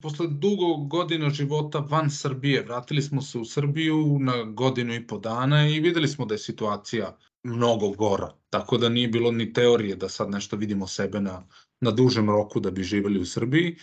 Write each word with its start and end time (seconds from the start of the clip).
Posle 0.00 0.26
dugo 0.26 0.76
godina 0.76 1.30
života 1.30 1.78
van 1.78 2.10
Srbije, 2.10 2.62
vratili 2.62 3.02
smo 3.02 3.22
se 3.22 3.38
u 3.38 3.44
Srbiju 3.44 4.18
na 4.20 4.42
godinu 4.42 4.94
i 4.94 5.06
po 5.06 5.18
dana 5.18 5.68
i 5.68 5.80
videli 5.80 6.08
smo 6.08 6.26
da 6.26 6.34
je 6.34 6.38
situacija 6.38 7.16
mnogo 7.42 7.90
gora. 7.90 8.32
Tako 8.50 8.78
da 8.78 8.88
nije 8.88 9.08
bilo 9.08 9.32
ni 9.32 9.52
teorije 9.52 9.96
da 9.96 10.08
sad 10.08 10.30
nešto 10.30 10.56
vidimo 10.56 10.86
sebe 10.86 11.20
na, 11.20 11.46
na 11.80 11.90
dužem 11.90 12.30
roku 12.30 12.60
da 12.60 12.70
bi 12.70 12.82
živeli 12.82 13.20
u 13.20 13.26
Srbiji 13.26 13.76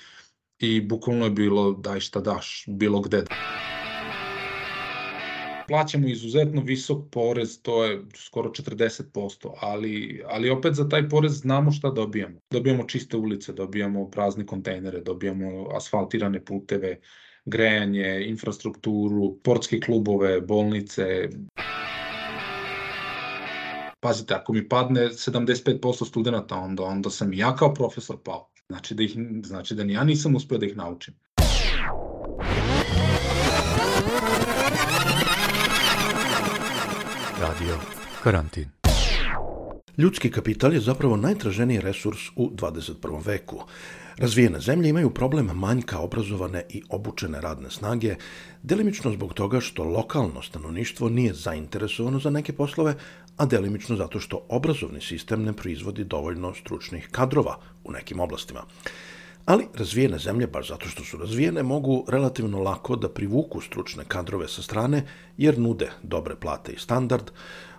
i 0.59 0.81
bukvalno 0.81 1.25
je 1.25 1.31
bilo 1.31 1.71
daj 1.71 1.99
šta 1.99 2.20
daš, 2.20 2.63
bilo 2.68 3.02
gde. 3.02 3.23
Plaćamo 5.68 6.07
izuzetno 6.07 6.61
visok 6.61 6.97
porez, 7.11 7.61
to 7.61 7.84
je 7.86 8.02
skoro 8.16 8.49
40%, 8.49 9.52
ali, 9.61 10.23
ali 10.25 10.49
opet 10.49 10.73
za 10.73 10.89
taj 10.89 11.09
porez 11.09 11.31
znamo 11.31 11.71
šta 11.71 11.91
dobijamo. 11.91 12.39
Dobijamo 12.52 12.84
čiste 12.84 13.17
ulice, 13.17 13.54
dobijamo 13.54 14.09
prazne 14.09 14.45
kontejnere, 14.45 15.02
dobijamo 15.02 15.67
asfaltirane 15.76 16.45
puteve, 16.45 16.99
grejanje, 17.45 18.26
infrastrukturu, 18.27 19.38
sportske 19.40 19.80
klubove, 19.80 20.41
bolnice. 20.41 21.30
Pazite, 23.99 24.34
ako 24.34 24.54
mi 24.54 24.70
padne 24.70 25.02
75% 25.02 26.05
studenta, 26.05 26.55
onda, 26.55 26.84
onda 26.84 27.09
sam 27.09 27.34
i 27.34 27.38
ja 27.38 27.55
kao 27.55 27.73
profesor 27.73 28.18
pao. 28.23 28.49
Znači 28.70 28.95
da, 28.95 29.04
ih, 29.04 29.15
znači 29.43 29.76
da 29.76 29.84
ni 29.84 29.93
ja 29.93 30.04
nisam 30.04 30.35
uspeo 30.35 30.57
da 30.57 30.65
ih 30.65 30.77
naučim. 30.77 31.13
Radio 37.41 37.77
Karantin. 38.23 38.70
Ljudski 39.98 40.32
kapital 40.32 40.73
je 40.73 40.80
zapravo 40.80 41.18
najtraženiji 41.18 41.82
resurs 41.82 42.20
u 42.36 42.50
21. 42.50 43.26
veku. 43.26 43.63
Razvijene 44.18 44.60
zemlje 44.60 44.90
imaju 44.90 45.10
problem 45.10 45.46
manjka 45.46 46.00
obrazovane 46.00 46.63
i 46.70 46.82
obučene 46.90 47.41
radne 47.41 47.71
snage, 47.71 48.16
delimično 48.63 49.12
zbog 49.12 49.34
toga 49.34 49.60
što 49.60 49.84
lokalno 49.84 50.41
stanovništvo 50.41 51.10
nije 51.10 51.34
zainteresovano 51.34 52.20
za 52.20 52.29
neke 52.29 52.54
poslove, 52.54 52.96
a 53.38 53.46
delimično 53.46 53.96
zato 53.96 54.20
što 54.20 54.46
obrazovni 54.49 55.01
sistem 55.01 55.44
ne 55.44 55.54
proizvodi 55.54 56.04
dovoljno 56.04 56.54
stručnih 56.54 57.07
kadrova 57.12 57.60
u 57.84 57.91
nekim 57.91 58.20
oblastima. 58.20 58.63
Ali 59.48 59.67
razvijene 59.73 60.17
zemlje, 60.20 60.48
baš 60.48 60.67
zato 60.67 60.90
što 60.90 61.03
su 61.03 61.17
razvijene, 61.17 61.63
mogu 61.63 62.05
relativno 62.07 62.59
lako 62.59 62.95
da 62.95 63.09
privuku 63.09 63.62
stručne 63.62 64.03
kadrove 64.07 64.47
sa 64.47 64.62
strane, 64.62 65.06
jer 65.38 65.59
nude 65.59 65.88
dobre 66.03 66.35
plate 66.35 66.72
i 66.72 66.79
standard, 66.79 67.31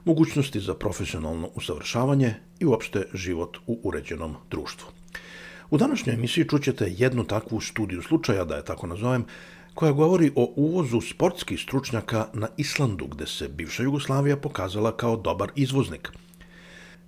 mogućnosti 0.04 0.60
za 0.60 0.74
profesionalno 0.74 1.50
usavršavanje 1.54 2.34
i 2.60 2.66
uopšte 2.66 3.02
život 3.14 3.56
u 3.66 3.80
uređenom 3.82 4.36
društvu. 4.50 4.88
U 5.70 5.78
današnjoj 5.78 6.14
emisiji 6.14 6.48
čućete 6.48 6.92
jednu 6.96 7.24
takvu 7.24 7.60
studiju 7.60 8.02
slučaja, 8.02 8.44
da 8.44 8.56
je 8.56 8.64
tako 8.64 8.86
nazovem, 8.86 9.24
koja 9.74 9.92
govori 9.92 10.32
o 10.36 10.52
uvozu 10.56 11.00
sportskih 11.00 11.60
stručnjaka 11.60 12.28
na 12.32 12.48
Islandu, 12.56 13.06
gde 13.06 13.26
se 13.26 13.48
bivša 13.48 13.82
Jugoslavija 13.82 14.36
pokazala 14.36 14.96
kao 14.96 15.16
dobar 15.16 15.50
izvoznik. 15.54 16.12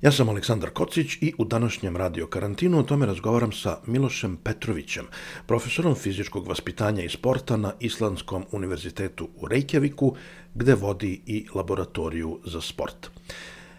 Ja 0.02 0.12
sam 0.12 0.28
Aleksandar 0.28 0.70
Kocić 0.70 1.16
i 1.20 1.32
u 1.38 1.44
današnjem 1.44 1.96
radio 1.96 2.26
karantinu 2.26 2.78
o 2.78 2.82
tome 2.82 3.06
razgovaram 3.06 3.52
sa 3.52 3.78
Milošem 3.86 4.36
Petrovićem, 4.36 5.06
profesorom 5.46 5.94
fizičkog 5.94 6.48
vaspitanja 6.48 7.02
i 7.02 7.08
sporta 7.08 7.56
na 7.56 7.72
Islandskom 7.80 8.44
univerzitetu 8.52 9.28
u 9.36 9.46
Reykjaviku, 9.46 10.14
gde 10.54 10.74
vodi 10.74 11.22
i 11.26 11.46
laboratoriju 11.54 12.38
za 12.44 12.60
sport. 12.60 13.10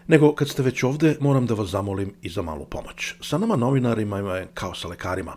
Nego, 0.06 0.34
kad 0.34 0.48
ste 0.48 0.62
već 0.62 0.82
ovde, 0.82 1.16
moram 1.20 1.46
da 1.46 1.54
vas 1.54 1.68
zamolim 1.68 2.14
i 2.22 2.28
za 2.28 2.42
malu 2.42 2.66
pomoć. 2.66 3.14
Sa 3.20 3.38
nama 3.38 3.56
novinarima 3.56 4.18
je 4.18 4.48
kao 4.54 4.74
sa 4.74 4.88
lekarima. 4.88 5.36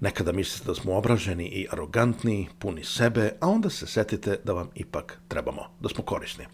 Nekada 0.00 0.32
mislite 0.32 0.66
da 0.66 0.74
smo 0.74 0.96
obraženi 0.96 1.46
i 1.46 1.66
arogantni, 1.70 2.48
puni 2.58 2.84
sebe, 2.84 3.32
a 3.40 3.48
onda 3.48 3.70
se 3.70 3.86
setite 3.86 4.36
da 4.44 4.52
vam 4.52 4.70
ipak 4.74 5.18
trebamo, 5.28 5.62
da 5.80 5.88
smo 5.88 6.04
korisni. 6.04 6.44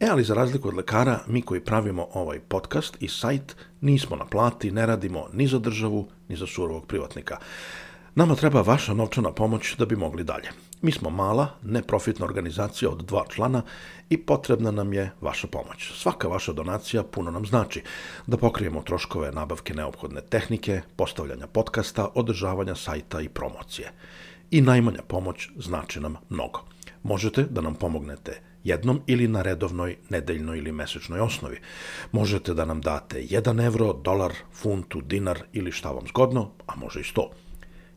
E, 0.00 0.06
ali 0.10 0.24
za 0.24 0.34
razliku 0.34 0.68
od 0.68 0.74
lekara, 0.74 1.20
mi 1.26 1.42
koji 1.42 1.60
pravimo 1.60 2.08
ovaj 2.14 2.40
podcast 2.40 2.96
i 3.00 3.08
sajt, 3.08 3.56
nismo 3.80 4.16
na 4.16 4.24
plati, 4.24 4.70
ne 4.70 4.86
radimo 4.86 5.26
ni 5.32 5.46
za 5.46 5.58
državu, 5.58 6.08
ni 6.28 6.36
za 6.36 6.46
surovog 6.46 6.86
privatnika. 6.86 7.36
Nama 8.14 8.34
treba 8.34 8.60
vaša 8.60 8.94
novčana 8.94 9.32
pomoć 9.32 9.76
da 9.76 9.86
bi 9.86 9.96
mogli 9.96 10.24
dalje. 10.24 10.48
Mi 10.82 10.92
smo 10.92 11.10
mala, 11.10 11.48
neprofitna 11.62 12.26
organizacija 12.26 12.90
od 12.90 13.04
dva 13.04 13.24
člana 13.28 13.62
i 14.10 14.18
potrebna 14.18 14.70
nam 14.70 14.92
je 14.92 15.10
vaša 15.20 15.46
pomoć. 15.46 15.92
Svaka 15.94 16.28
vaša 16.28 16.52
donacija 16.52 17.02
puno 17.02 17.30
nam 17.30 17.46
znači 17.46 17.82
da 18.26 18.36
pokrijemo 18.36 18.82
troškove 18.82 19.32
nabavke 19.32 19.74
neophodne 19.74 20.20
tehnike, 20.20 20.80
postavljanja 20.96 21.46
podcasta, 21.46 22.08
održavanja 22.14 22.74
sajta 22.74 23.20
i 23.20 23.28
promocije. 23.28 23.92
I 24.50 24.60
najmanja 24.60 25.02
pomoć 25.08 25.48
znači 25.56 26.00
nam 26.00 26.16
mnogo. 26.28 26.60
Možete 27.02 27.42
da 27.42 27.60
nam 27.60 27.74
pomognete 27.74 28.40
jednom 28.66 29.00
ili 29.06 29.28
na 29.28 29.42
redovnoj 29.42 29.96
nedeljnoj 30.10 30.58
ili 30.58 30.72
mesečnoj 30.72 31.20
osnovi. 31.20 31.60
Možete 32.12 32.54
da 32.54 32.64
nam 32.64 32.80
date 32.80 33.22
1 33.22 33.66
evro, 33.66 33.92
dolar, 33.92 34.32
funtu, 34.52 35.00
dinar 35.00 35.38
ili 35.52 35.72
šta 35.72 35.90
vam 35.90 36.06
zgodno, 36.08 36.50
a 36.66 36.76
može 36.76 37.00
i 37.00 37.02
100. 37.02 37.28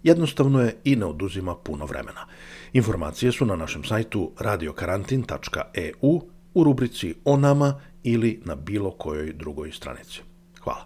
Jednostavno 0.03 0.62
je 0.62 0.75
i 0.84 0.96
ne 0.96 1.06
oduzima 1.06 1.56
puno 1.56 1.85
vremena. 1.85 2.25
Informacije 2.74 3.31
su 3.31 3.46
na 3.46 3.56
našem 3.56 3.84
sajtu 3.84 4.31
radiokarantin.eu 4.40 6.22
u 6.53 6.63
rubrici 6.63 7.16
o 7.25 7.38
nama 7.38 7.81
ili 8.03 8.41
na 8.46 8.56
bilo 8.56 8.91
kojoj 8.91 9.34
drugoj 9.34 9.72
stranici. 9.72 10.22
Hvala. 10.62 10.84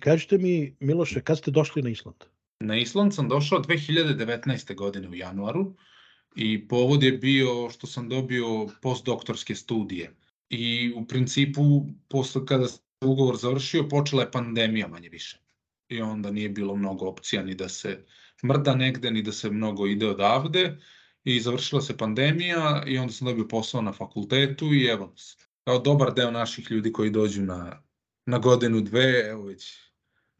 Kažite 0.00 0.38
mi, 0.38 0.76
Miloše, 0.80 1.20
kad 1.20 1.38
ste 1.38 1.50
došli 1.50 1.82
na 1.82 1.90
Island? 1.90 2.33
Na 2.64 2.76
Island 2.76 3.14
sam 3.14 3.28
došao 3.28 3.62
2019. 3.62 4.74
godine 4.74 5.08
u 5.08 5.14
januaru 5.14 5.74
i 6.36 6.68
povod 6.68 7.02
je 7.02 7.12
bio 7.12 7.70
što 7.70 7.86
sam 7.86 8.08
dobio 8.08 8.68
postdoktorske 8.82 9.54
studije. 9.54 10.16
I 10.50 10.92
u 10.96 11.06
principu, 11.06 11.86
posle 12.08 12.46
kada 12.46 12.68
se 12.68 12.80
ugovor 13.00 13.36
završio, 13.36 13.88
počela 13.88 14.22
je 14.22 14.30
pandemija 14.30 14.88
manje 14.88 15.08
više. 15.08 15.40
I 15.88 16.00
onda 16.00 16.30
nije 16.30 16.48
bilo 16.48 16.76
mnogo 16.76 17.06
opcija 17.06 17.42
ni 17.42 17.54
da 17.54 17.68
se 17.68 18.04
mrda 18.44 18.74
negde, 18.74 19.10
ni 19.10 19.22
da 19.22 19.32
se 19.32 19.50
mnogo 19.50 19.86
ide 19.86 20.06
odavde. 20.06 20.78
I 21.24 21.40
završila 21.40 21.80
se 21.80 21.96
pandemija 21.96 22.84
i 22.86 22.98
onda 22.98 23.12
sam 23.12 23.26
dobio 23.26 23.48
posao 23.48 23.82
na 23.82 23.92
fakultetu 23.92 24.74
i 24.74 24.84
evo 24.84 25.06
nas. 25.06 25.36
Kao 25.64 25.78
dobar 25.78 26.14
deo 26.14 26.30
naših 26.30 26.70
ljudi 26.70 26.92
koji 26.92 27.10
dođu 27.10 27.42
na, 27.42 27.82
na 28.26 28.38
godinu, 28.38 28.80
dve, 28.80 29.28
evo 29.28 29.44
već 29.44 29.78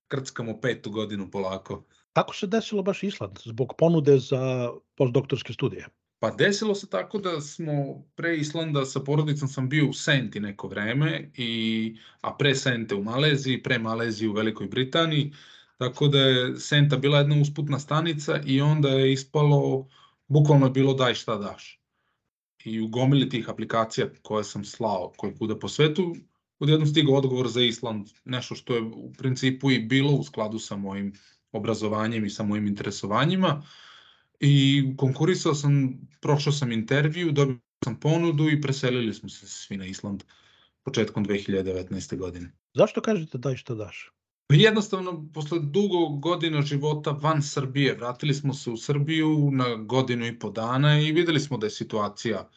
krckamo 0.09 0.61
petu 0.61 0.91
godinu 0.91 1.31
polako. 1.31 1.85
Kako 2.15 2.35
se 2.35 2.47
desilo 2.47 2.83
baš 2.83 3.03
Island 3.03 3.39
zbog 3.45 3.75
ponude 3.79 4.19
za 4.19 4.71
postdoktorske 4.95 5.53
studije? 5.53 5.87
Pa 6.19 6.31
desilo 6.31 6.75
se 6.75 6.87
tako 6.91 7.19
da 7.19 7.41
smo 7.41 7.73
pre 8.15 8.37
Islanda 8.37 8.85
sa 8.85 9.01
porodicom 9.01 9.49
sam 9.49 9.69
bio 9.69 9.89
u 9.89 9.93
Senti 9.93 10.41
neko 10.41 10.69
vreme, 10.69 11.31
i, 11.37 11.97
a 12.21 12.35
pre 12.37 12.55
Sente 12.55 12.95
u 12.95 13.03
Maleziji, 13.03 13.63
pre 13.63 13.79
Maleziji 13.79 14.29
u 14.29 14.33
Velikoj 14.33 14.67
Britaniji, 14.67 15.33
tako 15.79 16.09
da 16.09 16.19
je 16.19 16.57
Senta 16.57 16.97
bila 16.97 17.19
jedna 17.19 17.41
usputna 17.43 17.79
stanica 17.79 18.41
i 18.47 18.61
onda 18.61 18.89
je 18.89 19.13
ispalo, 19.13 19.89
bukvalno 20.29 20.67
je 20.67 20.71
bilo 20.71 20.95
daj 20.95 21.15
šta 21.15 21.37
daš. 21.37 21.81
I 22.65 22.81
u 22.81 22.89
gomili 22.89 23.29
tih 23.29 23.51
aplikacija 23.51 24.09
koje 24.23 24.45
sam 24.45 24.65
slao, 24.65 25.13
koje 25.17 25.35
kuda 25.35 25.59
po 25.59 25.69
svetu, 25.69 26.15
odjednom 26.59 26.87
stigao 26.87 27.15
odgovor 27.15 27.49
za 27.49 27.63
Island, 27.63 28.09
nešto 28.25 28.55
što 28.55 28.75
je 28.75 28.83
u 28.83 29.13
principu 29.13 29.71
i 29.71 29.79
bilo 29.79 30.13
u 30.13 30.25
skladu 30.25 30.59
sa 30.59 30.77
mojim 30.77 31.13
obrazovanjem 31.55 32.25
i 32.25 32.31
sa 32.31 32.43
mojim 32.43 32.67
interesovanjima. 32.67 33.63
I 34.41 34.85
konkurisao 34.97 35.55
sam, 35.55 35.95
prošao 36.21 36.53
sam 36.53 36.73
intervju, 36.73 37.33
dobio 37.33 37.59
sam 37.85 38.01
ponudu 38.01 38.51
i 38.51 38.61
preselili 38.61 39.15
smo 39.15 39.29
se 39.29 39.47
svi 39.47 39.77
na 39.77 39.87
Island 39.87 40.23
početkom 40.85 41.27
2019. 41.27 42.17
godine. 42.17 42.53
Zašto 42.75 43.01
kažete 43.01 43.39
daj 43.39 43.57
što 43.57 43.75
daš? 43.75 44.11
Pa 44.47 44.55
jednostavno, 44.55 45.29
posle 45.35 45.59
dugo 45.59 46.09
godina 46.09 46.63
života 46.63 47.11
van 47.11 47.43
Srbije, 47.43 47.95
vratili 47.95 48.35
smo 48.35 48.55
se 48.55 48.71
u 48.71 48.77
Srbiju 48.77 49.51
na 49.53 49.75
godinu 49.75 50.27
i 50.27 50.39
po 50.39 50.51
dana 50.51 51.01
i 51.01 51.13
videli 51.13 51.41
smo 51.41 51.59
da 51.59 51.67
je 51.67 51.71
situacija 51.71 52.49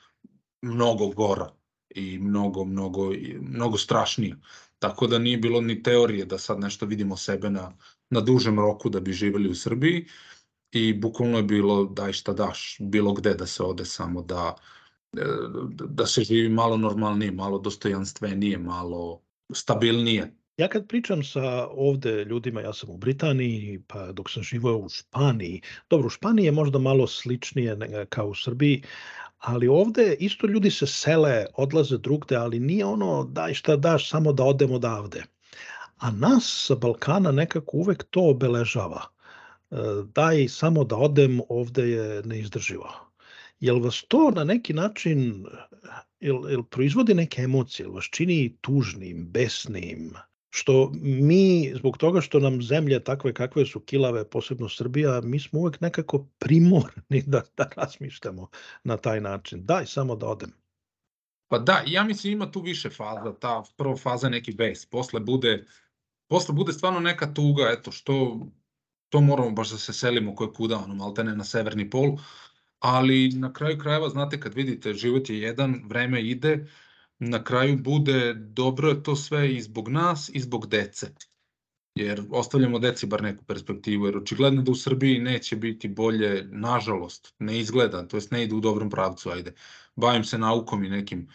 mnogo 0.61 1.07
gora 1.07 1.51
i 1.89 2.19
mnogo, 2.19 2.65
mnogo, 2.65 3.11
mnogo 3.41 3.77
strašnija. 3.77 4.35
Tako 4.79 5.07
da 5.07 5.19
nije 5.19 5.37
bilo 5.37 5.61
ni 5.61 5.83
teorije 5.83 6.25
da 6.25 6.37
sad 6.37 6.59
nešto 6.59 6.85
vidimo 6.85 7.17
sebe 7.17 7.49
na, 7.49 7.71
na 8.09 8.21
dužem 8.21 8.59
roku 8.59 8.89
da 8.89 8.99
bi 8.99 9.13
živeli 9.13 9.49
u 9.49 9.55
Srbiji 9.55 10.05
i 10.71 10.93
bukvalno 10.93 11.37
je 11.37 11.43
bilo 11.43 11.85
daj 11.85 12.13
šta 12.13 12.33
daš, 12.33 12.77
bilo 12.79 13.13
gde 13.13 13.33
da 13.33 13.45
se 13.45 13.63
ode 13.63 13.85
samo 13.85 14.21
da, 14.21 14.55
e, 15.17 15.23
da 15.89 16.05
se 16.05 16.23
živi 16.23 16.49
malo 16.49 16.77
normalnije, 16.77 17.31
malo 17.31 17.59
dostojanstvenije, 17.59 18.57
malo 18.57 19.21
stabilnije. 19.53 20.33
Ja 20.57 20.67
kad 20.67 20.87
pričam 20.87 21.23
sa 21.23 21.67
ovde 21.67 22.25
ljudima, 22.25 22.61
ja 22.61 22.73
sam 22.73 22.89
u 22.89 22.97
Britaniji, 22.97 23.83
pa 23.87 24.11
dok 24.11 24.29
sam 24.29 24.43
živao 24.43 24.77
u 24.77 24.89
Španiji, 24.89 25.61
dobro, 25.89 26.07
u 26.07 26.09
Španiji 26.09 26.45
je 26.45 26.51
možda 26.51 26.79
malo 26.79 27.07
sličnije 27.07 27.77
kao 28.09 28.27
u 28.27 28.35
Srbiji, 28.35 28.83
ali 29.37 29.67
ovde 29.67 30.15
isto 30.19 30.47
ljudi 30.47 30.71
se 30.71 30.87
sele, 30.87 31.45
odlaze 31.53 31.97
drugde, 31.97 32.35
ali 32.35 32.59
nije 32.59 32.85
ono 32.85 33.23
daj 33.23 33.53
šta 33.53 33.75
daš 33.75 34.09
samo 34.09 34.33
da 34.33 34.43
odemo 34.43 34.75
odavde. 34.75 35.23
A 35.97 36.11
nas 36.11 36.65
sa 36.67 36.75
Balkana 36.75 37.31
nekako 37.31 37.77
uvek 37.77 38.03
to 38.03 38.29
obeležava. 38.29 39.01
E, 39.71 39.75
daj 40.15 40.47
samo 40.47 40.83
da 40.83 40.95
odem, 40.95 41.41
ovde 41.49 41.89
je 41.89 42.21
neizdrživo. 42.25 42.89
Jel 43.59 43.79
vas 43.79 44.03
to 44.07 44.31
na 44.35 44.43
neki 44.43 44.73
način, 44.73 45.45
jel, 46.19 46.49
jel 46.49 46.63
proizvodi 46.63 47.13
neke 47.13 47.41
emocije, 47.41 47.85
jel 47.85 47.93
vas 47.93 48.05
čini 48.05 48.57
tužnim, 48.61 49.27
besnim, 49.31 50.13
što 50.49 50.91
mi, 51.01 51.73
zbog 51.75 51.97
toga 51.97 52.21
što 52.21 52.39
nam 52.39 52.61
zemlje 52.61 53.03
takve 53.03 53.33
kakve 53.33 53.65
su 53.65 53.79
kilave, 53.79 54.29
posebno 54.29 54.69
Srbija, 54.69 55.21
mi 55.21 55.39
smo 55.39 55.59
uvek 55.59 55.81
nekako 55.81 56.27
primorni 56.39 57.23
da, 57.25 57.41
da 57.57 57.69
razmišljamo 57.75 58.49
na 58.83 58.97
taj 58.97 59.21
način. 59.21 59.65
Daj 59.65 59.85
samo 59.85 60.15
da 60.15 60.27
odem. 60.27 60.51
Pa 61.47 61.59
da, 61.59 61.83
ja 61.87 62.03
mislim 62.03 62.33
ima 62.33 62.51
tu 62.51 62.61
više 62.61 62.89
faza. 62.89 63.33
Ta 63.39 63.63
prva 63.77 63.95
faza 63.97 64.29
neki 64.29 64.51
bes, 64.51 64.85
posle 64.85 65.19
bude, 65.19 65.65
posle 66.27 66.55
bude 66.55 66.73
stvarno 66.73 66.99
neka 66.99 67.33
tuga, 67.33 67.69
eto, 67.71 67.91
što 67.91 68.39
to 69.09 69.21
moramo 69.21 69.51
baš 69.51 69.71
da 69.71 69.77
se 69.77 69.93
selimo 69.93 70.35
koje 70.35 70.53
kuda, 70.53 70.77
ono, 70.77 70.95
maltene 70.95 71.35
na 71.35 71.43
severni 71.43 71.89
pol, 71.89 72.17
ali 72.79 73.29
na 73.29 73.53
kraju 73.53 73.77
krajeva, 73.77 74.09
znate, 74.09 74.39
kad 74.39 74.53
vidite, 74.53 74.93
život 74.93 75.29
je 75.29 75.39
jedan, 75.39 75.81
vreme 75.85 76.21
ide, 76.21 76.67
na 77.19 77.43
kraju 77.43 77.77
bude 77.77 78.33
dobro 78.33 78.89
je 78.89 79.03
to 79.03 79.15
sve 79.15 79.55
i 79.55 79.61
zbog 79.61 79.89
nas 79.89 80.29
i 80.33 80.39
zbog 80.39 80.67
dece. 80.67 81.07
Jer 81.95 82.21
ostavljamo 82.31 82.79
deci 82.79 83.07
bar 83.07 83.23
neku 83.23 83.45
perspektivu, 83.45 84.05
jer 84.05 84.17
očigledno 84.17 84.61
da 84.61 84.71
u 84.71 84.75
Srbiji 84.75 85.19
neće 85.19 85.55
biti 85.55 85.87
bolje, 85.87 86.47
nažalost, 86.51 87.33
ne 87.39 87.59
izgleda, 87.59 88.07
to 88.07 88.17
jest 88.17 88.31
ne 88.31 88.43
ide 88.43 88.55
u 88.55 88.59
dobrom 88.59 88.89
pravcu, 88.89 89.29
ajde. 89.29 89.53
Bavim 89.95 90.23
se 90.23 90.37
naukom 90.37 90.83
i 90.83 90.89
nekim 90.89 91.27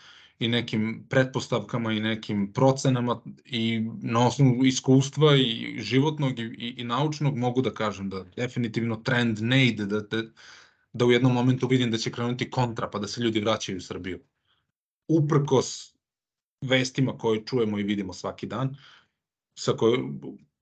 i 0.42 0.48
nekim 0.48 1.06
pretpostavkama 1.10 1.92
i 1.92 2.00
nekim 2.00 2.52
procenama 2.52 3.20
i 3.44 3.80
na 4.02 4.26
osnovu 4.26 4.64
iskustva 4.66 5.36
i 5.36 5.76
životnog 5.80 6.38
i, 6.38 6.42
i, 6.42 6.74
i 6.78 6.84
naučnog 6.84 7.36
mogu 7.36 7.62
da 7.62 7.70
kažem 7.74 8.08
da 8.10 8.24
definitivno 8.36 8.96
trend 8.96 9.38
ne 9.40 9.66
ide, 9.66 9.86
da, 9.86 10.00
da, 10.00 10.22
da 10.92 11.06
u 11.06 11.12
jednom 11.12 11.32
momentu 11.32 11.68
vidim 11.68 11.90
da 11.90 11.98
će 11.98 12.10
krenuti 12.10 12.50
kontra 12.50 12.90
pa 12.90 12.98
da 12.98 13.08
se 13.08 13.20
ljudi 13.20 13.40
vraćaju 13.40 13.78
u 13.78 13.80
Srbiju. 13.80 14.18
Uprkos 15.08 15.94
vestima 16.60 17.18
koje 17.18 17.44
čujemo 17.46 17.78
i 17.78 17.82
vidimo 17.82 18.12
svaki 18.12 18.46
dan, 18.46 18.76
sa 19.58 19.72
koj, 19.72 19.98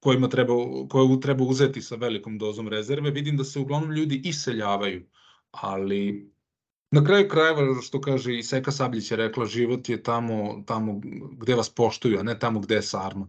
kojima 0.00 0.28
treba, 0.28 0.54
koje 0.88 1.20
treba 1.20 1.44
uzeti 1.44 1.82
sa 1.82 1.96
velikom 1.96 2.38
dozom 2.38 2.68
rezerve, 2.68 3.10
vidim 3.10 3.36
da 3.36 3.44
se 3.44 3.58
uglavnom 3.60 3.92
ljudi 3.92 4.20
iseljavaju, 4.24 5.06
ali 5.50 6.30
na 6.90 7.04
kraju 7.04 7.28
krajeva, 7.28 7.82
što 7.82 8.00
kaže 8.00 8.38
i 8.38 8.42
Seka 8.42 8.72
Sabljić 8.72 9.10
je 9.10 9.16
rekla, 9.16 9.46
život 9.46 9.88
je 9.88 10.02
tamo, 10.02 10.62
tamo 10.66 11.00
gde 11.32 11.54
vas 11.54 11.70
poštuju, 11.70 12.18
a 12.18 12.22
ne 12.22 12.38
tamo 12.38 12.60
gde 12.60 12.74
je 12.74 12.82
sarma. 12.82 13.28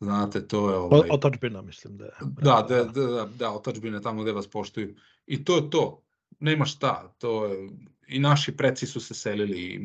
Znate, 0.00 0.48
to 0.48 0.70
je... 0.70 0.76
Ovaj... 0.76 1.08
Otačbina, 1.10 1.62
mislim 1.62 1.96
da 1.96 2.04
je. 2.04 2.12
Da, 2.20 2.66
da, 2.68 2.84
da, 2.84 3.06
da, 3.06 3.24
da 3.24 3.50
otačbina 3.52 4.00
tamo 4.00 4.22
gde 4.22 4.32
vas 4.32 4.46
poštuju. 4.46 4.96
I 5.26 5.44
to 5.44 5.56
je 5.56 5.70
to. 5.70 6.02
Nema 6.40 6.64
šta. 6.64 7.14
To 7.18 7.46
je... 7.46 7.70
I 8.08 8.18
naši 8.18 8.56
preci 8.56 8.86
su 8.86 9.00
se 9.00 9.14
selili, 9.14 9.80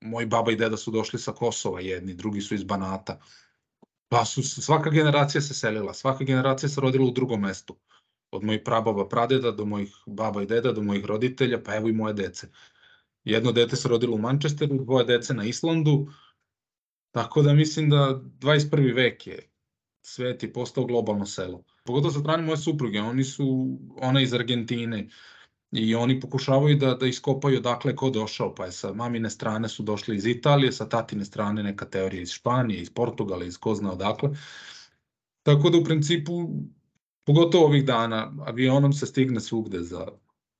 moji 0.00 0.26
baba 0.26 0.52
i 0.52 0.56
deda 0.56 0.76
su 0.76 0.90
došli 0.90 1.18
sa 1.18 1.32
Kosova 1.32 1.80
jedni, 1.80 2.14
drugi 2.14 2.40
su 2.40 2.54
iz 2.54 2.64
Banata. 2.64 3.20
Pa 4.08 4.24
su, 4.24 4.42
svaka 4.42 4.90
generacija 4.90 5.40
se 5.40 5.54
selila, 5.54 5.94
svaka 5.94 6.24
generacija 6.24 6.68
se 6.68 6.80
rodila 6.80 7.06
u 7.06 7.10
drugom 7.10 7.40
mestu. 7.40 7.76
Od 8.34 8.44
mojih 8.44 8.62
prababa, 8.64 9.08
pradeda, 9.08 9.52
do 9.54 9.64
mojih 9.64 9.94
baba 10.06 10.42
i 10.42 10.46
deda, 10.50 10.72
do 10.72 10.82
mojih 10.82 11.04
roditelja, 11.04 11.62
pa 11.62 11.76
evo 11.76 11.88
i 11.88 11.92
moje 11.92 12.14
dece. 12.14 12.48
Jedno 13.24 13.52
dete 13.52 13.76
se 13.76 13.88
rodilo 13.88 14.16
u 14.16 14.18
Manchesteru, 14.18 14.78
dvoje 14.84 15.04
dece 15.04 15.34
na 15.34 15.44
Islandu, 15.44 16.06
tako 17.10 17.42
da 17.42 17.54
mislim 17.54 17.90
da 17.90 18.20
21. 18.40 18.94
vek 18.94 19.26
je 19.26 19.38
svet 20.04 20.42
je 20.42 20.52
postao 20.52 20.84
globalno 20.84 21.26
selo. 21.26 21.64
Pogotovo 21.84 22.12
sa 22.12 22.20
strane 22.20 22.42
moje 22.42 22.56
supruge, 22.56 23.00
oni 23.00 23.24
su, 23.24 23.78
ona 23.96 24.20
iz 24.20 24.34
Argentine, 24.34 25.08
i 25.72 25.94
oni 25.94 26.20
pokušavaju 26.20 26.76
da, 26.76 26.94
da 26.94 27.06
iskopaju 27.06 27.58
odakle 27.58 27.96
ko 27.96 28.10
došao, 28.10 28.54
pa 28.54 28.64
je 28.64 28.72
sa 28.72 28.92
mamine 28.92 29.30
strane 29.30 29.68
su 29.68 29.82
došli 29.82 30.16
iz 30.16 30.26
Italije, 30.26 30.72
sa 30.72 30.88
tatine 30.88 31.24
strane 31.24 31.62
neka 31.62 31.84
teorija 31.84 32.22
iz 32.22 32.30
Španije, 32.30 32.80
iz 32.80 32.90
Portugala, 32.90 33.44
iz 33.44 33.58
ko 33.58 33.74
zna 33.74 33.92
odakle. 33.92 34.30
Tako 35.42 35.70
da 35.70 35.78
u 35.78 35.84
principu, 35.84 36.48
pogotovo 37.24 37.64
ovih 37.64 37.84
dana, 37.84 38.32
avionom 38.46 38.92
se 38.92 39.06
stigne 39.06 39.40
svugde 39.40 39.82
za 39.82 40.06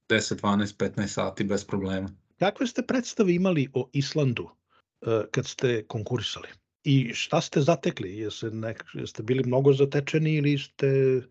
10, 0.09 0.41
12, 0.41 0.77
15 0.77 1.07
sati 1.07 1.45
bez 1.45 1.65
problema. 1.65 2.09
Kakve 2.39 2.67
ste 2.67 2.83
predstave 2.83 3.35
imali 3.35 3.69
o 3.73 3.89
Islandu 3.93 4.49
e, 5.01 5.23
kad 5.31 5.47
ste 5.47 5.85
konkurisali? 5.87 6.49
I 6.85 7.15
šta 7.15 7.41
ste 7.41 7.61
zatekli? 7.61 8.19
Jeste, 8.19 8.51
nek, 8.51 8.85
jeste 8.95 9.23
bili 9.23 9.43
mnogo 9.47 9.73
zatečeni 9.73 10.35
ili 10.35 10.59
ste 10.59 11.23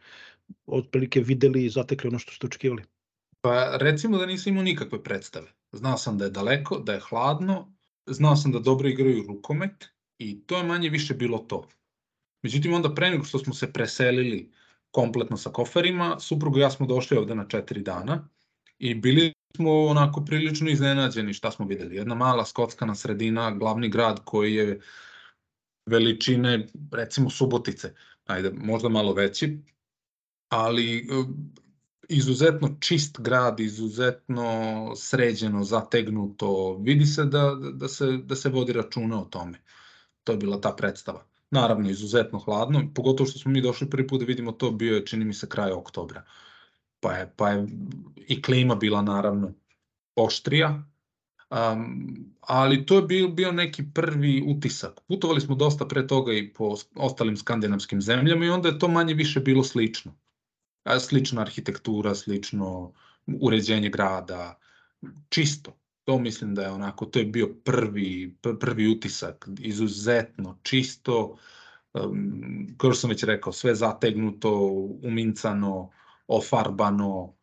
otprilike 0.66 1.22
videli 1.22 1.66
i 1.66 1.70
zatekli 1.70 2.08
ono 2.08 2.20
što 2.20 2.32
ste 2.32 2.48
očekivali? 2.48 2.84
Pa 3.42 3.78
recimo 3.78 4.18
da 4.18 4.26
nisam 4.26 4.54
imao 4.54 4.64
nikakve 4.64 5.04
predstave. 5.04 5.52
Znao 5.72 5.98
sam 5.98 6.18
da 6.18 6.26
je 6.26 6.32
daleko, 6.32 6.80
da 6.80 6.94
je 6.94 7.00
hladno, 7.00 7.74
znao 8.06 8.36
sam 8.36 8.52
da 8.52 8.60
dobro 8.60 8.90
igraju 8.90 9.24
rukomet 9.28 9.86
i 10.20 10.42
to 10.46 10.58
je 10.58 10.64
manje 10.64 10.90
više 10.90 11.14
bilo 11.14 11.38
to. 11.38 11.68
Međutim, 12.44 12.74
onda 12.74 12.94
pre 12.96 13.10
nego 13.10 13.24
što 13.24 13.40
smo 13.40 13.54
se 13.54 13.74
preselili 13.74 14.52
kompletno 14.94 15.38
sa 15.38 15.50
koferima, 15.50 16.20
supruga 16.20 16.60
i 16.60 16.62
ja 16.62 16.70
smo 16.70 16.86
došli 16.86 17.18
ovde 17.18 17.36
na 17.36 17.48
četiri 17.48 17.82
dana 17.82 18.30
i 18.80 18.96
bili 18.96 19.34
smo 19.56 19.86
onako 19.86 20.26
prilično 20.26 20.70
iznenađeni 20.70 21.34
šta 21.34 21.52
smo 21.52 21.66
videli. 21.66 21.96
Jedna 21.96 22.16
mala 22.16 22.46
skockana 22.46 22.96
sredina, 22.96 23.52
glavni 23.52 23.90
grad 23.90 24.20
koji 24.26 24.56
je 24.56 24.80
veličine, 25.86 26.68
recimo 26.92 27.30
Subotice, 27.30 27.94
ajde, 28.26 28.52
možda 28.52 28.90
malo 28.90 29.14
veći, 29.14 29.58
ali 30.50 31.08
izuzetno 32.10 32.78
čist 32.80 33.22
grad, 33.22 33.60
izuzetno 33.60 34.94
sređeno, 34.96 35.64
zategnuto. 35.64 36.78
Vidi 36.78 37.06
se 37.06 37.26
da, 37.26 37.56
da, 37.56 37.88
se, 37.88 38.18
da 38.18 38.36
se 38.36 38.50
vodi 38.50 38.74
računa 38.74 39.22
o 39.22 39.26
tome. 39.26 39.64
To 40.24 40.32
je 40.32 40.38
bila 40.38 40.62
ta 40.62 40.76
predstava. 40.78 41.26
Naravno, 41.54 41.90
izuzetno 41.90 42.40
hladno, 42.40 42.82
pogotovo 42.96 43.30
što 43.30 43.40
smo 43.40 43.52
mi 43.52 43.62
došli 43.62 43.90
prvi 43.90 44.08
put 44.08 44.20
da 44.20 44.26
vidimo 44.26 44.52
to, 44.52 44.72
bio 44.72 44.96
je, 44.96 45.06
čini 45.06 45.26
mi 45.26 45.34
se, 45.34 45.50
kraj 45.50 45.72
oktobra. 45.72 46.24
Pa 47.00 47.14
je, 47.14 47.34
pa 47.38 47.50
je 47.50 47.68
i 48.28 48.42
klima 48.42 48.76
bila, 48.76 49.02
naravno, 49.02 49.54
oštrija, 50.16 50.84
Um, 51.54 52.34
ali 52.42 52.86
to 52.86 52.96
je 52.96 53.02
bio, 53.02 53.28
bio 53.28 53.52
neki 53.52 53.84
prvi 53.94 54.44
utisak. 54.48 55.02
Putovali 55.08 55.42
smo 55.42 55.56
dosta 55.56 55.86
pre 55.88 56.08
toga 56.08 56.34
i 56.34 56.54
po 56.54 56.76
ostalim 56.96 57.38
skandinavskim 57.38 58.02
zemljama 58.02 58.46
i 58.46 58.50
onda 58.50 58.70
je 58.70 58.80
to 58.80 58.88
manje 58.88 59.14
više 59.14 59.40
bilo 59.40 59.64
slično 59.64 60.16
slična 61.00 61.42
arhitektura, 61.42 62.16
slično 62.16 62.94
uređenje 63.42 63.90
grada, 63.90 64.60
čisto. 65.30 65.72
To 66.04 66.20
mislim 66.20 66.56
da 66.56 66.62
je 66.62 66.70
onako, 66.70 67.06
to 67.06 67.20
je 67.20 67.26
bio 67.26 67.56
prvi, 67.64 68.38
prvi 68.60 68.88
utisak, 68.88 69.50
izuzetno 69.60 70.60
čisto, 70.64 71.38
um, 71.94 72.68
kao 72.78 72.92
što 72.92 73.00
sam 73.00 73.10
već 73.10 73.24
rekao, 73.24 73.54
sve 73.54 73.76
zategnuto, 73.76 74.70
umincano, 75.04 75.90
ofarbano, 76.28 77.34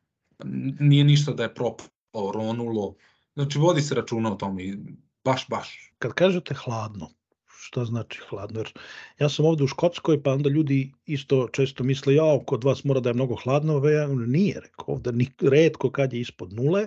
nije 0.81 1.05
ništa 1.05 1.33
da 1.33 1.43
je 1.43 1.55
propalo, 1.55 2.33
ronulo, 2.35 2.95
znači 3.35 3.59
vodi 3.59 3.83
se 3.83 3.95
računa 3.95 4.33
o 4.33 4.37
tome 4.37 4.65
i 4.65 4.77
baš, 5.25 5.49
baš. 5.49 5.93
Kad 5.99 6.13
kažete 6.13 6.55
hladno, 6.55 7.11
šta 7.47 7.85
znači 7.85 8.21
hladno. 8.29 8.61
Jer 8.61 8.73
ja 9.19 9.29
sam 9.29 9.45
ovde 9.45 9.65
u 9.65 9.67
Škotskoj, 9.67 10.23
pa 10.23 10.33
onda 10.33 10.51
ljudi 10.51 10.93
isto 11.07 11.49
često 11.53 11.85
misle, 11.85 12.15
ja, 12.15 12.39
kod 12.47 12.65
vas 12.65 12.85
mora 12.85 13.01
da 13.01 13.11
je 13.11 13.15
mnogo 13.15 13.37
hladno, 13.37 13.75
ove, 13.75 14.07
nije, 14.27 14.61
rekao, 14.61 14.95
ovde 14.95 15.13
ni, 15.13 15.29
redko 15.41 15.91
kad 15.91 16.13
je 16.13 16.21
ispod 16.21 16.53
nule, 16.53 16.87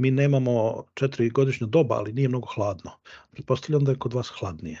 mi 0.00 0.10
nemamo 0.10 0.84
četiri 0.94 1.30
godišnja 1.30 1.66
doba, 1.66 1.94
ali 1.94 2.12
nije 2.12 2.28
mnogo 2.28 2.46
hladno. 2.54 2.90
Pretpostavljam 3.32 3.84
da 3.84 3.90
je 3.90 3.98
kod 3.98 4.14
vas 4.14 4.32
hladnije. 4.38 4.80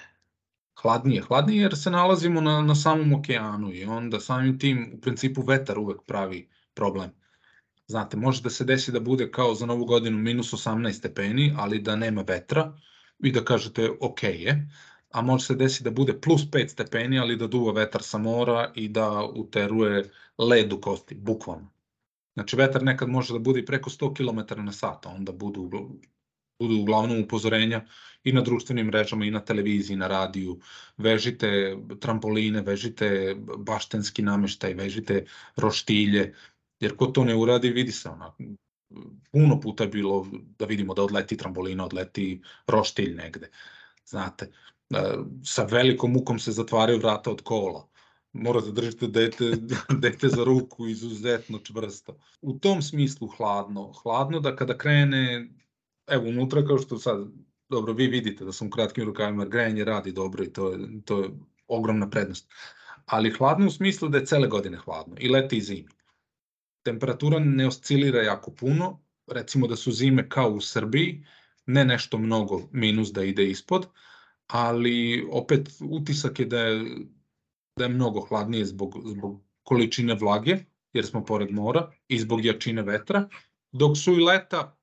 Hladnije, 0.82 1.22
hladnije 1.22 1.62
jer 1.62 1.76
se 1.76 1.90
nalazimo 1.90 2.40
na, 2.40 2.62
na 2.62 2.74
samom 2.74 3.12
okeanu 3.12 3.72
i 3.72 3.84
onda 3.84 4.20
samim 4.20 4.58
tim 4.58 4.92
u 4.94 5.00
principu 5.00 5.42
vetar 5.42 5.78
uvek 5.78 6.02
pravi 6.06 6.48
problem. 6.74 7.10
Znate, 7.86 8.16
može 8.16 8.42
da 8.42 8.50
se 8.50 8.64
desi 8.64 8.92
da 8.92 9.00
bude 9.00 9.30
kao 9.30 9.54
za 9.54 9.66
novu 9.66 9.84
godinu 9.84 10.18
minus 10.18 10.52
18 10.52 10.92
stepeni, 10.92 11.54
ali 11.58 11.78
da 11.78 11.96
nema 11.96 12.22
vetra 12.22 12.72
i 13.18 13.32
da 13.32 13.44
kažete 13.44 13.90
ok 14.00 14.22
je, 14.22 14.70
a 15.10 15.22
može 15.22 15.44
se 15.44 15.54
desiti 15.54 15.84
da 15.84 15.90
bude 15.90 16.20
plus 16.20 16.42
5 16.42 16.68
stepeni, 16.68 17.18
ali 17.18 17.36
da 17.36 17.46
duva 17.46 17.72
vetar 17.72 18.02
sa 18.02 18.18
mora 18.18 18.72
i 18.74 18.88
da 18.88 19.24
uteruje 19.34 20.10
led 20.38 20.72
u 20.72 20.80
kosti, 20.80 21.14
bukvalno. 21.14 21.70
Znači, 22.34 22.56
vetar 22.56 22.82
nekad 22.82 23.08
može 23.08 23.32
da 23.32 23.38
bude 23.38 23.60
i 23.60 23.66
preko 23.66 23.90
100 23.90 24.14
km 24.16 24.64
na 24.64 24.72
sat, 24.72 25.06
onda 25.06 25.32
budu, 25.32 25.70
budu 26.60 26.76
uglavnom 26.82 27.20
upozorenja 27.20 27.84
i 28.24 28.32
na 28.32 28.40
društvenim 28.40 28.86
mrežama, 28.86 29.24
i 29.24 29.30
na 29.30 29.44
televiziji, 29.44 29.94
i 29.94 29.98
na 29.98 30.08
radiju. 30.08 30.58
Vežite 30.96 31.76
trampoline, 32.00 32.62
vežite 32.62 33.36
baštenski 33.58 34.22
nameštaj, 34.22 34.74
vežite 34.74 35.24
roštilje, 35.56 36.34
jer 36.80 36.96
ko 36.96 37.06
to 37.06 37.24
ne 37.24 37.36
uradi, 37.36 37.70
vidi 37.70 37.92
se 37.92 38.08
onako. 38.08 38.44
Puno 39.32 39.60
puta 39.60 39.84
je 39.84 39.90
bilo 39.90 40.26
da 40.58 40.66
vidimo 40.66 40.94
da 40.94 41.02
odleti 41.02 41.36
trambolina, 41.36 41.84
odleti 41.84 42.42
roštilj 42.66 43.14
negde. 43.14 43.50
Znate, 44.06 44.50
sa 45.44 45.64
velikom 45.64 46.12
mukom 46.12 46.38
se 46.38 46.52
zatvaraju 46.52 46.98
vrata 46.98 47.30
od 47.30 47.42
kola. 47.42 47.89
Morate 48.32 48.66
da 48.66 48.72
držite 48.72 49.06
dete, 49.06 49.44
dete 50.02 50.28
za 50.28 50.44
ruku 50.44 50.86
izuzetno 50.86 51.58
čvrsto. 51.58 52.18
U 52.40 52.58
tom 52.58 52.82
smislu 52.82 53.28
hladno. 53.28 53.92
Hladno 54.02 54.40
da 54.40 54.56
kada 54.56 54.78
krene, 54.78 55.48
evo 56.06 56.28
unutra 56.28 56.64
kao 56.66 56.78
što 56.78 56.98
sad, 56.98 57.26
dobro, 57.68 57.92
vi 57.92 58.06
vidite 58.06 58.44
da 58.44 58.52
sam 58.52 58.68
u 58.68 58.70
kratkim 58.70 59.04
rukavima, 59.04 59.44
grejanje 59.44 59.84
radi 59.84 60.12
dobro 60.12 60.44
i 60.44 60.52
to 60.52 60.70
je, 60.72 60.78
to 61.04 61.22
je 61.22 61.30
ogromna 61.66 62.10
prednost. 62.10 62.52
Ali 63.06 63.30
hladno 63.30 63.66
u 63.66 63.70
smislu 63.70 64.08
da 64.08 64.18
je 64.18 64.26
cele 64.26 64.48
godine 64.48 64.76
hladno, 64.76 65.16
i 65.18 65.28
leti 65.28 65.56
i 65.56 65.60
zimi. 65.60 65.88
Temperatura 66.82 67.38
ne 67.38 67.66
oscilira 67.66 68.22
jako 68.22 68.50
puno, 68.50 69.00
recimo 69.26 69.66
da 69.66 69.76
su 69.76 69.92
zime 69.92 70.28
kao 70.28 70.50
u 70.50 70.60
Srbiji, 70.60 71.26
ne 71.66 71.84
nešto 71.84 72.18
mnogo 72.18 72.68
minus 72.72 73.12
da 73.12 73.24
ide 73.24 73.50
ispod, 73.50 73.86
ali 74.46 75.26
opet 75.30 75.68
utisak 75.80 76.40
je 76.40 76.46
da 76.46 76.60
je, 76.60 76.84
da 77.80 77.88
je 77.88 77.94
mnogo 77.96 78.20
hladnije 78.28 78.66
zbog, 78.72 78.96
zbog 79.04 79.40
količine 79.62 80.14
vlage, 80.14 80.58
jer 80.92 81.06
smo 81.06 81.24
pored 81.24 81.50
mora, 81.50 81.86
i 82.08 82.18
zbog 82.18 82.44
jačine 82.44 82.82
vetra, 82.82 83.24
dok 83.72 83.96
su 83.98 84.12
i 84.12 84.24
leta, 84.24 84.76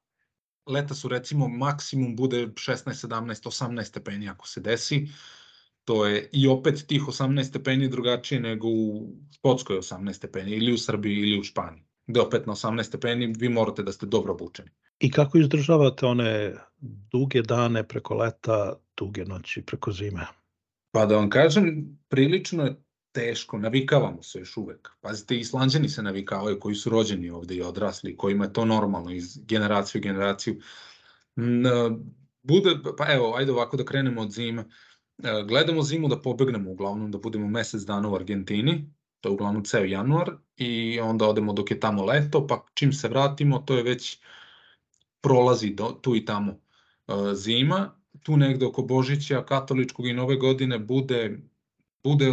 leta 0.67 0.95
su 0.95 1.07
recimo 1.07 1.47
maksimum 1.47 2.15
bude 2.15 2.47
16, 2.47 3.07
17, 3.07 3.47
18 3.47 3.83
stepeni 3.83 4.29
ako 4.29 4.47
se 4.47 4.61
desi, 4.61 5.07
to 5.85 6.05
je 6.05 6.29
i 6.33 6.47
opet 6.47 6.85
tih 6.87 7.01
18 7.07 7.43
stepeni 7.43 7.89
drugačije 7.89 8.41
nego 8.41 8.67
u 8.67 9.13
Škotskoj 9.37 9.77
18 9.77 10.13
stepeni 10.13 10.51
ili 10.51 10.73
u 10.73 10.77
Srbiji 10.77 11.17
ili 11.17 11.39
u 11.39 11.43
Španiji 11.43 11.87
gde 12.07 12.21
opet 12.21 12.45
na 12.47 12.53
18 12.55 12.83
stepeni 12.83 13.33
vi 13.37 13.49
morate 13.49 13.83
da 13.83 13.91
ste 13.91 14.05
dobro 14.05 14.33
obučeni. 14.33 14.69
I 14.99 15.11
kako 15.11 15.37
izdržavate 15.37 16.05
one 16.05 16.53
duge 17.11 17.41
dane 17.41 17.87
preko 17.87 18.15
leta, 18.15 18.73
duge 18.97 19.25
noći 19.25 19.61
preko 19.61 19.91
zime? 19.91 20.27
Pa 20.91 21.05
da 21.05 21.15
vam 21.15 21.29
kažem, 21.29 21.97
prilično 22.09 22.63
je 22.63 22.75
teško, 23.17 23.57
navikavamo 23.57 24.23
se 24.23 24.39
još 24.39 24.57
uvek. 24.57 24.89
Pazite, 25.01 25.37
islanđani 25.37 25.89
se 25.89 26.03
navikavaju 26.03 26.59
koji 26.59 26.75
su 26.75 26.89
rođeni 26.89 27.29
ovde 27.29 27.55
i 27.55 27.61
odrasli, 27.61 28.17
kojima 28.17 28.45
je 28.45 28.53
to 28.53 28.65
normalno 28.65 29.11
iz 29.11 29.39
generacije 29.45 29.99
u 29.99 30.03
generaciju. 30.03 30.59
Bude, 32.43 32.75
pa 32.97 33.13
evo, 33.13 33.33
ajde 33.35 33.51
ovako 33.51 33.77
da 33.77 33.85
krenemo 33.85 34.21
od 34.21 34.31
zime. 34.31 34.61
E, 35.23 35.43
gledamo 35.47 35.83
zimu 35.83 36.07
da 36.07 36.21
pobegnemo 36.21 36.71
uglavnom, 36.71 37.11
da 37.11 37.17
budemo 37.17 37.47
mesec 37.47 37.81
dana 37.81 38.09
u 38.09 38.15
Argentini, 38.15 38.93
to 39.21 39.29
je 39.29 39.33
uglavnom 39.33 39.63
ceo 39.65 39.83
januar 39.83 40.31
i 40.55 40.99
onda 40.99 41.27
odemo 41.27 41.53
dok 41.53 41.71
je 41.71 41.79
tamo 41.79 42.05
leto, 42.05 42.47
pa 42.47 42.65
čim 42.73 42.93
se 42.93 43.09
vratimo, 43.09 43.59
to 43.59 43.77
je 43.77 43.83
već 43.83 44.19
prolazi 45.21 45.73
do, 45.73 45.85
tu 46.01 46.15
i 46.15 46.25
tamo 46.25 46.51
uh, 47.07 47.33
zima, 47.33 47.95
tu 48.23 48.37
negde 48.37 48.65
oko 48.65 48.81
Božića, 48.81 49.45
katoličkog 49.45 50.07
i 50.07 50.13
nove 50.13 50.35
godine 50.35 50.79
bude 50.79 51.39
bude 52.07 52.31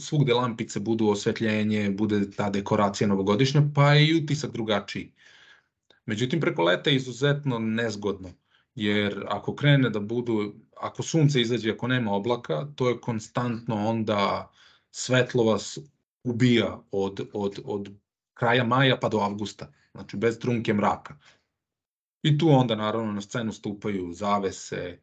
svugde 0.00 0.34
lampice 0.34 0.80
budu 0.80 1.08
osvetljenje, 1.08 1.90
bude 1.90 2.30
ta 2.30 2.50
dekoracija 2.50 3.08
novogodišnja, 3.08 3.62
pa 3.74 3.92
je 3.94 4.06
i 4.08 4.14
utisak 4.22 4.52
drugačiji. 4.52 5.12
Međutim, 6.06 6.40
preko 6.40 6.62
leta 6.62 6.90
je 6.90 6.96
izuzetno 6.96 7.58
nezgodno, 7.58 8.30
jer 8.74 9.24
ako 9.28 9.54
krene 9.54 9.90
da 9.90 10.00
budu, 10.00 10.54
ako 10.76 11.02
sunce 11.02 11.40
izađe, 11.40 11.72
ako 11.72 11.88
nema 11.88 12.12
oblaka, 12.12 12.66
to 12.76 12.88
je 12.88 13.00
konstantno 13.00 13.76
onda 13.88 14.50
svetlo 14.90 15.44
vas 15.44 15.78
ubija 16.24 16.80
od, 16.90 17.20
od, 17.32 17.58
od 17.64 17.90
kraja 18.34 18.64
maja 18.64 18.96
pa 19.00 19.08
do 19.08 19.18
avgusta, 19.18 19.72
znači 19.92 20.16
bez 20.16 20.38
trunke 20.38 20.74
mraka. 20.74 21.18
I 22.22 22.38
tu 22.38 22.48
onda 22.50 22.74
naravno 22.74 23.12
na 23.12 23.20
scenu 23.20 23.52
stupaju 23.52 24.12
zavese, 24.12 24.76
e, 24.76 24.98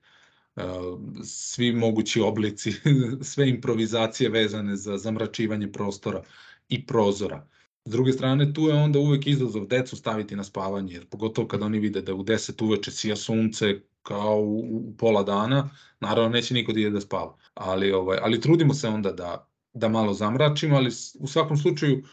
svi 1.23 1.71
mogući 1.71 2.21
oblici, 2.21 2.73
sve 3.31 3.49
improvizacije 3.49 4.29
vezane 4.29 4.75
za 4.75 4.97
zamračivanje 4.97 5.71
prostora 5.71 6.23
i 6.69 6.85
prozora. 6.85 7.47
S 7.85 7.91
druge 7.91 8.13
strane, 8.13 8.53
tu 8.53 8.61
je 8.61 8.73
onda 8.73 8.99
uvek 8.99 9.27
izazov 9.27 9.67
decu 9.67 9.95
staviti 9.95 10.35
na 10.35 10.43
spavanje, 10.43 10.93
jer 10.93 11.05
pogotovo 11.05 11.47
kada 11.47 11.65
oni 11.65 11.79
vide 11.79 12.01
da 12.01 12.13
u 12.13 12.23
10 12.23 12.63
uveče 12.63 12.91
sija 12.91 13.15
sunce 13.15 13.79
kao 14.03 14.41
u, 14.41 14.93
pola 14.97 15.23
dana, 15.23 15.69
naravno 15.99 16.29
neće 16.29 16.53
niko 16.53 16.73
da 16.73 16.79
ide 16.79 16.89
da 16.89 17.01
spava. 17.01 17.37
Ali, 17.53 17.91
ovaj, 17.91 18.17
ali 18.21 18.41
trudimo 18.41 18.73
se 18.73 18.87
onda 18.87 19.11
da, 19.11 19.49
da 19.73 19.89
malo 19.89 20.13
zamračimo, 20.13 20.75
ali 20.75 20.91
u 21.19 21.27
svakom 21.27 21.57
slučaju 21.57 22.03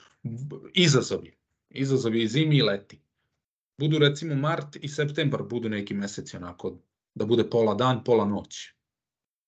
izazovi. 0.75 1.37
Izazovi 1.71 2.23
i 2.23 2.29
zimi 2.29 2.57
i 2.57 2.63
leti. 2.63 3.01
Budu 3.79 3.99
recimo 3.99 4.35
mart 4.35 4.77
i 4.77 4.89
septembar 4.89 5.43
budu 5.43 5.69
neki 5.69 5.95
meseci 5.95 6.37
onako 6.37 6.79
da 7.15 7.27
bude 7.27 7.51
pola 7.51 7.75
dan, 7.75 8.05
pola 8.05 8.25
noć. 8.25 8.69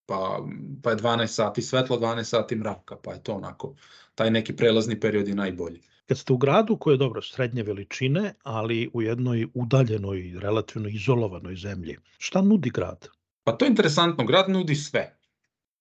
Pa, 0.07 0.47
pa 0.83 0.91
je 0.91 0.97
12 0.97 1.27
sati 1.27 1.63
svetlo, 1.63 1.99
12 1.99 2.25
sati 2.25 2.57
mraka, 2.57 2.97
pa 2.97 3.13
je 3.13 3.23
to 3.23 3.33
onako, 3.33 3.75
taj 4.15 4.31
neki 4.31 4.57
prelazni 4.57 5.01
period 5.01 5.29
je 5.29 5.35
najbolji. 5.35 5.81
Kad 6.07 6.19
ste 6.19 6.33
u 6.33 6.37
gradu 6.37 6.77
koji 6.77 6.95
je 6.95 6.99
dobro 6.99 7.23
srednje 7.23 7.63
veličine, 7.63 8.35
ali 8.43 8.91
u 8.93 9.03
jednoj 9.03 9.47
udaljenoj, 9.55 10.35
relativno 10.41 10.89
izolovanoj 10.89 11.57
zemlji, 11.57 11.97
šta 12.19 12.43
nudi 12.43 12.71
grad? 12.71 13.09
Pa 13.45 13.53
to 13.53 13.65
je 13.65 13.69
interesantno, 13.69 14.25
grad 14.25 14.51
nudi 14.51 14.75
sve. 14.75 15.17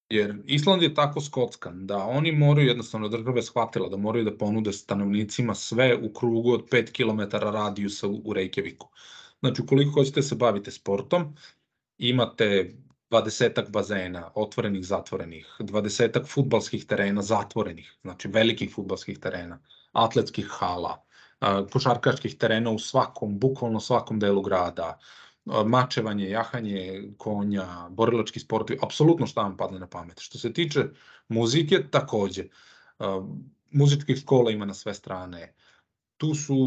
Jer 0.10 0.36
Island 0.46 0.82
je 0.82 0.94
tako 0.94 1.22
skockan 1.22 1.88
da 1.88 1.98
oni 1.98 2.32
moraju 2.32 2.68
jednostavno 2.68 3.08
države 3.10 3.42
shvatila 3.42 3.90
da 3.90 3.98
moraju 3.98 4.26
da 4.26 4.38
ponude 4.38 4.74
stanovnicima 4.74 5.56
sve 5.56 5.98
u 5.98 6.14
krugu 6.14 6.52
od 6.52 6.70
5 6.70 6.92
km 6.92 7.38
radijusa 7.38 8.08
u 8.08 8.34
Reykjaviku. 8.34 8.88
Znači, 9.40 9.62
ukoliko 9.62 9.92
hoćete 9.92 10.20
da 10.20 10.28
se 10.28 10.36
bavite 10.36 10.72
sportom, 10.72 11.36
imate 11.98 12.74
20 13.10 13.70
bazena, 13.70 14.32
otvorenih, 14.36 14.86
zatvorenih, 14.86 15.48
20 15.60 16.26
futbalskih 16.28 16.86
terena, 16.86 17.22
zatvorenih, 17.22 17.94
znači 18.02 18.28
velikih 18.28 18.72
futbalskih 18.74 19.20
terena, 19.20 19.60
atletskih 19.92 20.48
hala, 20.50 21.04
košarkaških 21.72 22.38
terena 22.38 22.72
u 22.72 22.80
svakom, 22.80 23.40
bukvalno 23.40 23.80
svakom 23.80 24.20
delu 24.20 24.42
grada, 24.42 24.98
mačevanje, 25.46 26.30
jahanje 26.30 27.04
konja, 27.18 27.90
borilački 27.90 28.40
sportovi, 28.40 28.80
apsolutno 28.82 29.28
šta 29.28 29.42
vam 29.42 29.58
padne 29.58 29.80
na 29.80 29.88
pamet. 29.88 30.20
Što 30.20 30.38
se 30.38 30.54
tiče 30.54 30.86
muzike, 31.28 31.84
takođe. 31.92 32.48
Muzičkih 33.72 34.18
škola 34.18 34.52
ima 34.52 34.66
na 34.66 34.74
sve 34.74 34.94
strane. 34.94 35.54
Tu 36.24 36.36
su 36.36 36.58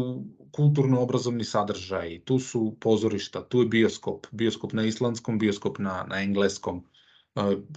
kulturno-obrazovni 0.51 1.43
sadržaji, 1.43 2.19
tu 2.25 2.35
su 2.39 2.77
pozorišta, 2.79 3.41
tu 3.49 3.61
je 3.61 3.67
bioskop, 3.67 4.27
bioskop 4.31 4.73
na 4.73 4.83
islandskom, 4.85 5.39
bioskop 5.39 5.79
na, 5.79 6.03
na 6.09 6.19
engleskom. 6.21 6.83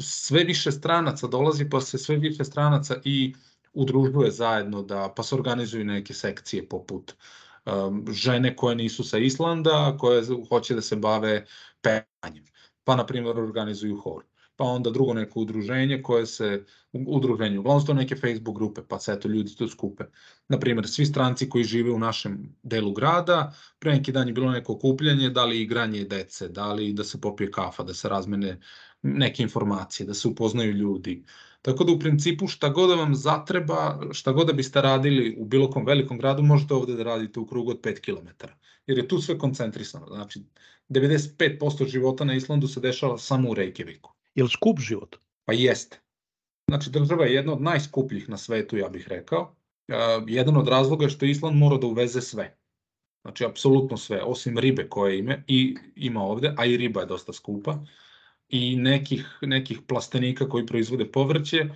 Sve 0.01 0.45
više 0.45 0.73
stranaca 0.73 1.27
dolazi, 1.27 1.69
pa 1.71 1.81
se 1.81 1.99
sve 1.99 2.17
više 2.17 2.45
stranaca 2.45 3.01
i 3.05 3.35
udružuje 3.73 4.31
zajedno 4.31 4.83
da, 4.83 5.13
pa 5.17 5.23
se 5.23 5.35
organizuju 5.35 5.85
neke 5.85 6.15
sekcije 6.15 6.69
poput 6.69 7.15
um, 7.67 8.05
žene 8.13 8.57
koje 8.57 8.77
nisu 8.77 9.05
sa 9.05 9.19
Islanda, 9.19 9.97
koje 9.99 10.23
hoće 10.49 10.75
da 10.75 10.83
se 10.83 10.97
bave 10.97 11.47
pevanjem. 11.81 12.45
Pa, 12.85 12.97
na 12.97 13.07
primjer, 13.07 13.39
organizuju 13.39 13.97
hor. 13.97 14.30
Pa 14.61 14.67
onda 14.69 14.91
drugo 14.91 15.15
neko 15.15 15.41
udruženje 15.41 16.03
koje 16.03 16.27
se, 16.27 16.65
udruženje, 16.93 17.59
uglavnom 17.59 17.87
to 17.87 17.95
neke 17.95 18.17
Facebook 18.17 18.57
grupe, 18.57 18.83
pa 18.89 18.99
se 19.01 19.13
eto 19.13 19.29
ljudi 19.29 19.55
to 19.57 19.69
skupe. 19.69 20.05
Naprimjer, 20.49 20.89
svi 20.89 21.07
stranci 21.07 21.49
koji 21.49 21.65
žive 21.65 21.91
u 21.91 21.99
našem 21.99 22.57
delu 22.63 22.93
grada, 22.93 23.55
pre 23.79 23.95
neki 23.95 24.13
dan 24.13 24.29
je 24.29 24.35
bilo 24.35 24.51
neko 24.53 24.73
okupljanje, 24.73 25.31
da 25.31 25.45
li 25.45 25.63
igranje 25.63 26.05
dece, 26.05 26.49
da 26.49 26.73
li 26.73 26.93
da 26.93 27.05
se 27.05 27.21
popije 27.21 27.51
kafa, 27.51 27.83
da 27.83 27.95
se 27.95 28.09
razmene 28.09 28.59
neke 29.03 29.43
informacije, 29.43 30.07
da 30.07 30.15
se 30.15 30.29
upoznaju 30.29 30.73
ljudi, 30.73 31.25
Tako 31.63 31.85
da 31.85 31.93
u 31.93 31.99
principu 31.99 32.47
šta 32.49 32.69
god 32.69 32.89
da 32.89 32.95
vam 32.95 33.15
zatreba, 33.15 34.01
šta 34.13 34.33
god 34.33 34.47
da 34.47 34.53
biste 34.53 34.81
radili 34.81 35.37
u 35.39 35.45
bilo 35.45 35.71
kom 35.71 35.87
velikom 35.87 36.19
gradu, 36.19 36.43
možete 36.43 36.75
ovde 36.75 36.95
da 36.95 37.03
radite 37.03 37.41
u 37.41 37.47
krugu 37.47 37.71
od 37.71 37.81
5 37.81 38.01
km. 38.01 38.47
Jer 38.87 38.99
je 38.99 39.09
tu 39.09 39.19
sve 39.21 39.39
koncentrisano. 39.39 40.07
Znači, 40.07 40.45
95% 40.89 41.89
života 41.89 42.25
na 42.25 42.35
Islandu 42.35 42.69
se 42.69 42.81
dešava 42.81 43.19
samo 43.19 43.51
u 43.51 43.55
Reykjaviku. 43.55 44.20
Je 44.35 44.45
li 44.45 44.51
skup 44.51 44.81
život? 44.81 45.17
Pa 45.45 45.53
jeste. 45.53 46.01
Znači, 46.69 46.91
država 46.91 47.25
je 47.25 47.35
jedna 47.35 47.53
od 47.53 47.63
najskupljih 47.63 48.29
na 48.29 48.37
svetu, 48.37 48.77
ja 48.77 48.89
bih 48.89 49.09
rekao. 49.09 49.43
Uh, 49.43 50.25
jedan 50.27 50.57
od 50.57 50.69
razloga 50.69 51.05
je 51.05 51.11
što 51.11 51.27
Island 51.27 51.57
mora 51.57 51.77
da 51.77 51.87
uveze 51.87 52.21
sve. 52.21 52.57
Znači, 53.23 53.45
apsolutno 53.45 53.97
sve, 53.97 54.23
osim 54.23 54.59
ribe 54.59 54.89
koje 54.89 55.19
ime, 55.19 55.45
i 55.47 55.77
ima 55.97 56.23
ovde, 56.23 56.55
a 56.57 56.67
i 56.67 56.77
riba 56.77 57.01
je 57.01 57.07
dosta 57.07 57.33
skupa 57.33 57.79
i 58.51 58.77
nekih, 58.77 59.39
nekih 59.43 59.81
plastenika 59.89 60.49
koji 60.49 60.67
proizvode 60.67 61.13
povrće 61.13 61.69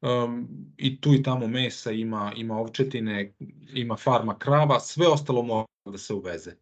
um, 0.00 0.48
i 0.76 1.00
tu 1.00 1.14
i 1.14 1.22
tamo 1.22 1.46
mesa, 1.46 1.90
ima, 1.90 2.32
ima 2.36 2.58
ovčetine, 2.58 3.34
ima 3.74 3.96
farma 3.96 4.38
krava, 4.38 4.80
sve 4.80 5.08
ostalo 5.08 5.42
mora 5.42 5.66
da 5.84 5.98
se 5.98 6.14
uveze. 6.14 6.54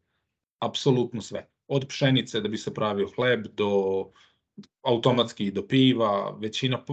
Apsolutno 0.59 1.21
sve. 1.21 1.49
Od 1.67 1.87
pšenice 1.89 2.41
da 2.41 2.49
bi 2.49 2.57
se 2.57 2.75
pravio 2.75 3.09
hleb 3.17 3.47
do 3.47 4.05
automatski 4.83 5.51
do 5.51 5.67
piva, 5.67 6.37
većina, 6.41 6.85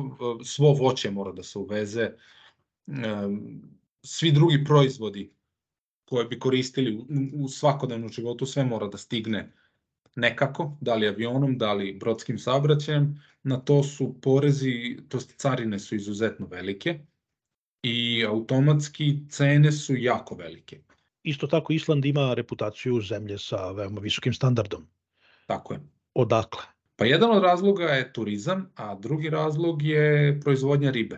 svo 0.45 0.73
voće 0.73 1.11
mora 1.11 1.31
da 1.31 1.43
se 1.43 1.59
uveze, 1.59 2.09
um, 2.87 3.61
svi 4.03 4.31
drugi 4.31 4.63
proizvodi 4.63 5.33
koje 6.05 6.25
bi 6.25 6.39
koristili 6.39 6.95
u, 6.97 7.05
u 7.33 7.47
svakodnevnom 7.49 8.09
životu, 8.09 8.45
sve 8.45 8.65
mora 8.65 8.87
da 8.87 8.97
stigne 8.97 9.51
nekako, 10.15 10.77
da 10.81 10.95
li 10.95 11.07
avionom, 11.07 11.57
da 11.57 11.73
li 11.73 11.97
brodskim 11.99 12.39
saobraćajem, 12.39 13.21
na 13.43 13.57
to 13.57 13.83
su 13.83 14.15
porezi, 14.21 14.97
to 15.09 15.19
carine 15.19 15.79
su 15.79 15.95
izuzetno 15.95 16.47
velike 16.47 16.99
i 17.83 18.25
automatski 18.27 19.29
cene 19.29 19.71
su 19.71 19.95
jako 19.95 20.35
velike. 20.35 20.81
Isto 21.23 21.47
tako 21.47 21.73
Island 21.73 22.05
ima 22.05 22.33
reputaciju 22.33 23.01
zemlje 23.01 23.37
sa 23.37 23.71
veoma 23.71 24.01
visokim 24.01 24.33
standardom. 24.33 24.87
Tako 25.45 25.73
je. 25.73 25.79
Odakle? 26.13 26.74
Pa 26.95 27.05
jedan 27.05 27.31
od 27.31 27.43
razloga 27.43 27.83
je 27.83 28.13
turizam, 28.13 28.71
a 28.75 28.95
drugi 28.95 29.29
razlog 29.29 29.83
je 29.83 30.39
proizvodnja 30.43 30.91
ribe. 30.91 31.17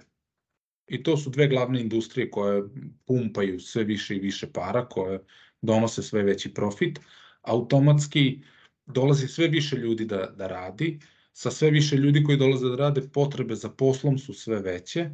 I 0.87 1.03
to 1.03 1.17
su 1.17 1.29
dve 1.29 1.47
glavne 1.47 1.81
industrije 1.81 2.31
koje 2.31 2.63
pumpaju 3.05 3.59
sve 3.59 3.83
više 3.83 4.15
i 4.15 4.19
više 4.19 4.47
para, 4.53 4.85
koje 4.85 5.19
donose 5.61 6.03
sve 6.03 6.23
veći 6.23 6.53
profit. 6.53 6.99
Automatski 7.41 8.41
dolazi 8.85 9.27
sve 9.27 9.47
više 9.47 9.75
ljudi 9.75 10.05
da, 10.05 10.25
da 10.25 10.47
radi, 10.47 10.99
sa 11.33 11.51
sve 11.51 11.71
više 11.71 11.95
ljudi 11.95 12.23
koji 12.23 12.37
dolaze 12.37 12.69
da 12.69 12.75
rade, 12.75 13.01
potrebe 13.13 13.55
za 13.55 13.69
poslom 13.69 14.17
su 14.17 14.33
sve 14.33 14.59
veće. 14.59 15.09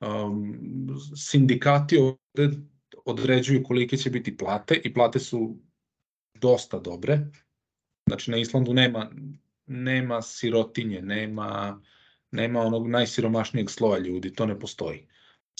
Um, 0.00 0.58
sindikati 1.16 1.98
ovde 1.98 2.56
određuju 3.04 3.62
kolike 3.64 3.96
će 3.96 4.10
biti 4.10 4.36
plate 4.36 4.80
i 4.84 4.94
plate 4.94 5.18
su 5.18 5.56
dosta 6.34 6.78
dobre. 6.78 7.20
Znači 8.08 8.30
na 8.30 8.36
Islandu 8.36 8.74
nema, 8.74 9.10
nema 9.66 10.22
sirotinje, 10.22 11.02
nema, 11.02 11.80
nema 12.30 12.60
onog 12.60 12.88
najsiromašnijeg 12.88 13.70
sloja 13.70 13.98
ljudi, 13.98 14.32
to 14.32 14.46
ne 14.46 14.58
postoji. 14.58 15.06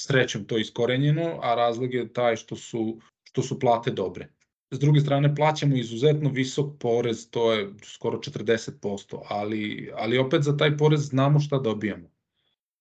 Srećom 0.01 0.45
to 0.45 0.57
je 0.57 0.61
iskorenjeno, 0.61 1.39
a 1.43 1.55
razlog 1.55 1.95
je 1.95 2.13
taj 2.13 2.37
što 2.37 2.57
su, 2.57 3.01
što 3.25 3.43
su 3.43 3.59
plate 3.59 3.91
dobre. 3.91 4.29
S 4.71 4.79
druge 4.79 5.01
strane, 5.01 5.35
plaćamo 5.35 5.77
izuzetno 5.77 6.31
visok 6.31 6.79
porez, 6.81 7.31
to 7.31 7.53
je 7.53 7.73
skoro 7.85 8.19
40%, 8.19 9.21
ali, 9.29 9.91
ali 9.95 10.19
opet 10.19 10.43
za 10.43 10.57
taj 10.57 10.77
porez 10.77 11.01
znamo 11.01 11.41
šta 11.41 11.59
dobijamo. 11.59 12.11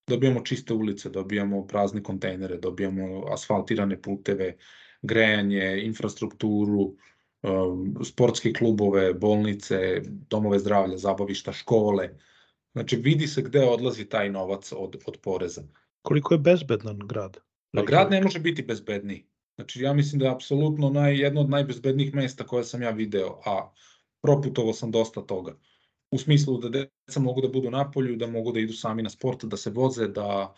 Dobijamo 0.07 0.41
čiste 0.41 0.73
ulice, 0.73 1.09
dobijamo 1.09 1.67
prazne 1.67 2.03
kontejnere, 2.03 2.57
dobijamo 2.57 3.25
asfaltirane 3.31 4.01
puteve, 4.01 4.57
grejanje, 5.01 5.81
infrastrukturu, 5.83 6.95
sportske 8.05 8.53
klubove, 8.53 9.13
bolnice, 9.13 10.01
domove 10.29 10.59
zdravlja, 10.59 10.97
zabavišta, 10.97 11.53
škole. 11.53 12.09
Znači, 12.73 12.95
vidi 12.95 13.27
se 13.27 13.41
gde 13.41 13.65
odlazi 13.65 14.05
taj 14.05 14.29
novac 14.29 14.71
od, 14.71 14.95
od 15.05 15.17
poreza. 15.21 15.63
Koliko 16.01 16.33
je 16.33 16.37
bezbedan 16.37 16.99
grad? 16.99 17.37
Pa 17.71 17.81
grad 17.81 18.11
ne 18.11 18.21
može 18.21 18.39
biti 18.39 18.63
bezbedniji. 18.63 19.25
Znači, 19.55 19.81
ja 19.81 19.93
mislim 19.93 20.19
da 20.19 20.25
je 20.25 20.31
apsolutno 20.31 20.89
naj, 20.89 21.19
jedno 21.19 21.41
od 21.41 21.49
najbezbednijih 21.49 22.13
mesta 22.13 22.43
koje 22.43 22.63
sam 22.63 22.81
ja 22.81 22.89
video, 22.89 23.39
a 23.45 23.71
proputovao 24.21 24.73
sam 24.73 24.91
dosta 24.91 25.21
toga. 25.21 25.57
U 26.11 26.17
smislu 26.17 26.57
da 26.57 26.69
deca 26.69 27.19
mogu 27.19 27.41
da 27.41 27.47
budu 27.47 27.71
na 27.71 27.91
polju, 27.91 28.15
da 28.15 28.27
mogu 28.27 28.51
da 28.51 28.59
idu 28.59 28.73
sami 28.73 29.03
na 29.03 29.09
sport, 29.09 29.45
da 29.45 29.57
se 29.57 29.69
voze, 29.69 30.07
da, 30.07 30.53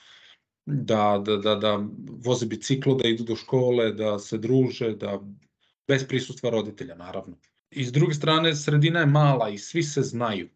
da, 0.65 1.21
da, 1.25 1.37
da, 1.37 1.55
da 1.55 1.79
voze 2.25 2.45
biciklo, 2.45 2.95
da 2.95 3.07
idu 3.07 3.23
do 3.23 3.35
škole, 3.35 3.91
da 3.91 4.19
se 4.19 4.37
druže, 4.37 4.95
da 4.95 5.19
bez 5.87 6.07
prisustva 6.07 6.49
roditelja, 6.49 6.95
naravno. 6.95 7.37
I 7.71 7.85
s 7.85 7.91
druge 7.91 8.13
strane, 8.13 8.55
sredina 8.55 8.99
je 8.99 9.05
mala 9.05 9.49
i 9.49 9.57
svi 9.57 9.83
se 9.83 10.01
znaju. 10.01 10.49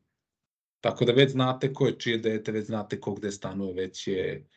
Tako 0.82 1.06
da 1.06 1.12
već 1.12 1.32
znate 1.32 1.74
ko 1.74 1.88
je 1.88 2.00
čije 2.00 2.18
dete, 2.18 2.52
već 2.52 2.66
znate 2.66 3.00
ko 3.00 3.14
gde 3.14 3.32
stanuje, 3.32 3.74
već 3.74 4.08
je 4.08 4.48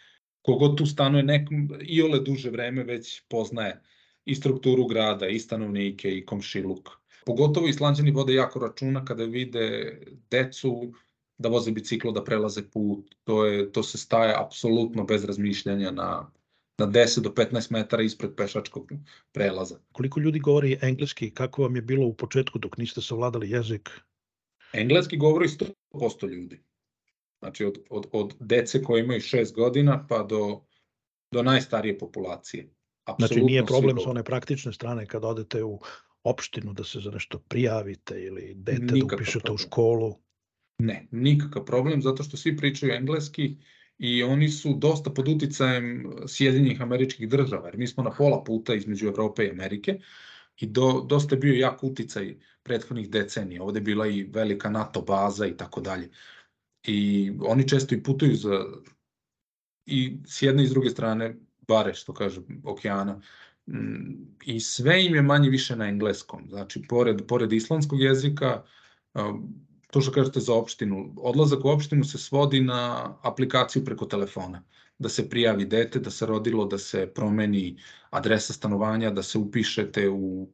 kogod 0.42 0.78
tu 0.78 0.86
stanuje 0.86 1.22
nek, 1.22 1.48
i 1.80 2.02
ole 2.02 2.20
duže 2.20 2.50
vreme 2.50 2.84
već 2.84 3.22
poznaje 3.28 3.80
i 4.24 4.34
strukturu 4.34 4.86
grada, 4.86 5.28
i 5.28 5.38
stanovnike, 5.38 6.10
i 6.10 6.26
komšiluk. 6.26 6.90
Pogotovo 7.26 7.68
islanđani 7.68 8.10
vode 8.10 8.34
jako 8.34 8.58
računa 8.58 9.04
kada 9.04 9.24
vide 9.24 9.98
decu 10.30 10.92
da 11.38 11.48
voze 11.48 11.70
biciklo, 11.70 12.12
da 12.12 12.24
prelaze 12.24 12.62
put. 12.70 13.14
To, 13.24 13.44
je, 13.46 13.72
to 13.72 13.82
se 13.82 13.98
staje 13.98 14.34
apsolutno 14.38 15.04
bez 15.04 15.24
razmišljanja 15.24 15.90
na, 15.90 16.30
na 16.82 16.88
10 16.92 17.20
do 17.20 17.30
15 17.30 17.72
metara 17.72 18.02
ispred 18.02 18.34
pešačkog 18.36 18.92
prelaza. 19.32 19.78
Koliko 19.92 20.20
ljudi 20.20 20.38
govori 20.38 20.78
engleski? 20.82 21.30
Kako 21.30 21.62
vam 21.62 21.76
je 21.76 21.82
bilo 21.82 22.06
u 22.06 22.14
početku 22.14 22.58
dok 22.58 22.76
niste 22.76 23.00
savladali 23.00 23.50
jezik? 23.50 23.90
Engleski 24.72 25.16
govori 25.16 25.48
100% 25.92 26.28
ljudi. 26.28 26.60
Znači 27.38 27.64
od, 27.64 27.78
od, 27.90 28.06
od 28.12 28.34
dece 28.40 28.82
koje 28.82 29.04
imaju 29.04 29.20
6 29.20 29.54
godina 29.54 30.06
pa 30.08 30.22
do, 30.22 30.60
do 31.30 31.42
najstarije 31.42 31.98
populacije. 31.98 32.70
Apsolutno 33.04 33.26
znači 33.26 33.44
nije 33.44 33.66
problem 33.66 33.98
sa 33.98 34.10
one 34.10 34.24
praktične 34.24 34.72
strane 34.72 35.06
kad 35.06 35.24
odete 35.24 35.64
u 35.64 35.80
opštinu 36.24 36.72
da 36.72 36.84
se 36.84 37.00
za 37.00 37.10
nešto 37.10 37.38
prijavite 37.38 38.20
ili 38.20 38.54
dete 38.54 38.78
da 38.78 38.94
nikakav 38.94 39.18
da 39.18 39.22
upišete 39.22 39.40
problem. 39.40 39.54
u 39.54 39.58
školu? 39.58 40.14
Ne, 40.78 41.08
nikakav 41.10 41.64
problem, 41.64 42.02
zato 42.02 42.22
što 42.22 42.36
svi 42.36 42.56
pričaju 42.56 42.92
engleski 42.92 43.56
i 44.02 44.22
oni 44.22 44.48
su 44.48 44.74
dosta 44.74 45.10
pod 45.10 45.28
uticajem 45.28 46.04
Sjedinjenih 46.26 46.82
američkih 46.82 47.28
država, 47.28 47.68
jer 47.68 47.78
mi 47.78 47.86
smo 47.86 48.02
na 48.02 48.10
pola 48.10 48.44
puta 48.44 48.74
između 48.74 49.06
Evrope 49.06 49.46
i 49.46 49.50
Amerike 49.50 49.98
i 50.60 50.66
do, 50.66 51.06
dosta 51.08 51.34
je 51.34 51.38
bio 51.38 51.54
jak 51.54 51.84
uticaj 51.84 52.36
prethodnih 52.62 53.10
decenija. 53.10 53.62
Ovde 53.62 53.78
je 53.78 53.84
bila 53.84 54.06
i 54.06 54.22
velika 54.22 54.70
NATO 54.70 55.02
baza 55.02 55.46
i 55.46 55.56
tako 55.56 55.80
dalje 55.80 56.10
i 56.86 57.32
oni 57.40 57.68
često 57.68 57.94
i 57.94 58.02
putuju 58.02 58.36
za 58.36 58.64
i 59.86 60.18
s 60.26 60.42
jedne 60.42 60.62
i 60.62 60.66
s 60.66 60.70
druge 60.70 60.90
strane 60.90 61.36
bare, 61.68 61.94
što 61.94 62.14
kaže, 62.14 62.40
okeana. 62.64 63.20
I 64.44 64.60
sve 64.60 65.04
im 65.04 65.14
je 65.14 65.22
manje 65.22 65.50
više 65.50 65.76
na 65.76 65.88
engleskom. 65.88 66.48
Znači, 66.48 66.82
pored, 66.88 67.26
pored 67.28 67.52
islandskog 67.52 68.00
jezika, 68.02 68.64
to 69.92 70.00
što 70.00 70.12
kažete 70.12 70.40
za 70.40 70.54
opštinu, 70.54 71.14
odlazak 71.16 71.64
u 71.64 71.68
opštinu 71.68 72.04
se 72.04 72.18
svodi 72.18 72.60
na 72.60 73.12
aplikaciju 73.22 73.84
preko 73.84 74.06
telefona. 74.06 74.62
Da 74.98 75.08
se 75.08 75.28
prijavi 75.28 75.64
dete, 75.64 75.98
da 75.98 76.10
se 76.10 76.26
rodilo, 76.26 76.64
da 76.64 76.78
se 76.78 77.06
promeni 77.14 77.76
adresa 78.10 78.52
stanovanja, 78.52 79.10
da 79.10 79.22
se 79.22 79.38
upišete 79.38 80.08
u 80.08 80.48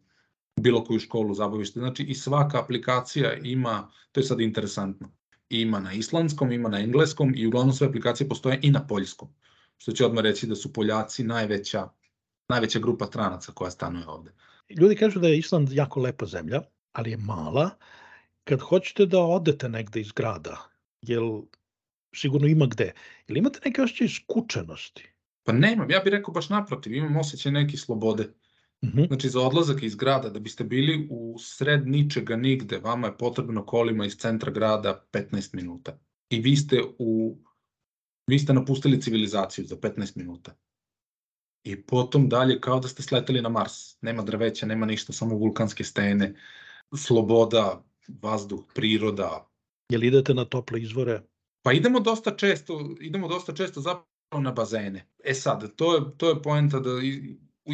bilo 0.61 0.85
koju 0.85 0.99
školu, 0.99 1.35
zabavište. 1.35 1.81
Znači, 1.81 2.03
i 2.03 2.15
svaka 2.15 2.63
aplikacija 2.63 3.35
ima, 3.35 3.91
to 4.13 4.21
je 4.21 4.25
sad 4.25 4.41
interesantno, 4.41 5.11
ima 5.49 5.81
na 5.81 5.93
islandskom, 5.93 6.53
ima 6.53 6.69
na 6.69 6.81
engleskom 6.81 7.33
i 7.37 7.47
uglavnom 7.47 7.73
sve 7.73 7.87
aplikacije 7.87 8.29
postoje 8.29 8.59
i 8.63 8.71
na 8.71 8.87
poljskom. 8.87 9.29
Što 9.77 9.93
će 9.93 10.07
odmah 10.07 10.23
reći 10.23 10.47
da 10.47 10.57
su 10.57 10.73
Poljaci 10.73 11.25
najveća, 11.25 11.89
najveća 12.49 12.79
grupa 12.79 13.07
stranaca 13.07 13.53
koja 13.53 13.71
stanuje 13.71 14.09
ovde. 14.09 14.33
Ljudi 14.69 14.97
kažu 14.97 15.21
da 15.21 15.29
je 15.29 15.39
Island 15.39 15.73
jako 15.73 16.01
lepa 16.01 16.27
zemlja, 16.27 16.63
ali 16.93 17.11
je 17.11 17.17
mala. 17.17 17.71
Kad 18.49 18.61
hoćete 18.61 19.07
da 19.07 19.21
odete 19.21 19.69
negde 19.69 20.01
iz 20.01 20.13
grada, 20.13 20.71
jel 21.03 21.43
sigurno 22.17 22.47
ima 22.47 22.67
gde, 22.67 22.93
jel 23.29 23.37
imate 23.37 23.61
neke 23.65 23.83
osjećaje 23.83 24.09
skučenosti? 24.09 25.13
Pa 25.45 25.53
nemam, 25.53 25.91
ja 25.91 26.01
bih 26.01 26.11
rekao 26.11 26.35
baš 26.35 26.49
naprotiv, 26.49 26.95
imam 26.95 27.17
osjećaj 27.17 27.53
neke 27.53 27.77
slobode. 27.77 28.25
Mm 28.85 28.89
-hmm. 28.89 29.07
Znači 29.07 29.29
za 29.29 29.41
odlazak 29.41 29.83
iz 29.83 29.97
grada, 29.97 30.31
da 30.31 30.41
biste 30.41 30.65
bili 30.65 31.09
u 31.11 31.37
sred 31.39 31.89
ničega 31.89 32.37
nigde, 32.37 32.79
vama 32.79 33.07
je 33.07 33.17
potrebno 33.19 33.67
kolima 33.67 34.07
iz 34.07 34.17
centra 34.17 34.51
grada 34.53 35.05
15 35.13 35.55
minuta. 35.55 35.99
I 36.31 36.41
vi 36.41 36.57
ste 36.57 36.83
u 36.99 37.39
vi 38.27 38.39
ste 38.39 38.53
napustili 38.53 39.01
civilizaciju 39.01 39.65
za 39.65 39.77
15 39.77 40.17
minuta. 40.17 40.55
I 41.65 41.83
potom 41.83 42.29
dalje 42.29 42.61
kao 42.61 42.81
da 42.81 42.89
ste 42.89 43.03
sleteli 43.03 43.43
na 43.43 43.49
Mars. 43.49 44.03
Nema 44.03 44.23
drveća, 44.23 44.67
nema 44.67 44.87
ništa, 44.87 45.13
samo 45.13 45.37
vulkanske 45.37 45.85
stene, 45.85 46.35
sloboda, 46.97 47.88
vazduh, 48.09 48.65
priroda. 48.75 49.49
Jel 49.89 50.05
idete 50.05 50.35
na 50.35 50.45
tople 50.45 50.81
izvore? 50.81 51.23
Pa 51.63 51.73
idemo 51.73 52.01
dosta 52.01 52.37
često, 52.37 52.95
idemo 53.01 53.29
dosta 53.29 53.55
često 53.55 53.81
zapravo 53.81 54.43
na 54.43 54.53
bazene. 54.53 55.07
E 55.25 55.35
sad, 55.35 55.77
to 55.77 55.95
je, 55.95 56.03
to 56.17 56.29
je 56.29 56.43
poenta 56.43 56.81
da 56.81 56.91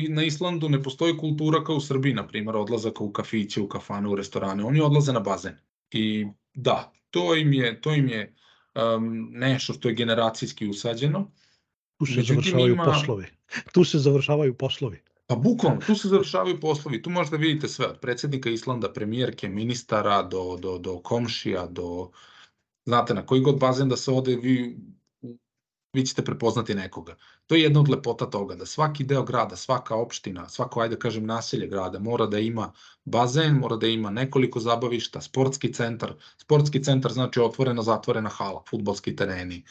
na 0.08 0.22
Islandu 0.22 0.68
ne 0.68 0.82
postoji 0.82 1.16
kultura 1.16 1.64
kao 1.64 1.76
u 1.76 1.80
Srbiji, 1.80 2.14
na 2.14 2.26
primjer, 2.26 2.56
odlazaka 2.56 3.04
u 3.04 3.12
kafiće, 3.12 3.60
u 3.60 3.68
kafane, 3.68 4.08
u 4.08 4.14
restorane. 4.14 4.64
Oni 4.64 4.80
odlaze 4.80 5.12
na 5.12 5.20
bazen. 5.20 5.54
I 5.90 6.26
da, 6.54 6.92
to 7.10 7.34
im 7.36 7.52
je, 7.52 7.80
to 7.80 7.94
im 7.94 8.08
je 8.08 8.34
um, 8.74 9.28
nešto 9.32 9.72
što 9.72 9.88
je 9.88 9.94
generacijski 9.94 10.68
usađeno. 10.68 11.30
Tu 11.98 12.06
se 12.06 12.16
Međutim, 12.16 12.34
završavaju 12.34 12.74
ima... 12.74 12.84
poslovi. 12.84 13.26
Tu 13.72 13.84
se 13.84 13.98
završavaju 13.98 14.54
poslovi. 14.54 15.00
Pa 15.26 15.36
bukvalno, 15.36 15.80
tu 15.86 15.94
se 15.94 16.08
završavaju 16.08 16.60
poslovi. 16.60 17.02
Tu 17.02 17.10
možete 17.10 17.36
vidite 17.36 17.68
sve, 17.68 17.86
od 17.86 18.00
predsjednika 18.00 18.50
Islanda, 18.50 18.92
premijerke, 18.92 19.48
ministara, 19.48 20.22
do, 20.22 20.56
do, 20.56 20.78
do 20.78 20.98
komšija, 20.98 21.66
do... 21.66 22.10
Znate, 22.86 23.14
na 23.14 23.26
koji 23.26 23.40
god 23.40 23.58
bazen 23.58 23.88
da 23.88 23.96
se 23.96 24.10
ode, 24.10 24.36
vi 24.36 24.76
vi 25.94 26.06
ćete 26.06 26.24
prepoznati 26.24 26.74
nekoga. 26.74 27.16
To 27.46 27.54
je 27.54 27.62
jedna 27.62 27.80
od 27.80 27.88
lepota 27.88 28.30
toga, 28.30 28.54
da 28.54 28.66
svaki 28.66 29.04
deo 29.04 29.22
grada, 29.22 29.56
svaka 29.56 29.94
opština, 29.94 30.48
svako, 30.48 30.80
ajde 30.80 30.98
kažem, 30.98 31.26
naselje 31.26 31.66
grada 31.66 31.98
mora 31.98 32.26
da 32.26 32.38
ima 32.38 32.72
bazen, 33.04 33.54
mora 33.54 33.76
da 33.76 33.86
ima 33.86 34.10
nekoliko 34.10 34.60
zabavišta, 34.60 35.20
sportski 35.20 35.72
centar. 35.72 36.14
Sportski 36.36 36.82
centar 36.82 37.12
znači 37.12 37.40
otvorena, 37.40 37.82
zatvorena 37.82 38.28
hala, 38.28 38.62
futbolski 38.70 39.16
tereni, 39.16 39.62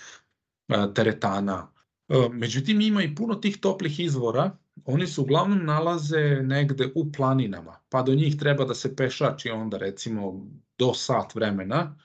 e, 0.67 0.93
teretana. 0.95 1.71
E, 2.09 2.29
međutim, 2.31 2.81
ima 2.81 3.03
i 3.03 3.15
puno 3.15 3.35
tih 3.35 3.57
toplih 3.57 3.99
izvora, 3.99 4.57
oni 4.85 5.07
se 5.07 5.21
uglavnom 5.21 5.65
nalaze 5.65 6.41
negde 6.43 6.91
u 6.95 7.11
planinama, 7.11 7.79
pa 7.89 8.01
do 8.01 8.15
njih 8.15 8.37
treba 8.37 8.65
da 8.65 8.73
se 8.73 8.95
pešači 8.95 9.49
onda 9.49 9.77
recimo 9.77 10.47
do 10.77 10.93
sat 10.93 11.35
vremena, 11.35 11.95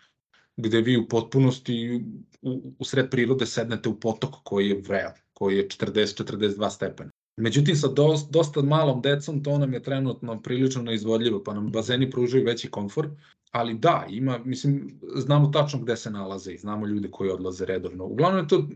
gde 0.56 0.80
vi 0.80 0.96
u 0.96 1.08
potpunosti 1.08 2.04
u, 2.42 2.74
u 2.78 2.84
sred 2.84 3.10
prirode 3.10 3.46
sednete 3.46 3.88
u 3.88 4.00
potok 4.00 4.34
koji 4.44 4.68
je 4.68 4.82
vreo, 4.88 5.12
koji 5.32 5.56
je 5.56 5.68
40-42 5.68 6.70
stepena. 6.70 7.10
Međutim, 7.36 7.76
sa 7.76 7.88
dosta 8.30 8.62
malom 8.62 9.02
decom 9.02 9.42
to 9.42 9.58
nam 9.58 9.72
je 9.72 9.82
trenutno 9.82 10.42
prilično 10.42 10.82
neizvodljivo, 10.82 11.42
pa 11.44 11.54
nam 11.54 11.70
bazeni 11.70 12.10
pružaju 12.10 12.44
veći 12.44 12.70
komfor, 12.70 13.08
ali 13.50 13.74
da, 13.74 14.06
ima, 14.08 14.38
mislim, 14.44 15.00
znamo 15.16 15.48
tačno 15.48 15.80
gde 15.80 15.96
se 15.96 16.10
nalaze 16.10 16.52
i 16.52 16.58
znamo 16.58 16.86
ljude 16.86 17.10
koji 17.10 17.30
odlaze 17.30 17.64
redovno. 17.64 18.04
Uglavnom 18.04 18.40
je 18.40 18.48
to 18.48 18.68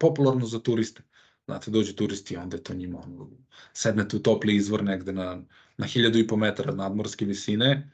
popularno 0.00 0.46
za 0.46 0.58
turiste. 0.60 1.02
Znate, 1.46 1.70
dođu 1.70 1.94
turisti, 1.94 2.36
onda 2.36 2.56
je 2.56 2.62
to 2.62 2.74
njima, 2.74 2.98
ono, 2.98 3.30
sednete 3.72 4.16
u 4.16 4.20
topli 4.20 4.56
izvor 4.56 4.84
negde 4.84 5.12
na, 5.12 5.42
na 5.76 5.86
hiljadu 5.86 6.18
i 6.18 6.26
po 6.26 6.36
metara 6.36 6.74
nadmorske 6.74 7.24
visine 7.24 7.90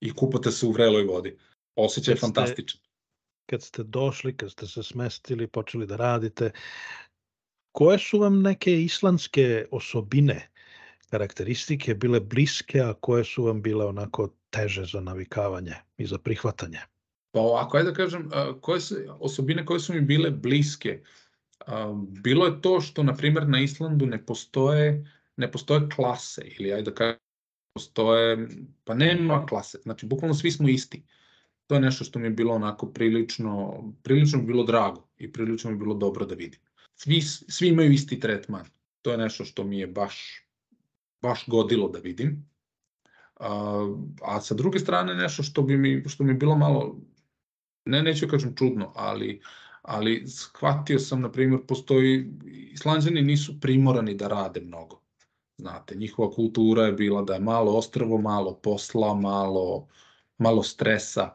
i 0.00 0.14
kupate 0.14 0.50
se 0.50 0.66
u 0.66 0.72
vreloj 0.72 1.04
vodi. 1.04 1.38
Osećaj 1.76 2.12
je 2.12 2.18
fantastičan. 2.18 2.80
Kad 3.50 3.62
ste 3.62 3.82
došli, 3.82 4.36
kad 4.36 4.50
ste 4.50 4.66
se 4.66 4.82
smestili, 4.82 5.46
počeli 5.46 5.86
da 5.86 5.96
radite, 5.96 6.50
koje 7.72 7.98
su 7.98 8.18
vam 8.18 8.42
neke 8.42 8.82
islandske 8.82 9.66
osobine, 9.70 10.50
karakteristike 11.10 11.94
bile 11.94 12.20
bliske, 12.20 12.80
a 12.80 12.94
koje 12.94 13.24
su 13.24 13.44
vam 13.44 13.62
bile 13.62 13.84
onako 13.84 14.28
teže 14.50 14.84
za 14.84 15.00
navikavanje 15.00 15.74
i 15.96 16.06
za 16.06 16.18
prihvatanje? 16.18 16.78
Pa 17.32 17.40
ovako, 17.40 17.76
ajde 17.76 17.90
da 17.90 17.96
kažem, 17.96 18.30
koje 18.60 18.80
su, 18.80 18.96
osobine 19.18 19.66
koje 19.66 19.80
su 19.80 19.94
mi 19.94 20.00
bile 20.00 20.30
bliske, 20.30 21.02
bilo 22.22 22.46
je 22.46 22.60
to 22.60 22.80
što, 22.80 23.02
na 23.02 23.14
primjer, 23.14 23.48
na 23.48 23.60
Islandu 23.60 24.06
ne 24.06 24.26
postoje, 24.26 25.10
ne 25.36 25.52
postoje 25.52 25.88
klase, 25.96 26.42
ili 26.58 26.72
ajde 26.72 26.90
da 26.90 26.94
kažem, 26.94 27.18
postoje, 27.74 28.48
pa 28.84 28.94
nema 28.94 29.46
klase, 29.46 29.78
znači 29.82 30.06
bukvalno 30.06 30.34
svi 30.34 30.50
smo 30.50 30.68
isti. 30.68 31.02
To 31.66 31.74
je 31.74 31.80
nešto 31.80 32.04
što 32.04 32.18
mi 32.18 32.26
je 32.26 32.30
bilo 32.30 32.54
onako 32.54 32.86
prilično, 32.86 33.84
prilično 34.02 34.42
bilo 34.42 34.64
drago 34.64 35.08
i 35.18 35.32
prilično 35.32 35.70
mi 35.70 35.76
je 35.76 35.78
bilo 35.78 35.94
dobro 35.94 36.26
da 36.26 36.34
vidim. 36.34 36.60
Svi, 36.94 37.20
svi 37.22 37.68
imaju 37.68 37.92
isti 37.92 38.20
tretman. 38.20 38.66
To 39.02 39.10
je 39.10 39.18
nešto 39.18 39.44
što 39.44 39.64
mi 39.64 39.78
je 39.78 39.86
baš, 39.86 40.46
baš 41.22 41.44
godilo 41.46 41.88
da 41.88 41.98
vidim. 41.98 42.48
A, 43.40 43.86
a 44.22 44.40
sa 44.40 44.54
druge 44.54 44.78
strane 44.78 45.14
nešto 45.14 45.42
što 45.42 45.62
bi 45.62 45.76
mi, 45.76 46.04
što 46.08 46.24
mi 46.24 46.30
je 46.30 46.34
bilo 46.34 46.56
malo, 46.56 47.00
ne 47.84 48.02
neću 48.02 48.26
da 48.26 48.30
kažem 48.30 48.54
čudno, 48.56 48.92
ali, 48.96 49.40
ali 49.84 50.28
shvatio 50.28 50.98
sam, 50.98 51.20
na 51.20 51.32
primjer, 51.32 51.60
postoji, 51.68 52.30
islanđani 52.72 53.22
nisu 53.22 53.60
primorani 53.60 54.14
da 54.14 54.28
rade 54.28 54.60
mnogo. 54.60 55.00
Znate, 55.58 55.94
njihova 55.94 56.30
kultura 56.30 56.86
je 56.86 56.92
bila 56.92 57.22
da 57.22 57.34
je 57.34 57.40
malo 57.40 57.76
ostrvo, 57.76 58.18
malo 58.18 58.54
posla, 58.62 59.14
malo, 59.14 59.88
malo 60.38 60.62
stresa. 60.62 61.30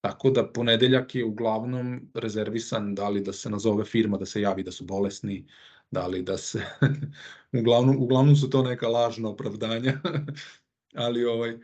Tako 0.00 0.30
da 0.30 0.52
ponedeljak 0.52 1.14
je 1.14 1.24
uglavnom 1.24 2.10
rezervisan 2.14 2.94
da 2.94 3.08
li 3.08 3.20
da 3.20 3.32
se 3.32 3.50
nazove 3.50 3.84
firma, 3.84 4.16
da 4.16 4.26
se 4.26 4.40
javi 4.40 4.62
da 4.62 4.72
su 4.72 4.84
bolesni, 4.84 5.46
da 5.90 6.06
li 6.06 6.22
da 6.22 6.36
se... 6.38 6.62
uglavnom, 7.60 7.96
uglavnom 8.02 8.36
su 8.36 8.50
to 8.50 8.62
neka 8.62 8.88
lažna 8.88 9.28
opravdanja, 9.28 10.00
ali 11.04 11.24
ovaj, 11.24 11.58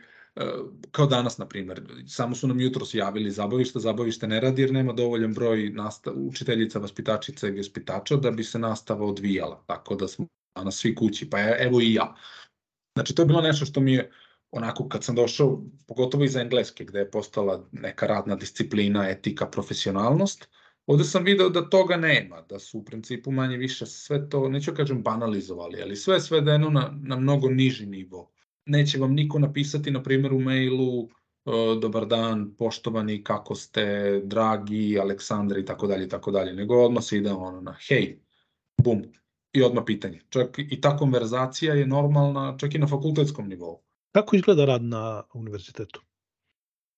kao 0.91 1.05
danas, 1.05 1.37
na 1.37 1.47
primjer, 1.47 1.81
samo 2.07 2.35
su 2.35 2.47
nam 2.47 2.59
jutro 2.59 2.85
javili 2.93 3.31
zabavište, 3.31 3.79
zabavište 3.79 4.27
ne 4.27 4.39
radi 4.39 4.61
jer 4.61 4.71
nema 4.71 4.93
dovoljan 4.93 5.33
broj 5.33 5.69
nasta, 5.69 6.11
učiteljica, 6.11 6.79
vaspitačica 6.79 7.47
i 7.47 7.57
vaspitača 7.57 8.15
da 8.15 8.31
bi 8.31 8.43
se 8.43 8.59
nastava 8.59 9.05
odvijala, 9.05 9.63
tako 9.67 9.95
da 9.95 10.07
smo 10.07 10.27
danas 10.55 10.75
svi 10.75 10.95
kući, 10.95 11.29
pa 11.29 11.37
evo 11.39 11.81
i 11.81 11.93
ja. 11.93 12.15
Znači, 12.95 13.15
to 13.15 13.21
je 13.21 13.25
bilo 13.25 13.41
nešto 13.41 13.65
što 13.65 13.79
mi 13.79 13.93
je 13.93 14.11
onako 14.51 14.89
kad 14.89 15.03
sam 15.03 15.15
došao, 15.15 15.63
pogotovo 15.87 16.23
iz 16.23 16.35
engleske, 16.35 16.85
gde 16.85 16.99
je 16.99 17.11
postala 17.11 17.67
neka 17.71 18.07
radna 18.07 18.35
disciplina, 18.35 19.09
etika, 19.09 19.45
profesionalnost, 19.45 20.49
ovde 20.85 21.03
sam 21.03 21.23
video 21.23 21.49
da 21.49 21.69
toga 21.69 21.97
nema, 21.97 22.41
da 22.41 22.59
su 22.59 22.79
u 22.79 22.85
principu 22.85 23.31
manje 23.31 23.57
više 23.57 23.85
sve 23.85 24.29
to, 24.29 24.49
neću 24.49 24.71
da 24.71 24.77
kažem 24.77 25.03
banalizovali, 25.03 25.81
ali 25.81 25.95
sve 25.95 26.15
je 26.15 26.21
svedeno 26.21 26.69
na, 26.69 26.93
na 27.01 27.15
mnogo 27.15 27.49
niži 27.49 27.85
nivo. 27.85 28.31
Neće 28.67 28.99
vam 28.99 29.13
niko 29.13 29.39
napisati, 29.39 29.91
na 29.91 30.03
primjer, 30.03 30.33
u 30.33 30.39
mailu 30.39 31.09
dobar 31.81 32.05
dan, 32.05 32.55
poštovani, 32.57 33.23
kako 33.23 33.55
ste, 33.55 34.21
dragi, 34.23 34.99
Aleksandar 34.99 35.57
i 35.57 35.65
tako 35.65 35.87
dalje 35.87 36.05
i 36.05 36.09
tako 36.09 36.31
dalje, 36.31 36.53
nego 36.53 36.75
odmah 36.75 37.03
se 37.03 37.17
ide 37.17 37.31
ono 37.31 37.61
na 37.61 37.75
hej, 37.87 38.19
bum, 38.83 39.03
i 39.53 39.63
odmah 39.63 39.83
pitanje. 39.85 40.21
Čak 40.29 40.59
i 40.59 40.81
ta 40.81 40.97
konverzacija 40.97 41.73
je 41.73 41.87
normalna, 41.87 42.57
čak 42.57 42.75
i 42.75 42.79
na 42.79 42.87
fakultetskom 42.87 43.47
nivou. 43.47 43.79
Kako 44.11 44.35
izgleda 44.35 44.65
rad 44.65 44.83
na 44.83 45.23
univerzitetu? 45.33 46.01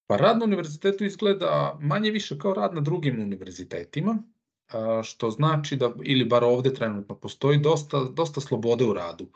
Pa 0.08 0.18
rad 0.18 0.38
na 0.38 0.46
univerzitetu 0.46 1.06
izgleda 1.06 1.78
manje 1.82 2.12
više 2.12 2.38
kao 2.40 2.54
rad 2.54 2.74
na 2.74 2.82
drugim 2.82 3.22
univerzitetima, 3.22 4.18
što 5.04 5.30
znači 5.32 5.76
da, 5.76 5.94
ili 6.04 6.26
bar 6.26 6.44
ovde 6.44 6.74
trenutno, 6.74 7.16
postoji 7.16 7.58
dosta, 7.58 8.04
dosta 8.04 8.42
slobode 8.42 8.86
u 8.86 8.94
radu, 8.94 9.28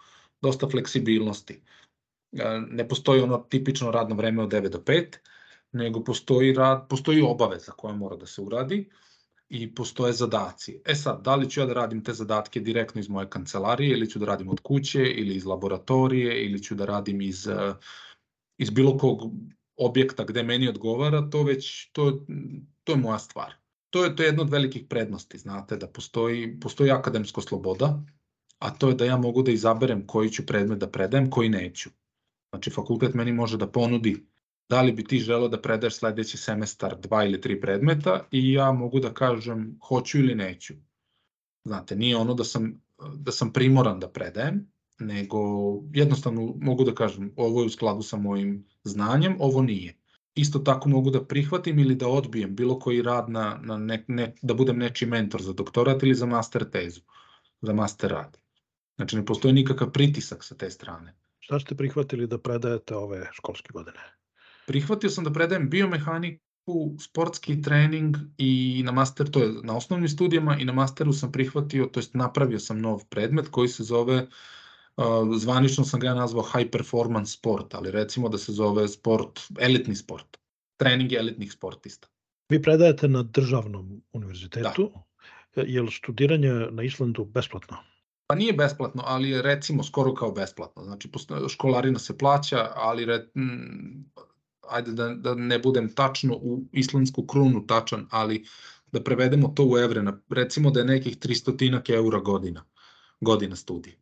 dosta 0.42 0.70
fleksibilnosti. 0.70 1.62
Ne 2.70 2.88
postoji 2.88 3.22
ono 3.22 3.38
tipično 3.38 3.92
radno 3.92 4.16
vreme 4.16 4.44
od 4.44 4.52
9 4.52 4.70
do 4.70 4.78
5, 4.78 5.18
nego 5.72 6.04
postoji, 6.04 6.54
rad, 6.54 6.88
postoji 6.90 7.22
obaveza 7.22 7.72
koja 7.72 7.94
mora 7.94 8.16
da 8.16 8.26
se 8.26 8.42
uradi 8.42 8.90
i 9.50 9.76
postoje 9.76 10.14
zadaci. 10.14 10.82
E 10.86 10.96
sad, 10.96 11.22
da 11.24 11.36
li 11.36 11.50
ću 11.50 11.60
ja 11.60 11.66
da 11.66 11.74
radim 11.74 12.04
te 12.04 12.14
zadatke 12.14 12.60
direktno 12.60 13.02
iz 13.02 13.10
moje 13.10 13.30
kancelarije 13.30 13.92
ili 13.92 14.10
ću 14.10 14.20
da 14.20 14.26
radim 14.26 14.50
od 14.50 14.60
kuće 14.60 15.04
ili 15.04 15.36
iz 15.36 15.46
laboratorije 15.46 16.46
ili 16.46 16.64
ću 16.64 16.76
da 16.76 16.86
radim 16.86 17.22
iz, 17.22 17.48
eh, 17.48 17.74
iz 18.58 18.70
bilo 18.70 18.98
kog 18.98 19.22
objekta 19.78 20.24
gde 20.24 20.44
meni 20.44 20.70
odgovara, 20.70 21.30
to 21.30 21.44
već, 21.44 21.92
to, 21.92 22.26
to 22.84 22.92
je 22.92 22.98
moja 22.98 23.20
stvar. 23.20 23.54
To 23.90 24.04
je, 24.04 24.16
to 24.16 24.24
je 24.24 24.28
jedna 24.28 24.42
od 24.42 24.50
velikih 24.50 24.86
prednosti, 24.90 25.38
znate, 25.38 25.78
da 25.78 25.88
postoji, 25.88 26.60
postoji 26.60 26.92
akademsko 26.92 27.42
sloboda, 27.42 28.04
a 28.60 28.70
to 28.70 28.90
je 28.90 28.96
da 28.96 29.06
ja 29.06 29.18
mogu 29.18 29.44
da 29.44 29.52
izaberem 29.52 30.08
koji 30.08 30.30
ću 30.30 30.46
predmet 30.46 30.80
da 30.80 30.90
predajem, 30.90 31.30
koji 31.30 31.50
neću. 31.50 31.90
Znači, 32.54 32.70
fakultet 32.70 33.14
meni 33.14 33.32
može 33.34 33.58
da 33.58 33.68
ponudi 33.68 34.28
da 34.70 34.82
li 34.82 34.92
bi 34.92 35.04
ti 35.04 35.20
želeo 35.20 35.48
da 35.48 35.62
predaš 35.62 35.96
sledeći 35.96 36.38
semestar 36.38 36.96
dva 37.00 37.24
ili 37.26 37.42
tri 37.42 37.62
predmeta 37.62 38.28
i 38.32 38.54
ja 38.54 38.72
mogu 38.72 39.00
da 39.00 39.14
kažem 39.14 39.80
hoću 39.88 40.20
ili 40.20 40.36
neću. 40.36 40.74
Znate, 41.66 41.96
nije 41.96 42.18
ono 42.18 42.34
da 42.34 42.44
sam, 42.44 42.82
da 43.16 43.32
sam 43.32 43.54
primoran 43.54 44.00
da 44.00 44.10
predajem, 44.10 44.72
nego 45.00 45.40
jednostavno 45.94 46.56
mogu 46.62 46.84
da 46.84 46.96
kažem 46.96 47.34
ovo 47.36 47.62
je 47.62 47.66
u 47.66 47.70
skladu 47.70 48.02
sa 48.02 48.18
mojim 48.18 48.66
znanjem, 48.84 49.36
ovo 49.40 49.62
nije. 49.62 49.98
Isto 50.36 50.60
tako 50.60 50.90
mogu 50.90 51.10
da 51.10 51.26
prihvatim 51.26 51.80
ili 51.80 51.96
da 51.96 52.08
odbijem 52.08 52.56
bilo 52.56 52.80
koji 52.80 53.02
rad 53.02 53.30
na, 53.30 53.60
na 53.64 53.78
ne, 53.78 54.06
ne, 54.08 54.36
da 54.42 54.54
budem 54.54 54.78
nečiji 54.78 55.10
mentor 55.10 55.42
za 55.42 55.54
doktorat 55.54 56.04
ili 56.04 56.16
za 56.16 56.26
master 56.26 56.70
tezu, 56.70 57.02
za 57.62 57.74
master 57.74 58.12
rad. 58.12 58.38
Znači 58.96 59.16
ne 59.16 59.26
postoji 59.26 59.54
nikakav 59.54 59.92
pritisak 59.92 60.44
sa 60.44 60.56
te 60.56 60.70
strane. 60.70 61.23
Šta 61.44 61.60
ste 61.60 61.76
prihvatili 61.76 62.28
da 62.28 62.38
predajete 62.38 62.96
ove 62.96 63.30
školske 63.34 63.74
godine? 63.74 64.00
prihvatio 64.66 65.10
sam 65.10 65.24
da 65.24 65.34
predajem 65.34 65.70
biomehaniku, 65.70 66.96
sportski 67.00 67.62
trening 67.62 68.18
i 68.38 68.82
na 68.86 68.92
master, 68.92 69.30
to 69.32 69.40
je 69.44 69.52
na 69.64 69.78
osnovnim 69.78 70.10
studijama 70.10 70.58
i 70.58 70.66
na 70.66 70.74
masteru 70.74 71.14
sam 71.14 71.32
prihvatio, 71.32 71.86
to 71.86 72.00
jest 72.00 72.14
napravio 72.14 72.60
sam 72.60 72.82
nov 72.82 73.06
predmet 73.10 73.48
koji 73.52 73.68
se 73.68 73.84
zove, 73.84 74.28
zvanično 75.38 75.84
sam 75.86 76.00
ga 76.00 76.14
nazvao 76.14 76.44
high 76.44 76.72
performance 76.72 77.32
sport, 77.32 77.74
ali 77.74 77.92
recimo 77.92 78.30
da 78.30 78.38
se 78.38 78.52
zove 78.52 78.88
sport, 78.88 79.40
elitni 79.60 79.96
sport, 79.96 80.38
trening 80.78 81.14
elitnih 81.14 81.52
sportista. 81.52 82.08
Vi 82.50 82.62
predajete 82.62 83.08
na 83.08 83.24
državnom 83.24 84.02
univerzitetu, 84.14 84.92
da. 85.56 85.62
je 85.62 85.82
li 85.82 85.92
studiranje 85.92 86.54
na 86.72 86.84
Islandu 86.84 87.26
besplatno? 87.26 87.78
Pa 88.34 88.38
nije 88.38 88.54
besplatno, 88.54 89.04
ali 89.06 89.30
je 89.30 89.42
recimo 89.42 89.84
skoro 89.84 90.14
kao 90.14 90.32
besplatno. 90.32 90.84
Znači, 90.84 91.10
školarina 91.50 92.00
se 92.00 92.18
plaća, 92.18 92.72
ali 92.76 93.06
re, 93.06 93.28
ajde 94.70 94.92
da, 94.92 95.10
da 95.10 95.36
ne 95.36 95.60
budem 95.60 95.94
tačno 95.96 96.36
u 96.36 96.64
islandsku 96.72 97.26
krunu 97.28 97.68
tačan, 97.68 98.08
ali 98.12 98.46
da 98.92 99.04
prevedemo 99.04 99.48
to 99.48 99.66
u 99.66 99.78
evre, 99.78 100.04
recimo 100.30 100.72
da 100.72 100.80
je 100.80 100.86
nekih 100.86 101.18
300 101.18 101.94
eura 101.94 102.20
godina, 102.20 102.66
godina 103.22 103.56
studija. 103.56 103.96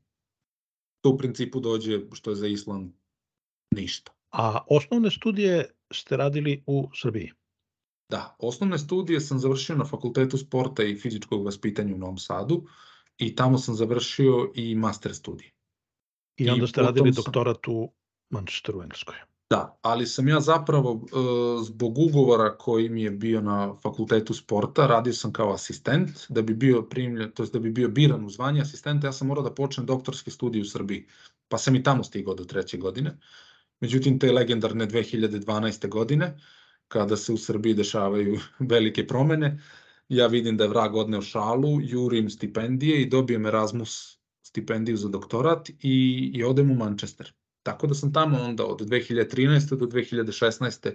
To 1.01 1.09
u 1.09 1.17
principu 1.17 1.59
dođe, 1.59 1.99
što 2.13 2.29
je 2.29 2.35
za 2.35 2.47
Island, 2.47 2.91
ništa. 3.71 4.11
A 4.31 4.63
osnovne 4.67 5.11
studije 5.11 5.65
ste 5.93 6.17
radili 6.17 6.63
u 6.67 6.89
Srbiji? 7.01 7.31
Da, 8.09 8.35
osnovne 8.39 8.77
studije 8.77 9.19
sam 9.21 9.39
završio 9.39 9.75
na 9.75 9.85
Fakultetu 9.85 10.37
sporta 10.37 10.83
i 10.83 10.95
fizičkog 10.95 11.45
vaspitanja 11.45 11.95
u 11.95 11.97
Novom 11.97 12.17
Sadu 12.17 12.63
i 13.21 13.35
tamo 13.35 13.57
sam 13.57 13.75
završio 13.75 14.51
i 14.55 14.75
master 14.75 15.15
studije. 15.15 15.51
I 16.37 16.49
onda 16.49 16.67
ste 16.67 16.81
I 16.81 16.83
radili 16.83 17.11
doktorat 17.11 17.67
u 17.67 17.91
Manchesteru 18.29 18.79
u 18.79 18.83
Engleskoj. 18.83 19.15
Da, 19.49 19.77
ali 19.81 20.07
sam 20.07 20.27
ja 20.27 20.39
zapravo 20.39 21.01
e, 21.03 21.07
zbog 21.63 21.97
ugovora 21.97 22.57
koji 22.57 22.89
mi 22.89 23.03
je 23.03 23.11
bio 23.11 23.41
na 23.41 23.75
fakultetu 23.75 24.33
sporta, 24.33 24.87
radio 24.87 25.13
sam 25.13 25.33
kao 25.33 25.53
asistent, 25.53 26.09
da 26.29 26.41
bi 26.41 26.53
bio 26.53 26.81
primljen, 26.81 27.31
to 27.31 27.43
jest 27.43 27.53
da 27.53 27.59
bi 27.59 27.71
bio 27.71 27.89
biran 27.89 28.25
u 28.25 28.29
zvanje 28.29 28.61
asistenta, 28.61 29.07
ja 29.07 29.11
sam 29.11 29.27
morao 29.27 29.43
da 29.43 29.53
počnem 29.53 29.85
doktorski 29.85 30.31
studij 30.31 30.61
u 30.61 30.65
Srbiji, 30.65 31.07
pa 31.47 31.57
sam 31.57 31.75
i 31.75 31.83
tamo 31.83 32.03
stigao 32.03 32.33
do 32.35 32.43
treće 32.43 32.77
godine. 32.77 33.17
Međutim, 33.79 34.19
te 34.19 34.31
legendarne 34.31 34.87
2012. 34.87 35.89
godine, 35.89 36.37
kada 36.87 37.17
se 37.17 37.33
u 37.33 37.37
Srbiji 37.37 37.73
dešavaju 37.73 38.39
velike 38.73 39.07
promene, 39.07 39.59
ja 40.11 40.27
vidim 40.27 40.57
da 40.57 40.63
je 40.63 40.69
vrag 40.69 40.95
odneo 40.95 41.21
šalu, 41.21 41.81
jurim 41.81 42.29
stipendije 42.29 43.01
i 43.01 43.09
dobijem 43.09 43.45
Erasmus 43.45 44.17
stipendiju 44.43 44.97
za 44.97 45.09
doktorat 45.09 45.69
i, 45.69 46.31
i 46.33 46.43
odem 46.43 46.71
u 46.71 46.75
Manchester. 46.75 47.33
Tako 47.63 47.87
da 47.87 47.93
sam 47.93 48.13
tamo 48.13 48.37
onda 48.41 48.65
od 48.65 48.81
2013. 48.81 49.75
do 49.75 49.85
2016. 49.85 50.91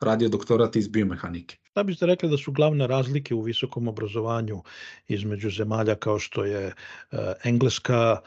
radio 0.00 0.28
doktorat 0.28 0.76
iz 0.76 0.88
biomehanike. 0.88 1.56
Da 1.74 1.82
biste 1.82 2.06
rekli 2.06 2.28
da 2.28 2.36
su 2.36 2.52
glavne 2.52 2.86
razlike 2.86 3.34
u 3.34 3.40
visokom 3.40 3.88
obrazovanju 3.88 4.62
između 5.08 5.50
zemalja 5.50 5.94
kao 5.94 6.18
što 6.18 6.44
je 6.44 6.66
uh, 6.66 7.18
Engleska 7.44 8.20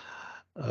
uh, 0.56 0.64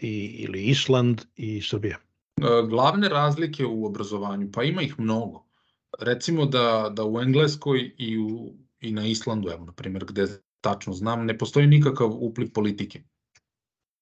i, 0.00 0.44
ili 0.48 0.64
Island 0.64 1.22
i 1.36 1.62
Srbija? 1.62 1.98
Uh, 2.40 2.68
glavne 2.68 3.08
razlike 3.08 3.66
u 3.66 3.86
obrazovanju, 3.86 4.50
pa 4.52 4.62
ima 4.62 4.82
ih 4.82 5.00
mnogo. 5.00 5.44
Recimo 6.00 6.46
da, 6.46 6.90
da 6.92 7.04
u 7.04 7.20
Engleskoj 7.20 7.94
i, 7.98 8.18
u, 8.18 8.54
i 8.84 8.92
na 8.92 9.06
Islandu, 9.06 9.48
evo, 9.48 9.64
na 9.64 9.72
primjer, 9.72 10.04
gde 10.04 10.26
tačno 10.60 10.92
znam, 10.92 11.26
ne 11.26 11.38
postoji 11.38 11.66
nikakav 11.66 12.10
upliv 12.12 12.52
politike. 12.52 13.02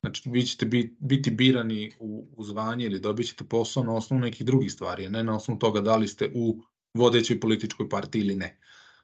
Znači, 0.03 0.31
vi 0.31 0.43
ćete 0.43 0.67
biti 0.99 1.31
birani 1.31 1.93
u, 1.99 2.29
u 2.37 2.45
zvanje 2.45 2.87
ili 2.87 3.01
dobit 3.01 3.27
ćete 3.27 3.45
posao 3.45 3.85
na 3.85 3.95
osnovu 3.95 4.21
nekih 4.21 4.47
drugih 4.47 4.73
stvari, 4.73 5.07
a 5.07 5.11
ne 5.11 5.25
na 5.25 5.37
osnovu 5.37 5.59
toga 5.59 5.81
da 5.81 5.97
li 5.97 6.09
ste 6.09 6.31
u 6.35 6.63
vodećoj 6.95 7.41
političkoj 7.41 7.89
partiji 7.89 8.23
ili 8.23 8.37
ne. 8.37 8.59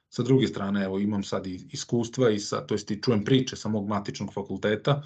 Sa 0.09 0.23
druge 0.23 0.47
strane, 0.47 0.83
evo, 0.83 0.99
imam 0.99 1.23
sad 1.23 1.47
i 1.47 1.67
iskustva 1.71 2.29
i 2.29 2.39
sa, 2.39 2.65
to 2.67 2.73
jest 2.73 2.91
i 2.91 3.01
čujem 3.01 3.23
priče 3.23 3.55
sa 3.55 3.69
mog 3.69 3.87
matičnog 3.87 4.33
fakulteta, 4.33 5.03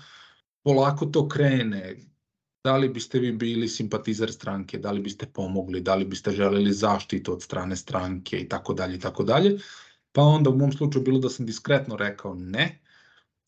polako 0.63 1.05
to 1.05 1.27
krene, 1.27 1.95
da 2.63 2.77
li 2.77 2.89
biste 2.89 3.19
vi 3.19 3.31
bili 3.31 3.67
simpatizer 3.67 4.31
stranke, 4.31 4.77
da 4.77 4.91
li 4.91 5.01
biste 5.01 5.25
pomogli, 5.25 5.81
da 5.81 5.95
li 5.95 6.05
biste 6.05 6.31
želeli 6.31 6.73
zaštitu 6.73 7.33
od 7.33 7.43
strane 7.43 7.75
stranke 7.75 8.39
i 8.39 8.49
tako 8.49 8.73
dalje 8.73 8.95
i 8.95 8.99
tako 8.99 9.23
dalje. 9.23 9.57
Pa 10.13 10.21
onda 10.21 10.49
u 10.49 10.57
mom 10.57 10.71
slučaju 10.71 11.03
bilo 11.03 11.19
da 11.19 11.29
sam 11.29 11.45
diskretno 11.45 11.95
rekao 11.95 12.33
ne, 12.33 12.79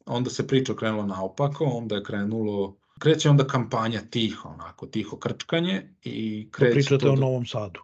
onda 0.06 0.30
se 0.30 0.48
priča 0.48 0.76
krenula 0.76 1.06
naopako, 1.06 1.66
onda 1.66 1.96
je 1.96 2.04
krenulo, 2.04 2.78
kreće 3.00 3.30
onda 3.30 3.48
kampanja 3.48 4.02
tiho, 4.10 4.50
onako, 4.50 4.86
tiho 4.86 5.18
krčkanje 5.18 5.90
i 6.04 6.48
kreće... 6.52 6.74
Pričate 6.74 7.06
to, 7.06 7.12
o 7.12 7.16
Novom 7.16 7.46
Sadu. 7.46 7.80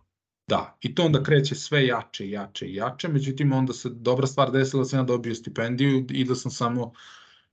Da, 0.48 0.78
i 0.82 0.96
to 0.96 1.06
onda 1.06 1.24
kreće 1.24 1.56
sve 1.56 1.86
jače 1.86 2.26
i 2.26 2.32
jače 2.32 2.66
i 2.66 2.76
jače, 2.76 3.08
međutim 3.08 3.54
onda 3.54 3.74
se 3.74 3.90
dobra 3.90 4.28
stvar 4.28 4.52
desila 4.52 4.84
da 4.84 4.90
sam 4.90 5.00
ja 5.00 5.04
dobio 5.04 5.36
stipendiju 5.36 6.06
i 6.10 6.26
da 6.26 6.36
sam 6.36 6.52
samo 6.52 6.94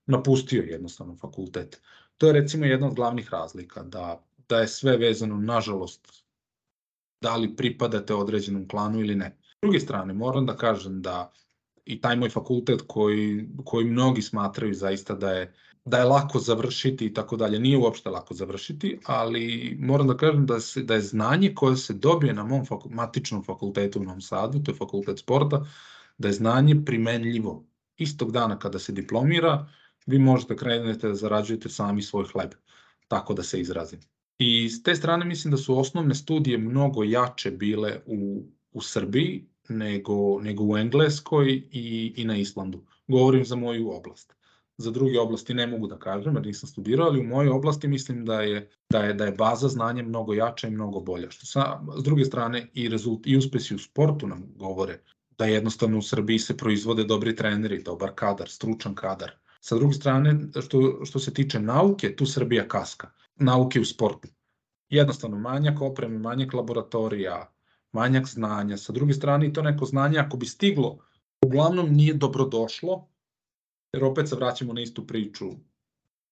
napustio 0.06 0.62
jednostavno 0.62 1.16
fakultet. 1.16 1.82
To 2.16 2.26
je 2.26 2.32
recimo 2.32 2.64
jedna 2.64 2.86
od 2.86 2.94
glavnih 2.94 3.28
razlika, 3.32 3.82
da, 3.82 4.24
da 4.48 4.60
je 4.60 4.68
sve 4.68 4.96
vezano, 4.96 5.36
nažalost, 5.36 6.24
da 7.20 7.36
li 7.36 7.56
pripadate 7.56 8.14
određenom 8.14 8.68
klanu 8.68 9.00
ili 9.00 9.14
ne. 9.14 9.36
Druge 9.62 9.80
strane, 9.80 10.12
moram 10.12 10.46
da 10.46 10.56
kažem 10.56 11.02
da 11.02 11.32
i 11.84 12.00
taj 12.00 12.16
moj 12.16 12.30
fakultet 12.30 12.82
koji, 12.86 13.48
koji 13.64 13.84
mnogi 13.84 14.22
smatraju 14.22 14.74
zaista 14.74 15.14
da 15.14 15.30
je 15.30 15.54
da 15.88 15.98
je 15.98 16.04
lako 16.04 16.38
završiti 16.38 17.06
i 17.06 17.14
tako 17.14 17.36
dalje. 17.36 17.58
Nije 17.58 17.78
uopšte 17.78 18.10
lako 18.10 18.34
završiti, 18.34 18.98
ali 19.04 19.76
moram 19.80 20.06
da 20.06 20.16
kažem 20.16 20.46
da, 20.46 20.60
se, 20.60 20.82
da 20.82 20.94
je 20.94 21.00
znanje 21.00 21.54
koje 21.54 21.76
se 21.76 21.94
dobije 21.94 22.34
na 22.34 22.44
mom 22.44 22.66
faku, 22.66 22.90
matičnom 22.90 23.44
fakultetu 23.44 24.00
u 24.00 24.04
Novom 24.04 24.20
Sadu, 24.20 24.62
to 24.62 24.70
je 24.70 24.76
fakultet 24.76 25.18
sporta, 25.18 25.64
da 26.18 26.28
je 26.28 26.34
znanje 26.34 26.76
primenljivo. 26.86 27.64
Istog 27.96 28.32
dana 28.32 28.58
kada 28.58 28.78
se 28.78 28.92
diplomira, 28.92 29.68
vi 30.06 30.18
možete 30.18 30.56
krenete 30.56 31.08
da 31.08 31.14
zarađujete 31.14 31.68
sami 31.68 32.02
svoj 32.02 32.24
hleb, 32.32 32.50
tako 33.08 33.34
da 33.34 33.42
se 33.42 33.60
izrazim. 33.60 34.00
I 34.38 34.68
s 34.68 34.82
te 34.82 34.94
strane 34.94 35.24
mislim 35.24 35.50
da 35.50 35.56
su 35.56 35.78
osnovne 35.78 36.14
studije 36.14 36.58
mnogo 36.58 37.04
jače 37.04 37.50
bile 37.50 38.00
u, 38.06 38.42
u 38.72 38.82
Srbiji 38.82 39.48
nego, 39.68 40.40
nego 40.40 40.64
u 40.64 40.76
Engleskoj 40.76 41.52
i, 41.72 42.14
i 42.16 42.24
na 42.24 42.36
Islandu. 42.36 42.84
Govorim 43.08 43.44
za 43.44 43.56
moju 43.56 43.90
oblast. 43.90 44.34
Za 44.76 44.90
druge 44.90 45.20
oblasti 45.20 45.54
ne 45.54 45.66
mogu 45.66 45.86
da 45.86 45.98
kažem, 45.98 46.34
jer 46.34 46.46
nisam 46.46 46.68
studirao, 46.68 47.06
ali 47.06 47.20
u 47.20 47.24
mojoj 47.24 47.50
oblasti 47.50 47.88
mislim 47.88 48.24
da 48.24 48.40
je, 48.40 48.70
da 48.90 48.98
je, 48.98 49.14
da 49.14 49.24
je 49.24 49.32
baza 49.32 49.68
znanja 49.68 50.02
mnogo 50.02 50.34
jača 50.34 50.68
i 50.68 50.70
mnogo 50.70 51.00
bolja. 51.00 51.30
Što 51.30 51.46
sa, 51.46 51.80
s 51.98 52.02
druge 52.02 52.24
strane 52.24 52.70
i, 52.74 52.88
rezult, 52.88 53.26
i 53.26 53.36
uspesi 53.36 53.74
u 53.74 53.78
sportu 53.78 54.26
nam 54.26 54.44
govore 54.56 55.00
da 55.38 55.44
jednostavno 55.44 55.98
u 55.98 56.02
Srbiji 56.02 56.38
se 56.38 56.56
proizvode 56.56 57.04
dobri 57.04 57.36
treneri, 57.36 57.82
dobar 57.82 58.12
kadar, 58.14 58.48
stručan 58.48 58.94
kadar. 58.94 59.30
Sa 59.60 59.76
druge 59.76 59.94
strane, 59.94 60.38
što, 60.62 61.04
što 61.04 61.18
se 61.18 61.34
tiče 61.34 61.60
nauke, 61.60 62.16
tu 62.16 62.26
Srbija 62.26 62.68
kaska. 62.68 63.10
Nauke 63.36 63.80
u 63.80 63.84
sportu. 63.84 64.28
Jednostavno 64.88 65.38
manjak 65.38 65.80
opreme, 65.80 66.18
manjak 66.18 66.54
laboratorija, 66.54 67.52
manjak 67.92 68.26
znanja. 68.26 68.76
Sa 68.76 68.92
druge 68.92 69.14
strane, 69.14 69.52
to 69.52 69.62
neko 69.62 69.84
znanje, 69.84 70.18
ako 70.18 70.36
bi 70.36 70.46
stiglo, 70.46 70.98
uglavnom 71.46 71.90
nije 71.90 72.14
dobrodošlo, 72.14 73.08
jer 73.92 74.04
opet 74.04 74.28
se 74.28 74.36
vraćamo 74.36 74.72
na 74.72 74.80
istu 74.80 75.06
priču 75.06 75.50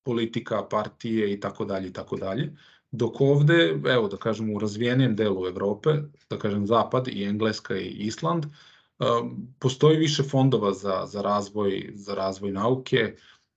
politika, 0.04 0.62
partije 0.70 1.32
i 1.32 1.40
tako 1.40 1.64
dalje 1.64 1.88
i 1.88 1.92
tako 1.92 2.16
dalje. 2.16 2.56
Dok 2.90 3.20
ovde, 3.20 3.80
evo 3.88 4.08
da 4.08 4.16
kažem 4.16 4.54
u 4.54 4.58
razvijenijem 4.58 5.16
delu 5.16 5.46
Evrope, 5.46 5.90
da 6.30 6.38
kažem 6.38 6.66
Zapad 6.66 7.08
i 7.08 7.24
Engleska 7.24 7.76
i 7.76 7.88
Island, 7.88 8.46
um, 8.46 9.54
postoji 9.58 9.96
više 9.96 10.22
fondova 10.22 10.72
za, 10.72 11.04
za, 11.06 11.22
razvoj, 11.22 11.90
za 11.94 12.14
razvoj 12.14 12.52
nauke, 12.52 13.16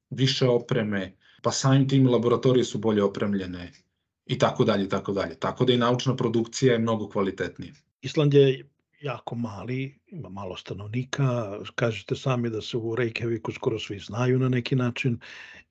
više 0.09 0.47
opreme, 0.47 1.15
pa 1.41 1.51
samim 1.51 1.87
tim 1.87 2.09
laboratorije 2.09 2.63
su 2.63 2.77
bolje 2.77 3.03
opremljene 3.03 3.71
i 4.25 4.37
tako 4.37 4.63
dalje 4.63 4.85
i 4.85 4.89
tako 4.89 5.13
dalje. 5.13 5.35
Tako 5.35 5.65
da 5.65 5.73
i 5.73 5.77
naučna 5.77 6.15
produkcija 6.15 6.73
je 6.73 6.79
mnogo 6.79 7.09
kvalitetnija. 7.09 7.73
Island 8.01 8.33
je 8.33 8.69
jako 9.01 9.35
mali, 9.35 9.99
ima 10.07 10.29
malo 10.29 10.57
stanovnika, 10.57 11.59
kažete 11.75 12.15
sami 12.15 12.49
da 12.49 12.61
se 12.61 12.77
u 12.77 12.95
Reykjaviku 12.95 13.55
skoro 13.55 13.79
svi 13.79 13.99
znaju 13.99 14.39
na 14.39 14.49
neki 14.49 14.75
način, 14.75 15.19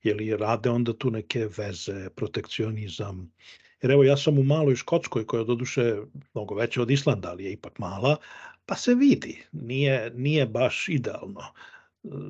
li 0.03 0.37
rade 0.37 0.69
onda 0.69 0.93
tu 0.93 1.11
neke 1.11 1.47
veze, 1.57 2.09
protekcionizam. 2.15 3.31
Jer 3.81 3.91
evo 3.91 4.03
ja 4.03 4.17
sam 4.17 4.39
u 4.39 4.43
maloj 4.43 4.75
Škotskoj 4.75 5.25
koja 5.25 5.39
je 5.39 5.45
doduše 5.45 5.95
mnogo 6.33 6.55
veća 6.55 6.81
od 6.81 6.91
Islanda, 6.91 7.29
ali 7.29 7.43
je 7.43 7.51
ipak 7.51 7.79
mala, 7.79 8.17
pa 8.65 8.75
se 8.75 8.95
vidi, 8.95 9.43
nije, 9.51 10.11
nije 10.15 10.45
baš 10.45 10.89
idealno. 10.89 11.41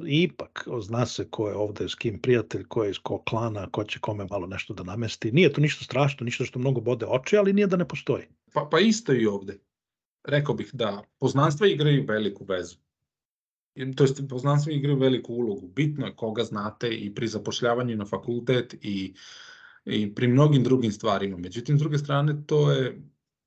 Ipak 0.07 0.67
zna 0.81 1.05
se 1.05 1.27
ko 1.29 1.49
je 1.49 1.55
ovde 1.55 1.89
s 1.89 1.95
kim 1.95 2.21
prijatelj, 2.21 2.63
ko 2.63 2.83
je 2.83 2.89
iz 2.89 2.97
kog 2.97 3.23
klana, 3.25 3.69
ko 3.71 3.83
će 3.83 3.99
kome 3.99 4.25
malo 4.29 4.47
nešto 4.47 4.73
da 4.73 4.83
namesti. 4.83 5.31
Nije 5.31 5.53
to 5.53 5.61
ništa 5.61 5.85
strašno, 5.85 6.25
ništa 6.25 6.45
što 6.45 6.59
mnogo 6.59 6.81
bode 6.81 7.05
oči, 7.05 7.37
ali 7.37 7.53
nije 7.53 7.67
da 7.67 7.77
ne 7.77 7.87
postoji. 7.87 8.23
Pa, 8.53 8.67
pa 8.71 8.79
isto 8.79 9.13
i 9.13 9.25
ovde 9.25 9.57
rekao 10.29 10.55
bih 10.55 10.69
da 10.73 11.03
poznanstva 11.19 11.67
igraju 11.67 12.05
veliku 12.07 12.45
vezu. 12.45 12.77
To 13.95 14.03
jest, 14.03 14.21
poznanstva 14.29 14.73
igraju 14.73 14.97
veliku 14.97 15.33
ulogu. 15.33 15.67
Bitno 15.67 16.05
je 16.05 16.15
koga 16.15 16.43
znate 16.43 16.89
i 16.89 17.15
pri 17.15 17.27
zapošljavanju 17.27 17.95
na 17.95 18.05
fakultet 18.05 18.75
i, 18.81 19.13
i 19.85 20.15
pri 20.15 20.27
mnogim 20.27 20.63
drugim 20.63 20.91
stvarima. 20.91 21.37
Međutim, 21.37 21.77
s 21.77 21.81
druge 21.81 21.97
strane, 21.97 22.43
to 22.47 22.71
je 22.71 23.01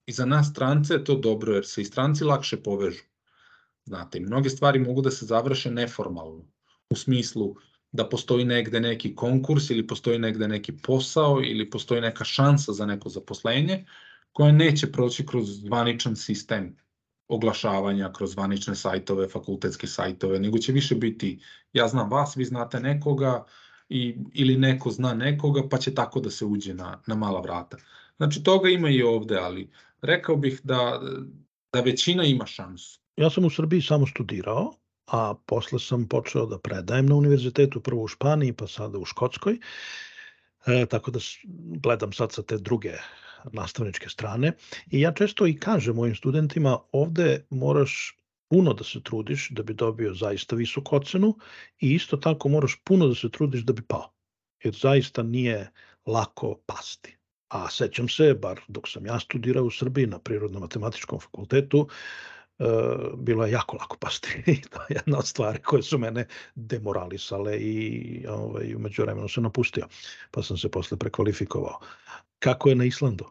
i 0.06 0.12
za 0.12 0.26
nas 0.26 0.50
strance 0.50 0.94
je 0.94 1.04
to 1.04 1.16
dobro, 1.16 1.54
jer 1.54 1.66
se 1.66 1.82
i 1.82 1.84
stranci 1.84 2.24
lakše 2.24 2.56
povežu. 2.62 3.02
Znate, 3.84 4.18
i 4.18 4.20
mnoge 4.20 4.50
stvari 4.50 4.78
mogu 4.78 5.02
da 5.02 5.10
se 5.10 5.26
završe 5.26 5.70
neformalno, 5.70 6.44
u 6.90 6.96
smislu 6.96 7.54
da 7.92 8.08
postoji 8.08 8.44
negde 8.44 8.80
neki 8.80 9.14
konkurs 9.14 9.70
ili 9.70 9.86
postoji 9.86 10.18
negde 10.18 10.48
neki 10.48 10.72
posao 10.76 11.40
ili 11.44 11.70
postoji 11.70 12.00
neka 12.00 12.24
šansa 12.24 12.72
za 12.72 12.86
neko 12.86 13.08
zaposlenje, 13.08 13.84
koje 14.32 14.52
neće 14.52 14.92
proći 14.92 15.26
kroz 15.26 15.48
zvaničan 15.48 16.16
sistem 16.16 16.76
oglašavanja, 17.28 18.12
kroz 18.12 18.32
zvanične 18.32 18.74
sajtove, 18.74 19.28
fakultetske 19.28 19.86
sajtove, 19.86 20.38
nego 20.38 20.58
će 20.58 20.72
više 20.72 20.94
biti 20.94 21.40
ja 21.72 21.88
znam 21.88 22.10
vas, 22.10 22.36
vi 22.36 22.44
znate 22.44 22.80
nekoga 22.80 23.44
i, 23.88 24.16
ili 24.32 24.56
neko 24.56 24.90
zna 24.90 25.14
nekoga, 25.14 25.68
pa 25.68 25.78
će 25.78 25.94
tako 25.94 26.20
da 26.20 26.30
se 26.30 26.44
uđe 26.44 26.74
na, 26.74 27.02
na 27.06 27.14
mala 27.14 27.40
vrata. 27.40 27.76
Znači, 28.16 28.42
toga 28.42 28.68
ima 28.68 28.90
i 28.90 29.02
ovde, 29.02 29.38
ali 29.38 29.70
rekao 30.02 30.36
bih 30.36 30.60
da, 30.64 31.00
da 31.72 31.80
većina 31.80 32.24
ima 32.24 32.46
šansu. 32.46 33.00
Ja 33.16 33.30
sam 33.30 33.44
u 33.44 33.50
Srbiji 33.50 33.82
samo 33.82 34.06
studirao, 34.06 34.72
a 35.06 35.34
posle 35.46 35.78
sam 35.78 36.08
počeo 36.08 36.46
da 36.46 36.58
predajem 36.58 37.06
na 37.06 37.14
univerzitetu, 37.14 37.80
prvo 37.80 38.02
u 38.02 38.08
Španiji, 38.08 38.52
pa 38.52 38.66
sada 38.66 38.98
u 38.98 39.04
Škotskoj. 39.04 39.58
E, 40.66 40.86
tako 40.86 41.10
da 41.10 41.18
gledam 41.82 42.12
sad 42.12 42.32
sa 42.32 42.42
te 42.42 42.58
druge 42.58 42.92
nastavničke 43.52 44.08
strane 44.08 44.52
i 44.90 45.00
ja 45.00 45.12
često 45.12 45.46
i 45.46 45.58
kažem 45.58 45.96
mojim 45.96 46.14
studentima 46.14 46.78
ovde 46.92 47.46
moraš 47.50 48.18
puno 48.52 48.72
da 48.72 48.84
se 48.84 49.00
trudiš 49.02 49.50
da 49.50 49.62
bi 49.62 49.74
dobio 49.74 50.14
zaista 50.14 50.56
visoku 50.56 50.96
ocenu 50.96 51.34
i 51.80 51.94
isto 51.94 52.16
tako 52.16 52.48
moraš 52.48 52.76
puno 52.84 53.06
da 53.08 53.14
se 53.14 53.30
trudiš 53.30 53.62
da 53.62 53.72
bi 53.72 53.82
pao. 53.82 54.12
Jer 54.64 54.74
zaista 54.74 55.22
nije 55.22 55.70
lako 56.06 56.54
pasti. 56.66 57.16
A 57.48 57.70
sećam 57.70 58.08
se, 58.08 58.34
bar 58.34 58.60
dok 58.68 58.88
sam 58.88 59.06
ja 59.06 59.20
studirao 59.20 59.64
u 59.64 59.70
Srbiji 59.70 60.06
na 60.06 60.18
Prirodno-matematičkom 60.18 61.20
fakultetu, 61.20 61.88
e, 62.58 62.64
bilo 63.16 63.46
je 63.46 63.52
jako 63.52 63.76
lako 63.76 63.96
pasti. 63.96 64.42
I 64.52 64.60
to 64.60 64.80
je 64.80 64.86
jedna 64.88 65.18
od 65.18 65.26
stvari 65.26 65.62
koje 65.62 65.82
su 65.82 65.98
mene 65.98 66.26
demoralisale 66.54 67.56
i 67.56 68.26
ovaj, 68.28 68.74
umeđu 68.74 69.02
vremenu 69.02 69.28
sam 69.28 69.42
napustio. 69.42 69.86
Pa 70.30 70.42
sam 70.42 70.56
se 70.56 70.70
posle 70.70 70.98
prekvalifikovao. 70.98 71.80
Kako 72.42 72.68
je 72.68 72.74
na 72.74 72.84
Islandu? 72.84 73.24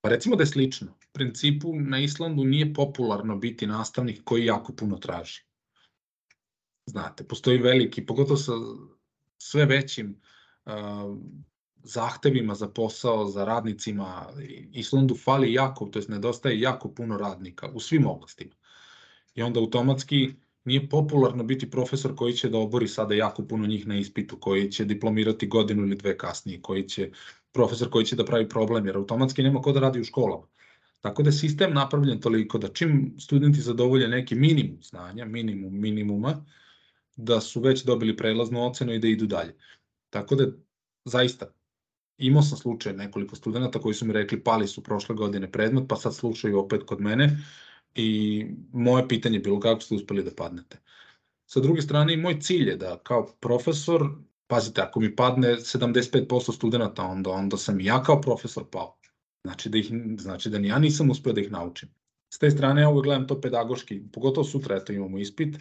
Pa 0.00 0.08
recimo 0.08 0.36
da 0.36 0.42
je 0.42 0.46
slično. 0.46 0.90
U 0.90 1.12
principu 1.12 1.72
na 1.74 1.98
Islandu 1.98 2.44
nije 2.44 2.74
popularno 2.74 3.36
biti 3.36 3.66
nastavnik 3.66 4.20
koji 4.24 4.44
jako 4.44 4.72
puno 4.72 4.96
traži. 4.96 5.40
Znate, 6.86 7.24
postoji 7.24 7.58
veliki, 7.58 8.06
pogotovo 8.06 8.36
sa 8.36 8.52
sve 9.38 9.64
većim 9.64 10.20
uh, 10.66 10.72
zahtevima 11.82 12.54
za 12.54 12.68
posao, 12.68 13.26
za 13.26 13.44
radnicima. 13.44 14.28
Islandu 14.72 15.16
fali 15.16 15.52
jako, 15.52 15.86
to 15.86 15.98
jest 15.98 16.08
nedostaje 16.08 16.60
jako 16.60 16.94
puno 16.94 17.18
radnika 17.18 17.68
u 17.74 17.80
svim 17.80 18.06
oblastima. 18.06 18.54
I 19.34 19.42
onda 19.42 19.60
automatski 19.60 20.34
nije 20.64 20.88
popularno 20.88 21.44
biti 21.44 21.70
profesor 21.70 22.14
koji 22.16 22.32
će 22.32 22.48
da 22.48 22.58
obori 22.58 22.88
sada 22.88 23.14
jako 23.14 23.46
puno 23.46 23.66
njih 23.66 23.86
na 23.86 23.98
ispitu, 23.98 24.36
koji 24.40 24.70
će 24.70 24.84
diplomirati 24.84 25.46
godinu 25.46 25.82
ili 25.82 25.96
dve 25.96 26.18
kasnije, 26.18 26.62
koji 26.62 26.88
će, 26.88 27.10
profesor 27.52 27.90
koji 27.90 28.04
će 28.04 28.16
da 28.16 28.24
pravi 28.24 28.48
problem, 28.48 28.86
jer 28.86 28.96
automatski 28.96 29.42
nema 29.42 29.60
ko 29.60 29.72
da 29.72 29.80
radi 29.80 30.00
u 30.00 30.04
školama. 30.04 30.46
Tako 31.00 31.22
da 31.22 31.28
je 31.28 31.32
sistem 31.32 31.74
napravljen 31.74 32.20
toliko 32.20 32.58
da 32.58 32.68
čim 32.68 33.14
studenti 33.18 33.60
zadovolje 33.60 34.08
neki 34.08 34.34
minimum 34.34 34.82
znanja, 34.82 35.24
minimum 35.24 35.80
minimuma, 35.80 36.44
da 37.16 37.40
su 37.40 37.60
već 37.60 37.84
dobili 37.84 38.16
prelaznu 38.16 38.66
ocenu 38.66 38.92
i 38.94 38.98
da 38.98 39.08
idu 39.08 39.26
dalje. 39.26 39.56
Tako 40.10 40.34
da, 40.34 40.46
zaista, 41.04 41.52
imao 42.18 42.42
sam 42.42 42.58
slučaj 42.58 42.92
nekoliko 42.92 43.36
studenta 43.36 43.78
koji 43.78 43.94
su 43.94 44.06
mi 44.06 44.12
rekli 44.12 44.42
pali 44.42 44.68
su 44.68 44.82
prošle 44.82 45.14
godine 45.14 45.52
predmet, 45.52 45.84
pa 45.88 45.96
sad 45.96 46.14
slušaju 46.14 46.58
opet 46.58 46.82
kod 46.82 47.00
mene 47.00 47.38
i 47.94 48.46
moje 48.72 49.08
pitanje 49.08 49.36
je 49.36 49.40
bilo 49.40 49.60
kako 49.60 49.80
ste 49.80 49.94
uspeli 49.94 50.24
da 50.24 50.30
padnete. 50.36 50.78
Sa 51.46 51.60
druge 51.60 51.82
strane, 51.82 52.16
moj 52.16 52.40
cilj 52.40 52.68
je 52.68 52.76
da 52.76 52.98
kao 52.98 53.26
profesor, 53.40 54.10
pazite, 54.48 54.82
ako 54.82 55.00
mi 55.00 55.16
padne 55.16 55.48
75% 55.56 56.54
studenta, 56.54 57.02
onda, 57.02 57.30
onda 57.30 57.56
sam 57.56 57.80
i 57.80 57.84
ja 57.84 58.02
kao 58.02 58.20
profesor 58.20 58.64
pao. 58.70 58.96
Znači 59.44 59.68
da, 59.68 59.78
ih, 59.78 59.90
znači 60.18 60.50
da 60.50 60.58
ni 60.58 60.68
ja 60.68 60.78
nisam 60.78 61.10
uspeo 61.10 61.32
da 61.32 61.40
ih 61.40 61.52
naučim. 61.52 61.88
S 62.34 62.38
te 62.38 62.50
strane, 62.50 62.80
ja 62.80 62.88
uvek 62.88 63.04
gledam 63.04 63.26
to 63.26 63.40
pedagoški, 63.40 64.02
pogotovo 64.12 64.44
sutra, 64.44 64.76
eto 64.76 64.92
imamo 64.92 65.18
ispit, 65.18 65.56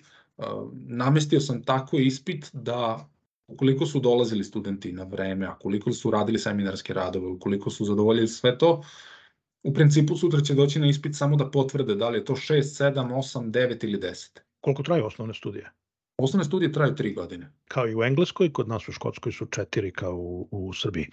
namestio 0.73 1.39
sam 1.39 1.63
tako 1.63 1.97
ispit 1.97 2.49
da 2.53 3.09
ukoliko 3.47 3.85
su 3.85 3.99
dolazili 3.99 4.43
studenti 4.43 4.91
na 4.91 5.03
vreme, 5.03 5.45
a 5.45 5.55
koliko 5.59 5.93
su 5.93 6.11
radili 6.11 6.39
seminarske 6.39 6.93
radove, 6.93 7.27
ukoliko 7.27 7.69
su 7.69 7.85
zadovoljili 7.85 8.27
sve 8.27 8.57
to, 8.57 8.83
u 9.63 9.73
principu 9.73 10.15
sutra 10.15 10.41
će 10.41 10.53
doći 10.53 10.79
na 10.79 10.87
ispit 10.87 11.15
samo 11.15 11.35
da 11.35 11.51
potvrde 11.51 11.95
da 11.95 12.09
li 12.09 12.17
je 12.17 12.25
to 12.25 12.33
6, 12.33 12.61
7, 12.61 13.13
8, 13.13 13.51
9 13.51 13.85
ili 13.85 13.99
10. 13.99 14.39
Koliko 14.61 14.83
traju 14.83 15.05
osnovne 15.05 15.33
studije? 15.33 15.71
Osnovne 16.17 16.45
studije 16.45 16.71
traju 16.71 16.95
3 16.95 17.15
godine. 17.15 17.51
Kao 17.67 17.87
i 17.87 17.95
u 17.95 18.03
Engleskoj, 18.03 18.53
kod 18.53 18.67
nas 18.67 18.87
u 18.89 18.91
Škotskoj 18.91 19.31
su 19.31 19.45
4 19.45 19.91
kao 19.91 20.15
u, 20.15 20.47
u 20.51 20.73
Srbiji. 20.73 21.07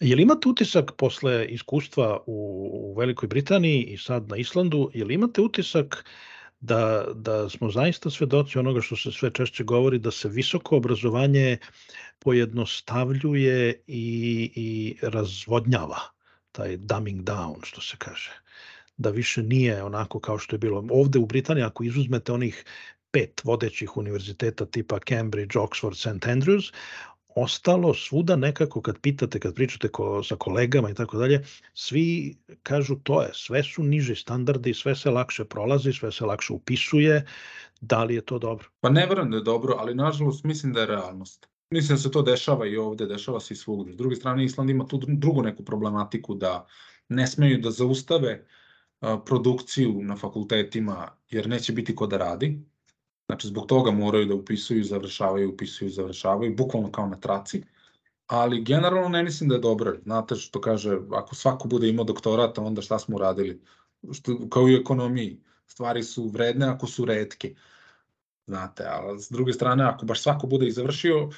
Je 0.00 0.16
li 0.16 0.22
imate 0.22 0.48
utisak 0.48 0.92
posle 0.96 1.46
iskustva 1.46 2.22
u, 2.26 2.70
u 2.72 2.94
Velikoj 2.98 3.28
Britaniji 3.28 3.82
i 3.82 3.98
sad 3.98 4.28
na 4.28 4.36
Islandu, 4.36 4.90
je 4.94 5.04
li 5.04 5.14
imate 5.14 5.40
utisak 5.40 6.04
da, 6.60 7.06
da 7.14 7.48
smo 7.48 7.70
zaista 7.70 8.10
svedoci 8.10 8.58
onoga 8.58 8.80
što 8.80 8.96
se 8.96 9.12
sve 9.12 9.30
češće 9.30 9.64
govori, 9.64 9.98
da 9.98 10.10
se 10.10 10.28
visoko 10.28 10.76
obrazovanje 10.76 11.58
pojednostavljuje 12.18 13.82
i, 13.86 14.50
i 14.54 14.96
razvodnjava, 15.02 16.00
taj 16.52 16.76
dumbing 16.76 17.22
down, 17.24 17.56
što 17.62 17.80
se 17.80 17.96
kaže. 17.98 18.32
Da 18.96 19.10
više 19.10 19.42
nije 19.42 19.82
onako 19.82 20.20
kao 20.20 20.38
što 20.38 20.56
je 20.56 20.58
bilo. 20.58 20.84
Ovde 20.90 21.18
u 21.18 21.26
Britaniji, 21.26 21.64
ako 21.64 21.84
izuzmete 21.84 22.32
onih 22.32 22.64
pet 23.10 23.40
vodećih 23.44 23.96
univerziteta 23.96 24.66
tipa 24.66 24.98
Cambridge, 25.08 25.58
Oxford, 25.58 25.94
St. 25.94 26.26
Andrews, 26.26 26.72
ostalo 27.36 27.94
svuda 27.94 28.36
nekako 28.36 28.80
kad 28.82 28.98
pitate, 28.98 29.40
kad 29.40 29.54
pričate 29.54 29.88
ko, 29.88 30.22
sa 30.22 30.36
kolegama 30.36 30.90
i 30.90 30.94
tako 30.94 31.18
dalje, 31.18 31.44
svi 31.74 32.36
kažu 32.62 32.96
to 33.02 33.22
je, 33.22 33.30
sve 33.32 33.62
su 33.62 33.82
niži 33.82 34.14
standardi, 34.14 34.74
sve 34.74 34.96
se 34.96 35.10
lakše 35.10 35.44
prolazi, 35.44 35.92
sve 35.92 36.12
se 36.12 36.24
lakše 36.24 36.52
upisuje, 36.52 37.26
da 37.80 38.04
li 38.04 38.14
je 38.14 38.20
to 38.20 38.38
dobro? 38.38 38.68
Pa 38.80 38.90
ne 38.90 39.06
verujem 39.06 39.30
da 39.30 39.36
je 39.36 39.42
dobro, 39.42 39.76
ali 39.78 39.94
nažalost 39.94 40.44
mislim 40.44 40.72
da 40.72 40.80
je 40.80 40.86
realnost. 40.86 41.46
Mislim 41.70 41.96
da 41.96 42.02
se 42.02 42.10
to 42.10 42.22
dešava 42.22 42.66
i 42.66 42.76
ovde, 42.76 43.06
dešava 43.06 43.40
se 43.40 43.54
i 43.54 43.56
svugde. 43.56 43.92
S 43.92 43.96
druge 43.96 44.16
strane, 44.16 44.44
Island 44.44 44.70
ima 44.70 44.86
tu 44.86 45.00
drugu 45.06 45.42
neku 45.42 45.64
problematiku 45.64 46.34
da 46.34 46.66
ne 47.08 47.26
smeju 47.26 47.58
da 47.58 47.70
zaustave 47.70 48.46
produkciju 49.00 50.02
na 50.02 50.16
fakultetima 50.16 51.08
jer 51.30 51.48
neće 51.48 51.72
biti 51.72 51.94
ko 51.96 52.06
da 52.06 52.16
radi, 52.16 52.64
Znači, 53.30 53.48
zbog 53.48 53.66
toga 53.66 53.90
moraju 53.90 54.26
da 54.26 54.34
upisuju, 54.34 54.84
završavaju, 54.84 55.50
upisuju, 55.52 55.90
završavaju, 55.90 56.56
bukvalno 56.56 56.92
kao 56.92 57.06
na 57.06 57.16
traci. 57.16 57.62
Ali 58.26 58.64
generalno 58.64 59.08
ne 59.08 59.22
mislim 59.22 59.48
da 59.48 59.54
je 59.54 59.60
dobro. 59.60 59.96
Znate 60.02 60.34
što 60.34 60.60
kaže, 60.60 60.98
ako 61.12 61.34
svako 61.34 61.68
bude 61.68 61.88
imao 61.88 62.04
doktorat, 62.04 62.58
onda 62.58 62.82
šta 62.82 62.98
smo 62.98 63.16
uradili? 63.16 63.60
Što, 64.12 64.48
kao 64.48 64.68
i 64.68 64.74
u 64.74 64.80
ekonomiji. 64.80 65.38
Stvari 65.66 66.02
su 66.02 66.28
vredne 66.28 66.66
ako 66.66 66.86
su 66.86 67.04
redke. 67.04 67.54
Znate, 68.46 68.82
a 68.82 69.18
s 69.18 69.30
druge 69.30 69.52
strane, 69.52 69.84
ako 69.84 70.06
baš 70.06 70.22
svako 70.22 70.46
bude 70.46 70.66
i 70.66 70.72
završio, 70.72 71.30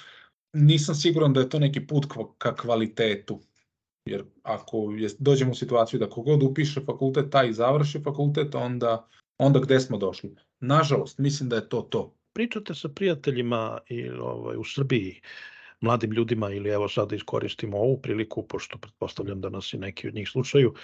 nisam 0.52 0.94
siguran 0.94 1.32
da 1.32 1.40
je 1.40 1.48
to 1.48 1.58
neki 1.58 1.86
put 1.86 2.06
ka 2.38 2.54
kvalitetu. 2.56 3.40
Jer 4.04 4.24
ako 4.42 4.92
je, 4.96 5.08
dođemo 5.18 5.52
u 5.52 5.54
situaciju 5.54 6.00
da 6.00 6.10
kogod 6.10 6.42
upiše 6.42 6.80
fakultet, 6.80 7.30
taj 7.30 7.48
i 7.48 7.52
završi 7.52 8.00
fakultet, 8.04 8.54
onda, 8.54 9.08
onda 9.46 9.60
gde 9.60 9.80
smo 9.80 9.98
došli? 9.98 10.34
Nažalost, 10.60 11.18
mislim 11.18 11.48
da 11.48 11.56
je 11.56 11.68
to 11.68 11.82
to. 11.82 12.14
Pričate 12.32 12.74
sa 12.74 12.88
prijateljima 12.88 13.78
i, 13.88 14.10
ovaj, 14.10 14.56
u 14.56 14.64
Srbiji, 14.64 15.20
mladim 15.80 16.12
ljudima 16.12 16.50
ili 16.50 16.70
evo 16.70 16.88
sad 16.88 17.08
da 17.08 17.16
iskoristimo 17.16 17.78
ovu 17.78 18.00
priliku, 18.02 18.46
pošto 18.48 18.78
pretpostavljam 18.78 19.40
da 19.40 19.48
nas 19.48 19.72
i 19.72 19.78
neki 19.78 20.08
od 20.08 20.14
njih 20.14 20.28
slušaju, 20.28 20.74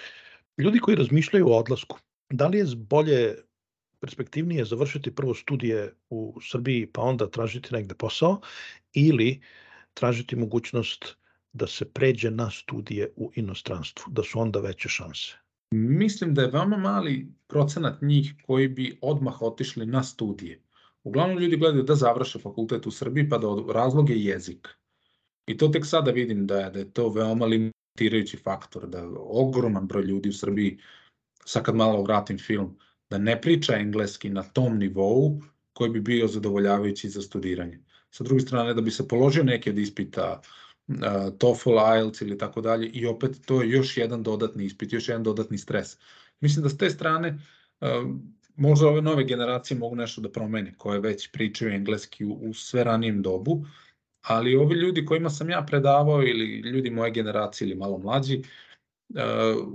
ljudi 0.59 0.79
koji 0.79 0.97
razmišljaju 0.97 1.49
o 1.49 1.59
odlasku, 1.59 1.99
da 2.31 2.47
li 2.47 2.59
je 2.59 2.67
bolje 2.77 3.35
perspektivnije 4.01 4.65
završiti 4.65 5.15
prvo 5.15 5.35
studije 5.35 5.95
u 6.11 6.39
Srbiji 6.51 6.87
pa 6.87 7.03
onda 7.03 7.31
tražiti 7.31 7.75
negde 7.75 7.95
posao 7.95 8.41
ili 8.93 9.41
tražiti 9.95 10.37
mogućnost 10.37 11.17
da 11.53 11.67
se 11.67 11.93
pređe 11.93 12.31
na 12.31 12.51
studije 12.51 13.13
u 13.17 13.33
inostranstvu, 13.35 14.13
da 14.13 14.23
su 14.23 14.41
onda 14.41 14.61
veće 14.61 14.89
šanse? 14.89 15.48
Mislim 15.71 16.35
da 16.35 16.43
je 16.43 16.51
veoma 16.51 16.77
mali 16.77 17.33
procenat 17.47 18.03
njih 18.03 18.35
koji 18.47 18.69
bi 18.69 18.99
odmah 19.03 19.43
otišli 19.43 19.87
na 19.87 20.03
studije. 20.03 20.63
Uglavnom 21.05 21.39
ljudi 21.39 21.57
gledaju 21.57 21.83
da 21.83 21.95
završe 21.95 22.39
fakultet 22.39 22.87
u 22.87 22.91
Srbiji 22.91 23.29
pa 23.29 23.39
da 23.39 23.49
od 23.49 23.71
razlog 23.71 24.11
je 24.11 24.25
jezik. 24.25 24.69
I 25.47 25.57
to 25.57 25.69
tek 25.69 25.87
sada 25.87 26.11
vidim 26.11 26.47
da 26.47 26.61
je, 26.61 26.71
da 26.71 26.79
je 26.79 26.93
to 26.93 27.09
veoma 27.09 27.47
limitirajući 27.47 28.37
faktor, 28.37 28.87
da 28.89 29.05
ogroman 29.19 29.87
broj 29.87 30.03
ljudi 30.03 30.29
u 30.29 30.33
Srbiji, 30.33 30.79
sad 31.45 31.63
kad 31.63 31.77
malo 31.77 32.03
vratim 32.03 32.39
film, 32.39 32.77
da 33.11 33.19
ne 33.19 33.41
priča 33.41 33.77
engleski 33.77 34.31
na 34.31 34.43
tom 34.43 34.79
nivou 34.79 35.41
koji 35.73 35.91
bi 35.91 36.01
bio 36.01 36.27
zadovoljavajući 36.27 37.09
za 37.09 37.23
studiranje. 37.23 37.81
Sa 38.11 38.25
druge 38.25 38.41
strane, 38.41 38.75
da 38.75 38.81
bi 38.81 38.91
se 38.91 39.09
položio 39.09 39.45
neke 39.45 39.71
od 39.71 39.79
ispita, 39.79 40.41
TOEFL, 41.39 41.79
IELTS 41.97 42.21
ili 42.21 42.39
tako 42.39 42.61
dalje 42.61 42.89
i 42.89 43.07
opet 43.07 43.41
to 43.47 43.63
je 43.63 43.71
još 43.71 43.97
jedan 43.97 44.23
dodatni 44.23 44.65
ispit, 44.65 44.93
još 44.93 45.09
jedan 45.09 45.23
dodatni 45.23 45.59
stres. 45.59 45.99
Mislim 46.41 46.63
da 46.63 46.69
s 46.69 46.79
te 46.79 46.91
strane 46.91 47.39
možda 48.57 48.89
ove 48.89 49.03
nove 49.03 49.25
generacije 49.25 49.79
mogu 49.79 49.97
nešto 49.97 50.21
da 50.21 50.31
promene, 50.31 50.75
koje 50.77 51.01
već 51.01 51.31
pričaju 51.33 51.73
engleski 51.73 52.25
u, 52.25 52.33
u 52.33 52.55
sve 52.55 52.85
ranijem 52.85 53.23
dobu, 53.23 53.67
ali 54.23 54.57
ovi 54.57 54.75
ljudi 54.75 55.07
kojima 55.07 55.31
sam 55.31 55.51
ja 55.51 55.65
predavao 55.67 56.23
ili 56.23 56.71
ljudi 56.71 56.91
moje 56.91 57.11
generacije 57.11 57.69
ili 57.69 57.77
malo 57.77 57.99
mlađi, 57.99 58.39
uh, 58.39 58.47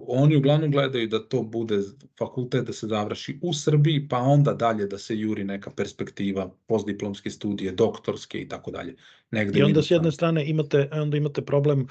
oni 0.07 0.35
uglavnom 0.35 0.71
gledaju 0.71 1.07
da 1.07 1.27
to 1.27 1.43
bude 1.43 1.79
fakultet 2.19 2.65
da 2.65 2.73
se 2.73 2.87
završi 2.87 3.39
u 3.41 3.53
Srbiji, 3.53 4.07
pa 4.07 4.17
onda 4.17 4.53
dalje 4.53 4.87
da 4.87 4.97
se 4.97 5.17
juri 5.17 5.43
neka 5.43 5.71
perspektiva 5.71 6.51
postdiplomske 6.67 7.29
studije, 7.29 7.71
doktorske 7.71 8.41
i 8.41 8.47
tako 8.47 8.71
dalje. 8.71 8.95
Negde 9.31 9.59
I 9.59 9.63
onda 9.63 9.81
s 9.81 9.91
jedne 9.91 10.11
strane 10.11 10.49
imate, 10.49 10.89
onda 10.91 11.17
imate 11.17 11.41
problem 11.41 11.87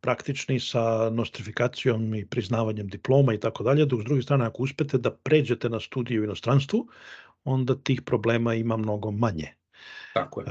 praktični 0.00 0.60
sa 0.60 1.10
nostrifikacijom 1.10 2.14
i 2.14 2.26
priznavanjem 2.26 2.88
diploma 2.88 3.34
i 3.34 3.40
tako 3.40 3.64
dalje, 3.64 3.86
dok 3.86 4.00
s 4.00 4.04
druge 4.04 4.22
strane 4.22 4.46
ako 4.46 4.62
uspete 4.62 4.98
da 4.98 5.10
pređete 5.10 5.68
na 5.68 5.80
studiju 5.80 6.20
u 6.20 6.24
inostranstvu, 6.24 6.88
onda 7.44 7.74
tih 7.74 8.02
problema 8.02 8.54
ima 8.54 8.76
mnogo 8.76 9.10
manje. 9.10 9.54
Tako 10.14 10.40
je. 10.40 10.46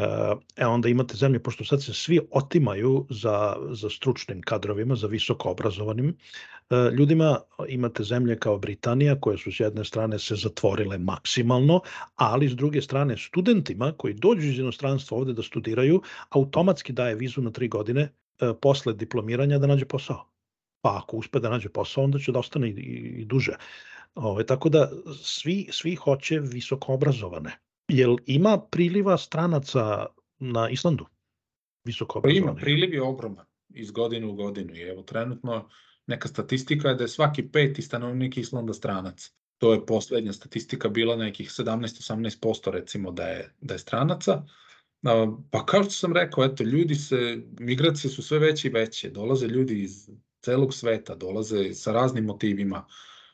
E 0.58 0.66
onda 0.66 0.90
imate 0.90 1.16
zemlje, 1.16 1.40
pošto 1.40 1.66
sad 1.66 1.84
se 1.84 1.94
svi 1.94 2.20
otimaju 2.32 3.06
za, 3.10 3.56
za 3.72 3.90
stručnim 3.90 4.42
kadrovima, 4.42 4.96
za 4.96 5.08
visoko 5.08 5.50
obrazovanim 5.50 6.10
e, 6.70 6.76
ljudima, 6.98 7.40
imate 7.68 8.04
zemlje 8.04 8.40
kao 8.40 8.58
Britanija 8.58 9.16
koje 9.20 9.38
su 9.38 9.52
s 9.52 9.60
jedne 9.60 9.86
strane 9.86 10.20
se 10.20 10.36
zatvorile 10.36 10.98
maksimalno, 10.98 11.80
ali 12.16 12.50
s 12.50 12.56
druge 12.56 12.82
strane 12.82 13.18
studentima 13.18 13.94
koji 13.98 14.14
dođu 14.14 14.48
iz 14.48 14.60
inostranstva 14.60 15.18
ovde 15.18 15.34
da 15.34 15.44
studiraju, 15.44 16.02
automatski 16.30 16.94
daje 16.94 17.16
vizu 17.16 17.42
na 17.42 17.52
tri 17.52 17.68
godine 17.68 18.02
e, 18.02 18.54
posle 18.62 18.94
diplomiranja 18.94 19.58
da 19.58 19.68
nađe 19.68 19.86
posao. 19.86 20.26
Pa 20.82 20.98
ako 21.04 21.18
uspe 21.18 21.40
da 21.40 21.50
nađe 21.50 21.70
posao, 21.70 22.04
onda 22.04 22.20
će 22.20 22.32
da 22.32 22.40
ostane 22.40 22.70
i, 22.70 22.72
i, 22.72 23.22
i 23.22 23.26
duže. 23.26 23.56
Ove, 24.16 24.46
tako 24.46 24.70
da 24.70 24.90
svi, 25.24 25.68
svi 25.72 25.96
hoće 25.96 26.40
visoko 26.40 26.94
obrazovane. 26.94 27.63
Jel 27.88 28.16
ima 28.26 28.58
priliva 28.72 29.18
stranaca 29.18 30.06
na 30.40 30.70
Islandu? 30.70 31.06
Visoko 31.86 32.22
pa 32.22 32.30
ima, 32.30 32.56
priliv 32.56 32.94
je 32.94 33.02
ogroman 33.02 33.46
iz 33.70 33.92
godine 33.92 34.28
u 34.28 34.34
godinu 34.34 34.76
i 34.76 34.82
evo 34.82 35.02
trenutno 35.02 35.70
neka 36.08 36.28
statistika 36.28 36.90
je 36.90 36.96
da 36.96 37.04
je 37.04 37.08
svaki 37.08 37.52
peti 37.52 37.82
stanovnik 37.82 38.38
Islanda 38.38 38.74
stranac. 38.74 39.32
to 39.58 39.74
je 39.74 39.86
poslednja 39.86 40.34
statistika 40.34 40.90
bila 40.90 41.16
nekih 41.16 41.50
17-18% 41.50 42.72
recimo 42.72 43.12
da 43.12 43.24
je, 43.24 43.54
da 43.62 43.74
je 43.74 43.80
stranaca. 43.80 44.44
Pa 45.52 45.66
kao 45.66 45.84
što 45.84 45.92
sam 45.92 46.14
rekao, 46.14 46.44
eto, 46.44 46.64
ljudi 46.64 46.96
se, 46.96 47.42
migracije 47.60 48.12
su 48.12 48.24
sve 48.24 48.40
veće 48.40 48.68
i 48.68 48.72
veće, 48.72 49.10
dolaze 49.10 49.48
ljudi 49.48 49.82
iz 49.82 50.10
celog 50.42 50.74
sveta, 50.74 51.16
dolaze 51.16 51.74
sa 51.74 51.92
raznim 51.92 52.26
motivima, 52.26 52.86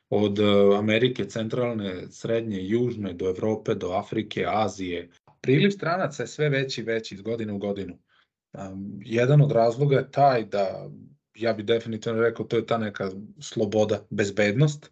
od 0.09 0.39
e, 0.39 0.43
Amerike, 0.77 1.25
centralne, 1.25 2.11
srednje, 2.11 2.63
južne, 2.67 3.13
do 3.13 3.29
Evrope, 3.29 3.75
do 3.75 3.91
Afrike, 3.91 4.45
Azije. 4.47 5.09
Priliv 5.41 5.71
stranaca 5.71 6.23
je 6.23 6.27
sve 6.27 6.49
veći 6.49 6.81
i 6.81 6.83
veći 6.83 7.15
iz 7.15 7.21
godine 7.21 7.53
u 7.53 7.57
godinu. 7.57 7.99
jedan 9.05 9.41
od 9.41 9.51
razloga 9.51 9.95
je 9.95 10.11
taj 10.11 10.45
da, 10.45 10.89
ja 11.35 11.53
bih 11.53 11.65
definitivno 11.65 12.21
rekao, 12.21 12.45
to 12.45 12.57
je 12.57 12.65
ta 12.65 12.77
neka 12.77 13.11
sloboda, 13.39 14.05
bezbednost. 14.09 14.91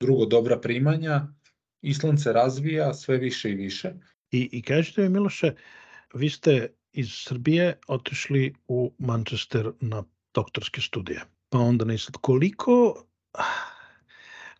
Drugo, 0.00 0.26
dobra 0.26 0.60
primanja. 0.60 1.26
Island 1.82 2.22
se 2.22 2.32
razvija 2.32 2.94
sve 2.94 3.18
više 3.18 3.50
i 3.50 3.54
više. 3.54 3.92
I, 4.30 4.48
i 4.52 4.62
kažete 4.62 5.02
mi, 5.02 5.08
Miloše, 5.08 5.54
vi 6.14 6.30
ste 6.30 6.68
iz 6.92 7.12
Srbije 7.12 7.78
otišli 7.88 8.54
u 8.68 8.92
Manchester 8.98 9.72
na 9.80 10.04
doktorske 10.34 10.80
studije. 10.80 11.20
Pa 11.48 11.58
onda 11.58 11.98
sad, 11.98 12.14
koliko, 12.20 13.04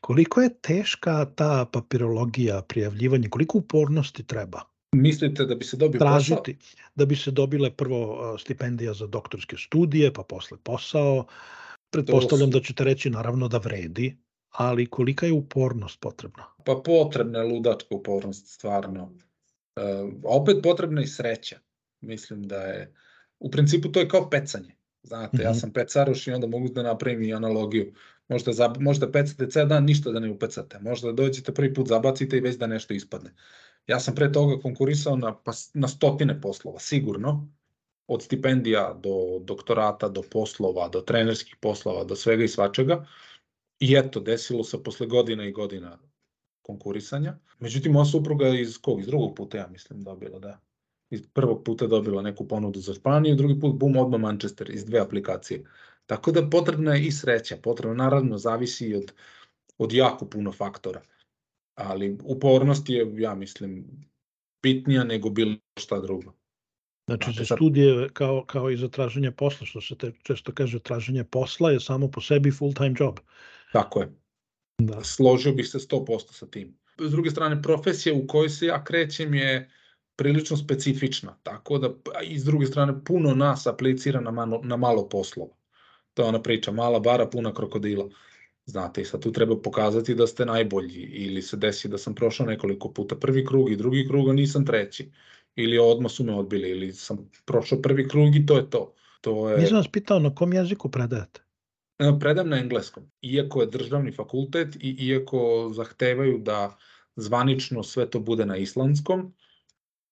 koliko 0.01 0.41
je 0.41 0.55
teška 0.61 1.25
ta 1.35 1.67
papirologija, 1.73 2.63
prijavljivanje, 2.63 3.29
koliko 3.29 3.59
upornosti 3.59 4.27
treba? 4.27 4.61
Mislite 4.93 5.45
da 5.45 5.55
bi 5.55 5.65
se 5.65 5.77
dobio 5.77 5.99
tražiti, 5.99 6.57
posao? 6.59 6.91
Da 6.95 7.07
bi 7.07 7.17
se 7.17 7.31
dobile 7.31 7.71
prvo 7.71 8.39
stipendija 8.39 8.95
za 8.95 9.07
doktorske 9.07 9.57
studije, 9.57 10.13
pa 10.13 10.23
posle 10.23 10.59
posao. 10.63 11.27
Pretpostavljam 11.91 12.51
da 12.51 12.61
ćete 12.61 12.85
reći 12.85 13.11
naravno 13.11 13.49
da 13.49 13.59
vredi, 13.59 14.17
ali 14.51 14.87
kolika 14.87 15.27
je 15.27 15.33
upornost 15.33 16.01
potrebna? 16.01 16.45
Pa 16.65 16.83
potrebna 16.85 17.39
je 17.39 17.53
ludačka 17.53 17.95
upornost, 17.95 18.47
stvarno. 18.47 19.13
E, 19.77 19.83
opet 20.25 20.57
potrebna 20.63 21.01
je 21.01 21.07
sreća. 21.07 21.59
Mislim 22.01 22.43
da 22.43 22.57
je, 22.57 22.95
u 23.39 23.51
principu 23.51 23.93
to 23.93 24.01
je 24.01 24.09
kao 24.09 24.31
pecanje. 24.31 24.75
Znate, 25.03 25.37
mm 25.37 25.41
-hmm. 25.41 25.45
ja 25.45 25.51
mhm. 25.51 25.59
sam 25.59 25.73
pecaroš 25.73 26.27
i 26.27 26.33
onda 26.33 26.47
mogu 26.47 26.69
da 26.69 26.83
napravim 26.83 27.23
i 27.23 27.35
analogiju. 27.35 27.93
Možete, 28.31 28.53
za, 28.53 28.75
možete 28.79 29.13
pecate 29.13 29.51
ceo 29.51 29.67
dan, 29.67 29.85
ništa 29.85 30.11
da 30.11 30.21
ne 30.21 30.31
upecate. 30.31 30.79
Možda 30.79 31.13
dođete 31.13 31.55
prvi 31.55 31.75
put, 31.75 31.89
zabacite 31.89 32.37
i 32.37 32.41
već 32.41 32.57
da 32.57 32.67
nešto 32.67 32.95
ispadne. 32.95 33.35
Ja 33.87 34.01
sam 34.01 34.15
pre 34.15 34.33
toga 34.33 34.61
konkurisao 34.63 35.17
na, 35.17 35.35
pa, 35.45 35.53
na 35.75 35.89
stotine 35.89 36.41
poslova, 36.41 36.79
sigurno. 36.79 37.49
Od 38.07 38.23
stipendija 38.23 38.95
do 39.03 39.39
doktorata, 39.41 40.09
do 40.09 40.23
poslova, 40.31 40.89
do 40.89 41.01
trenerskih 41.01 41.57
poslova, 41.61 42.05
do 42.05 42.17
svega 42.17 42.45
i 42.45 42.49
svačega. 42.49 43.07
I 43.81 43.97
eto, 43.97 44.21
desilo 44.21 44.65
se 44.65 44.83
posle 44.83 45.07
godina 45.07 45.47
i 45.47 45.53
godina 45.53 45.99
konkurisanja. 46.63 47.39
Međutim, 47.59 47.93
moja 47.93 48.05
supruga 48.05 48.49
iz 48.49 48.79
kog? 48.79 49.01
Iz 49.01 49.07
drugog 49.07 49.35
puta, 49.37 49.59
ja 49.59 49.69
mislim, 49.69 50.03
dobila, 50.03 50.39
da. 50.39 50.61
Iz 51.11 51.23
prvog 51.33 51.65
puta 51.65 51.87
dobila 51.87 52.23
neku 52.23 52.49
ponudu 52.49 52.81
za 52.81 52.95
Španiju, 52.95 53.37
drugi 53.37 53.61
put, 53.61 53.75
bum, 53.75 53.97
odmah 53.97 54.21
Manchester, 54.21 54.71
iz 54.71 54.85
dve 54.85 55.01
aplikacije. 55.01 55.65
Tako 56.11 56.33
da 56.33 56.51
potrebna 56.51 56.95
je 56.95 57.07
i 57.07 57.13
sreća, 57.13 57.57
potrebno, 57.63 57.95
naravno, 57.95 58.39
zavisi 58.39 58.95
od, 58.95 59.13
od 59.79 59.93
jako 59.93 60.27
puno 60.27 60.53
faktora. 60.53 61.03
Ali 61.75 62.19
upornost 62.25 62.89
je, 62.89 63.13
ja 63.17 63.35
mislim, 63.35 63.85
bitnija 64.63 65.05
nego 65.05 65.31
bilo 65.31 65.55
šta 65.81 66.01
drugo. 66.01 66.33
Znači, 67.07 67.31
za 67.33 67.45
studije 67.45 68.09
kao, 68.13 68.45
kao 68.47 68.71
i 68.71 68.77
za 68.77 68.89
traženje 68.89 69.31
posla, 69.31 69.67
što 69.67 69.81
se 69.81 69.99
te, 69.99 70.13
često 70.23 70.53
kaže, 70.53 70.79
traženje 70.79 71.25
posla 71.25 71.71
je 71.71 71.81
samo 71.81 72.11
po 72.11 72.21
sebi 72.21 72.51
full-time 72.51 72.95
job. 72.99 73.21
Tako 73.73 74.01
je. 74.01 74.09
Da. 74.79 75.05
Složio 75.05 75.53
bih 75.53 75.69
se 75.69 75.79
100% 75.79 76.33
sa 76.33 76.47
tim. 76.47 76.79
S 76.99 77.11
druge 77.11 77.31
strane, 77.31 77.63
profesija 77.63 78.15
u 78.15 78.27
kojoj 78.27 78.49
se 78.49 78.67
ja 78.67 78.85
krećem 78.85 79.35
je 79.35 79.71
prilično 80.17 80.57
specifična, 80.57 81.39
tako 81.43 81.79
da 81.79 81.89
i 82.25 82.39
s 82.39 82.45
druge 82.45 82.67
strane 82.67 83.05
puno 83.05 83.35
nas 83.35 83.67
aplicira 83.67 84.21
na 84.21 84.31
malo, 84.31 84.61
na 84.65 84.77
malo 84.77 85.09
poslova. 85.09 85.60
To 86.15 86.23
je 86.23 86.29
ona 86.29 86.43
priča, 86.43 86.73
mala 86.73 87.01
bara 87.01 87.27
puna 87.27 87.55
krokodila. 87.55 88.09
Znate, 88.65 89.01
i 89.01 89.05
sad 89.05 89.23
tu 89.23 89.33
treba 89.33 89.57
pokazati 89.63 90.15
da 90.15 90.27
ste 90.27 90.47
najbolji 90.47 91.01
ili 91.01 91.43
se 91.43 91.57
desi 91.57 91.89
da 91.89 91.99
sam 91.99 92.15
prošao 92.15 92.47
nekoliko 92.47 92.93
puta 92.93 93.17
prvi 93.17 93.47
krug 93.47 93.71
i 93.71 93.77
drugi 93.77 94.09
krug, 94.09 94.29
a 94.29 94.33
nisam 94.33 94.67
treći. 94.67 95.11
Ili 95.57 95.79
odmah 95.79 96.13
su 96.13 96.25
me 96.25 96.35
odbili, 96.35 96.71
ili 96.71 96.93
sam 96.93 97.31
prošao 97.45 97.83
prvi 97.83 98.09
krug 98.09 98.37
i 98.37 98.47
to 98.47 98.57
je 98.57 98.71
to. 98.71 98.95
to 99.21 99.51
je... 99.51 99.59
Nisam 99.59 99.77
vas 99.77 99.89
pitao 99.89 100.19
na 100.19 100.35
kom 100.35 100.53
jeziku 100.53 100.91
predajete? 100.91 101.41
E, 101.99 102.13
predam 102.21 102.49
na 102.49 102.59
engleskom, 102.59 103.11
iako 103.23 103.61
je 103.61 103.67
državni 103.67 104.13
fakultet 104.13 104.77
i 104.81 104.97
iako 105.09 105.71
zahtevaju 105.75 106.39
da 106.39 106.79
zvanično 107.17 107.83
sve 107.83 108.11
to 108.11 108.21
bude 108.21 108.47
na 108.47 108.57
islandskom, 108.57 109.35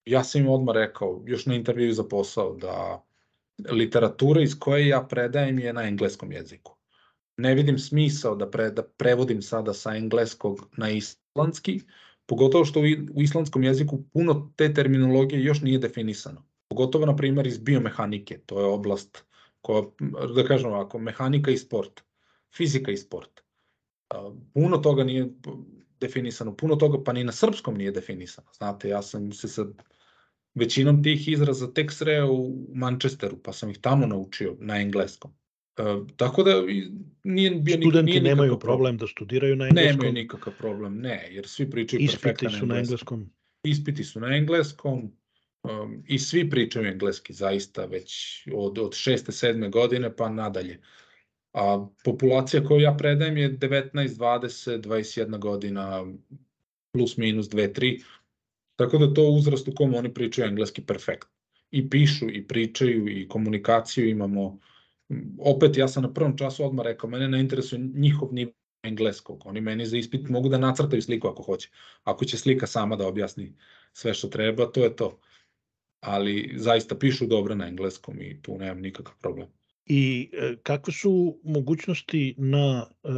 ja 0.04 0.24
sam 0.24 0.40
im 0.40 0.48
odmah 0.48 0.74
rekao, 0.74 1.22
još 1.26 1.46
na 1.46 1.54
intervju 1.54 1.92
za 1.92 2.04
posao, 2.04 2.54
da 2.54 3.04
literatura 3.70 4.42
iz 4.42 4.58
koje 4.58 4.88
ja 4.88 5.02
predajem 5.10 5.58
je 5.58 5.72
na 5.72 5.82
engleskom 5.82 6.32
jeziku. 6.32 6.76
Ne 7.36 7.54
vidim 7.54 7.78
smisao 7.78 8.34
da, 8.36 8.50
pre, 8.50 8.70
da 8.70 8.82
prevodim 8.82 9.42
sada 9.42 9.74
sa 9.74 9.94
engleskog 9.96 10.68
na 10.76 10.90
islandski, 10.90 11.80
pogotovo 12.26 12.64
što 12.64 12.80
u 13.14 13.22
islandskom 13.22 13.62
jeziku 13.62 14.02
puno 14.12 14.52
te 14.56 14.74
terminologije 14.74 15.44
još 15.44 15.60
nije 15.60 15.78
definisano. 15.78 16.46
Pogotovo, 16.68 17.06
na 17.06 17.16
primjer, 17.16 17.46
iz 17.46 17.58
biomehanike, 17.58 18.38
to 18.38 18.60
je 18.60 18.66
oblast 18.66 19.24
koja, 19.60 19.82
da 20.34 20.44
kažem 20.44 20.72
ovako, 20.72 20.98
mehanika 20.98 21.50
i 21.50 21.58
sport, 21.58 22.00
fizika 22.56 22.90
i 22.90 22.96
sport. 22.96 23.40
Puno 24.54 24.78
toga 24.78 25.04
nije 25.04 25.28
definisano, 26.00 26.56
puno 26.56 26.76
toga 26.76 27.04
pa 27.04 27.12
ni 27.12 27.24
na 27.24 27.32
srpskom 27.32 27.78
nije 27.78 27.90
definisano. 27.90 28.48
Znate, 28.52 28.88
ja 28.88 29.02
sam 29.02 29.32
se 29.32 29.48
sa 29.48 29.64
većinom 30.54 31.02
tih 31.02 31.28
izraza 31.28 31.72
tek 31.72 31.92
sreo 31.92 32.32
u 32.32 32.66
Manchesteru, 32.74 33.36
pa 33.42 33.52
sam 33.52 33.70
ih 33.70 33.78
tamo 33.78 34.06
naučio 34.06 34.56
na 34.60 34.80
engleskom. 34.80 35.30
E, 35.76 35.82
tako 36.16 36.42
da 36.42 36.52
nije 37.24 37.50
bio 37.50 37.76
Studenti 37.76 38.10
nije 38.10 38.22
nemaju 38.22 38.50
problem, 38.50 38.60
problem 38.60 38.96
da 38.96 39.06
studiraju 39.06 39.56
na 39.56 39.66
engleskom. 39.66 39.96
Nemaju 39.96 40.12
nikakav 40.12 40.52
problem, 40.58 40.98
ne, 40.98 41.28
jer 41.30 41.48
svi 41.48 41.70
pričaju 41.70 42.00
Ispiti 42.00 42.22
perfektan 42.22 42.60
su 42.60 42.66
na 42.66 42.78
engleskom. 42.78 43.30
Ispiti 43.62 44.04
su 44.04 44.20
na 44.20 44.36
engleskom, 44.36 45.12
um, 45.62 46.02
i 46.06 46.18
svi 46.18 46.50
pričaju 46.50 46.86
engleski 46.86 47.32
zaista 47.32 47.84
već 47.84 48.42
od, 48.54 48.78
od 48.78 48.94
šeste, 48.94 49.32
sedme 49.32 49.68
godine 49.68 50.16
pa 50.16 50.28
nadalje. 50.28 50.80
A 51.52 51.88
populacija 52.04 52.64
koju 52.64 52.80
ja 52.80 52.94
predajem 52.98 53.36
je 53.36 53.58
19, 53.58 53.90
20, 53.92 54.80
21 54.80 55.38
godina, 55.38 56.06
plus 56.92 57.16
minus 57.16 57.48
2, 57.48 57.72
3, 57.80 58.02
tako 58.78 58.98
da 58.98 59.14
to 59.14 59.22
uzrast 59.22 59.68
u 59.68 59.72
kom 59.76 59.94
oni 59.94 60.14
pričaju 60.14 60.48
engleski 60.48 60.82
perfekt. 60.82 61.28
I 61.70 61.90
pišu, 61.90 62.30
i 62.30 62.46
pričaju, 62.46 63.08
i 63.08 63.28
komunikaciju 63.28 64.08
imamo. 64.08 64.58
Opet, 65.38 65.76
ja 65.76 65.88
sam 65.88 66.02
na 66.02 66.12
prvom 66.12 66.36
času 66.36 66.64
odmah 66.64 66.84
rekao, 66.84 67.10
mene 67.10 67.28
ne 67.28 67.40
interesuje 67.40 67.80
njihov 67.94 68.28
nivo 68.32 68.52
engleskog. 68.82 69.42
Oni 69.46 69.60
meni 69.60 69.86
za 69.86 69.96
ispit 69.96 70.28
mogu 70.28 70.48
da 70.48 70.58
nacrtaju 70.58 71.02
sliku 71.02 71.28
ako 71.28 71.42
hoće. 71.42 71.70
Ako 72.04 72.24
će 72.24 72.38
slika 72.38 72.66
sama 72.66 72.96
da 72.96 73.06
objasni 73.06 73.54
sve 73.92 74.14
što 74.14 74.28
treba, 74.28 74.72
to 74.72 74.84
je 74.84 74.96
to 74.96 75.18
ali 76.00 76.52
zaista 76.56 76.94
pišu 76.94 77.26
dobro 77.26 77.54
na 77.54 77.68
engleskom 77.68 78.22
i 78.22 78.42
tu 78.42 78.58
nemam 78.58 78.80
nikakav 78.80 79.14
problem. 79.20 79.46
I 79.86 80.30
e, 80.32 80.56
kakve 80.62 80.92
su 80.92 81.40
mogućnosti 81.44 82.34
na 82.38 82.86
e, 83.04 83.08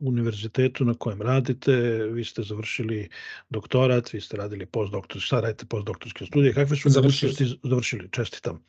univerzitetu 0.00 0.84
na 0.84 0.94
kojem 0.94 1.22
radite, 1.22 1.72
vi 2.12 2.24
ste 2.24 2.42
završili 2.42 3.08
doktorat, 3.50 4.12
vi 4.12 4.20
ste 4.20 4.36
radili 4.36 4.66
postdoktor, 4.66 5.20
šta 5.20 5.40
radite 5.40 5.66
postdoktorske 5.66 6.26
studije, 6.26 6.54
kakve 6.54 6.76
su 6.76 6.90
završili. 6.90 7.30
mogućnosti, 7.30 7.68
završili, 7.68 8.08
čestitam, 8.12 8.64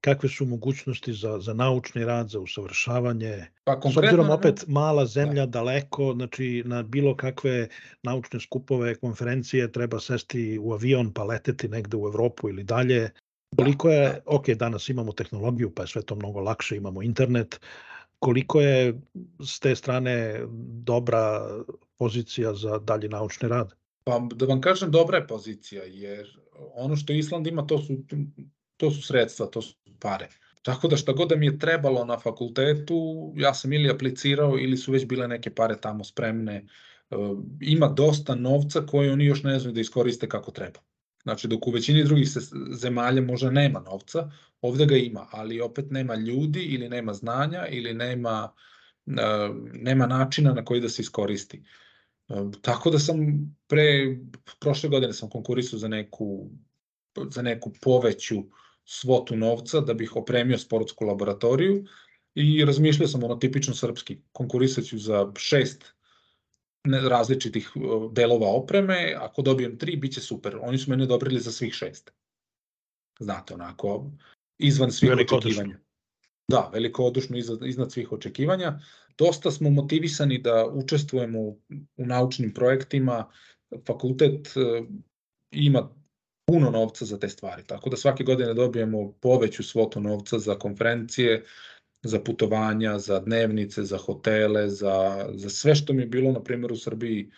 kakve 0.00 0.28
su 0.28 0.46
mogućnosti 0.46 1.12
za, 1.12 1.38
za 1.38 1.54
naučni 1.54 2.04
rad, 2.04 2.28
za 2.28 2.40
usavršavanje? 2.40 3.46
Pa, 3.64 3.80
S 3.92 3.96
obzirom 3.96 4.30
opet 4.30 4.64
mala 4.68 5.06
zemlja, 5.06 5.46
da. 5.46 5.50
daleko, 5.50 6.12
znači 6.16 6.62
na 6.66 6.82
bilo 6.82 7.16
kakve 7.16 7.68
naučne 8.02 8.40
skupove, 8.40 8.94
konferencije 8.94 9.72
treba 9.72 10.00
sesti 10.00 10.58
u 10.58 10.72
avion 10.72 11.12
pa 11.12 11.24
leteti 11.24 11.68
negde 11.68 11.96
u 11.96 12.06
Evropu 12.06 12.48
ili 12.48 12.64
dalje. 12.64 13.10
Koliko 13.56 13.90
je, 13.90 14.08
da. 14.08 14.20
ok, 14.26 14.48
danas 14.48 14.88
imamo 14.88 15.12
tehnologiju 15.12 15.74
pa 15.74 15.82
je 15.82 15.88
sve 15.88 16.02
to 16.02 16.14
mnogo 16.14 16.40
lakše, 16.40 16.76
imamo 16.76 17.02
internet, 17.02 17.60
koliko 18.22 18.60
je 18.60 19.00
s 19.44 19.60
te 19.60 19.74
strane 19.76 20.40
dobra 20.84 21.40
pozicija 21.98 22.54
za 22.54 22.78
dalji 22.78 23.08
naučni 23.08 23.48
rad? 23.48 23.74
Pa 24.04 24.20
da 24.34 24.46
vam 24.46 24.60
kažem, 24.60 24.90
dobra 24.90 25.18
je 25.18 25.26
pozicija, 25.26 25.82
jer 25.84 26.28
ono 26.74 26.96
što 26.96 27.12
Island 27.12 27.46
ima, 27.46 27.66
to 27.66 27.78
su, 27.78 27.96
to 28.76 28.90
su 28.90 29.02
sredstva, 29.02 29.46
to 29.46 29.62
su 29.62 29.74
pare. 30.00 30.28
Tako 30.62 30.88
da 30.88 30.96
šta 30.96 31.12
god 31.12 31.28
da 31.28 31.36
mi 31.36 31.46
je 31.46 31.58
trebalo 31.58 32.04
na 32.04 32.18
fakultetu, 32.18 33.32
ja 33.36 33.54
sam 33.54 33.72
ili 33.72 33.90
aplicirao 33.90 34.58
ili 34.58 34.76
su 34.76 34.92
već 34.92 35.06
bile 35.06 35.28
neke 35.28 35.50
pare 35.50 35.80
tamo 35.80 36.04
spremne. 36.04 36.66
Ima 37.60 37.88
dosta 37.88 38.34
novca 38.34 38.86
koje 38.86 39.12
oni 39.12 39.24
još 39.24 39.42
ne 39.42 39.58
znaju 39.58 39.74
da 39.74 39.80
iskoriste 39.80 40.28
kako 40.28 40.50
treba. 40.50 40.80
Znači, 41.22 41.48
dok 41.48 41.66
u 41.66 41.70
većini 41.70 42.04
drugih 42.04 42.28
zemalja 42.72 43.22
možda 43.22 43.50
nema 43.50 43.80
novca, 43.80 44.30
ovde 44.60 44.86
ga 44.86 44.96
ima, 44.96 45.26
ali 45.30 45.60
opet 45.60 45.90
nema 45.90 46.14
ljudi 46.14 46.60
ili 46.60 46.88
nema 46.88 47.14
znanja 47.14 47.66
ili 47.66 47.94
nema, 47.94 48.52
e, 49.06 49.12
nema 49.72 50.06
načina 50.06 50.52
na 50.52 50.64
koji 50.64 50.80
da 50.80 50.88
se 50.88 51.02
iskoristi. 51.02 51.62
Tako 52.62 52.90
da 52.90 52.98
sam 52.98 53.16
pre, 53.66 54.16
prošle 54.60 54.88
godine 54.88 55.12
sam 55.12 55.30
konkurisao 55.30 55.78
za 55.78 55.88
neku, 55.88 56.50
za 57.30 57.42
neku 57.42 57.72
poveću 57.80 58.36
svotu 58.84 59.36
novca 59.36 59.80
da 59.80 59.94
bih 59.94 60.16
opremio 60.16 60.58
sportsku 60.58 61.04
laboratoriju 61.04 61.84
i 62.34 62.64
razmišljao 62.64 63.08
sam 63.08 63.24
ono 63.24 63.36
tipično 63.36 63.74
srpski, 63.74 64.20
konkurisaću 64.32 64.98
za 64.98 65.32
šest 65.36 65.94
različitih 66.84 67.70
delova 68.12 68.48
opreme, 68.48 69.14
ako 69.18 69.42
dobijem 69.42 69.78
tri, 69.78 69.96
bit 69.96 70.14
će 70.14 70.20
super. 70.20 70.56
Oni 70.60 70.78
su 70.78 70.90
mene 70.90 71.04
odobrili 71.04 71.40
za 71.40 71.52
svih 71.52 71.74
šest. 71.74 72.10
Znate, 73.20 73.54
onako, 73.54 74.10
izvan 74.58 74.92
svih 74.92 75.10
Veliko 75.10 75.36
očekivanja. 75.36 75.78
Da, 76.48 76.70
velikodušno 76.72 77.36
iznad, 77.38 77.66
iznad 77.66 77.92
svih 77.92 78.12
očekivanja. 78.12 78.80
Dosta 79.18 79.50
smo 79.50 79.70
motivisani 79.70 80.38
da 80.38 80.66
učestvujemo 80.72 81.40
u, 81.40 81.60
u 81.96 82.06
naučnim 82.06 82.54
projektima. 82.54 83.30
Fakultet 83.86 84.46
e, 84.56 84.82
ima 85.50 85.88
puno 86.44 86.70
novca 86.70 87.04
za 87.04 87.18
te 87.18 87.28
stvari, 87.28 87.62
tako 87.66 87.90
da 87.90 87.96
svake 87.96 88.24
godine 88.24 88.54
dobijemo 88.54 89.12
poveću 89.12 89.62
svotu 89.62 90.00
novca 90.00 90.38
za 90.38 90.58
konferencije, 90.58 91.44
za 92.02 92.20
putovanja, 92.20 92.98
za 92.98 93.20
dnevnice, 93.20 93.84
za 93.84 93.98
hotele, 93.98 94.68
za, 94.68 95.28
za 95.34 95.50
sve 95.50 95.74
što 95.74 95.92
mi 95.92 96.02
je 96.02 96.06
bilo, 96.06 96.32
na 96.32 96.42
primjer, 96.42 96.72
u 96.72 96.76
Srbiji 96.76 97.30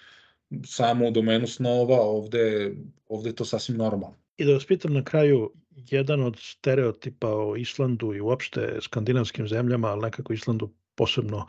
samo 0.65 1.09
u 1.09 1.11
domenu 1.11 1.47
snova, 1.47 2.01
ovde, 2.01 2.75
ovde 3.09 3.31
je 3.31 3.35
to 3.35 3.45
sasvim 3.45 3.77
normalno. 3.77 4.17
I 4.37 4.45
da 4.45 4.53
vas 4.53 4.67
pitam 4.67 4.93
na 4.93 5.05
kraju, 5.05 5.53
jedan 5.77 6.23
od 6.23 6.37
stereotipa 6.41 7.29
o 7.29 7.57
Islandu 7.57 8.15
i 8.15 8.21
uopšte 8.21 8.79
skandinavskim 8.81 9.49
zemljama, 9.49 9.89
ali 9.89 10.03
nekako 10.03 10.33
Islandu 10.33 10.71
posebno, 10.95 11.47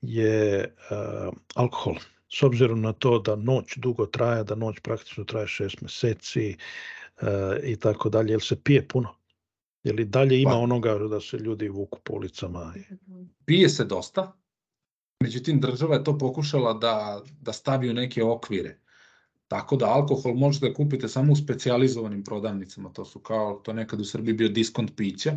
je 0.00 0.74
uh, 0.90 1.34
alkohol. 1.54 1.94
S 2.28 2.42
obzirom 2.42 2.80
na 2.80 2.92
to 2.92 3.18
da 3.18 3.36
noć 3.36 3.76
dugo 3.76 4.06
traje, 4.06 4.44
da 4.44 4.54
noć 4.54 4.80
praktično 4.80 5.24
traje 5.24 5.46
šest 5.46 5.80
meseci 5.80 6.56
uh, 7.22 7.28
i 7.64 7.76
tako 7.76 8.08
dalje, 8.08 8.32
jel 8.32 8.40
se 8.40 8.62
pije 8.62 8.88
puno? 8.88 9.21
Je 9.84 9.92
li 9.92 10.04
dalje 10.04 10.40
ima 10.40 10.50
pa, 10.50 10.56
onoga 10.56 10.94
da 10.94 11.20
se 11.20 11.36
ljudi 11.38 11.68
vuku 11.68 11.98
po 12.04 12.14
ulicama? 12.14 12.74
Pije 13.44 13.68
se 13.68 13.84
dosta, 13.84 14.32
međutim 15.22 15.60
država 15.60 15.94
je 15.94 16.04
to 16.04 16.18
pokušala 16.18 16.72
da, 16.72 17.22
da 17.40 17.52
stavi 17.52 17.90
u 17.90 17.94
neke 17.94 18.24
okvire. 18.24 18.78
Tako 19.48 19.76
da 19.76 19.86
alkohol 19.86 20.34
možete 20.34 20.68
da 20.68 20.74
kupite 20.74 21.08
samo 21.08 21.32
u 21.32 21.36
specijalizovanim 21.36 22.24
prodavnicama, 22.24 22.92
to 22.92 23.04
su 23.04 23.20
kao, 23.20 23.60
to 23.64 23.72
nekad 23.72 24.00
u 24.00 24.04
Srbiji 24.04 24.34
bio 24.34 24.48
diskont 24.48 24.92
pića, 24.96 25.32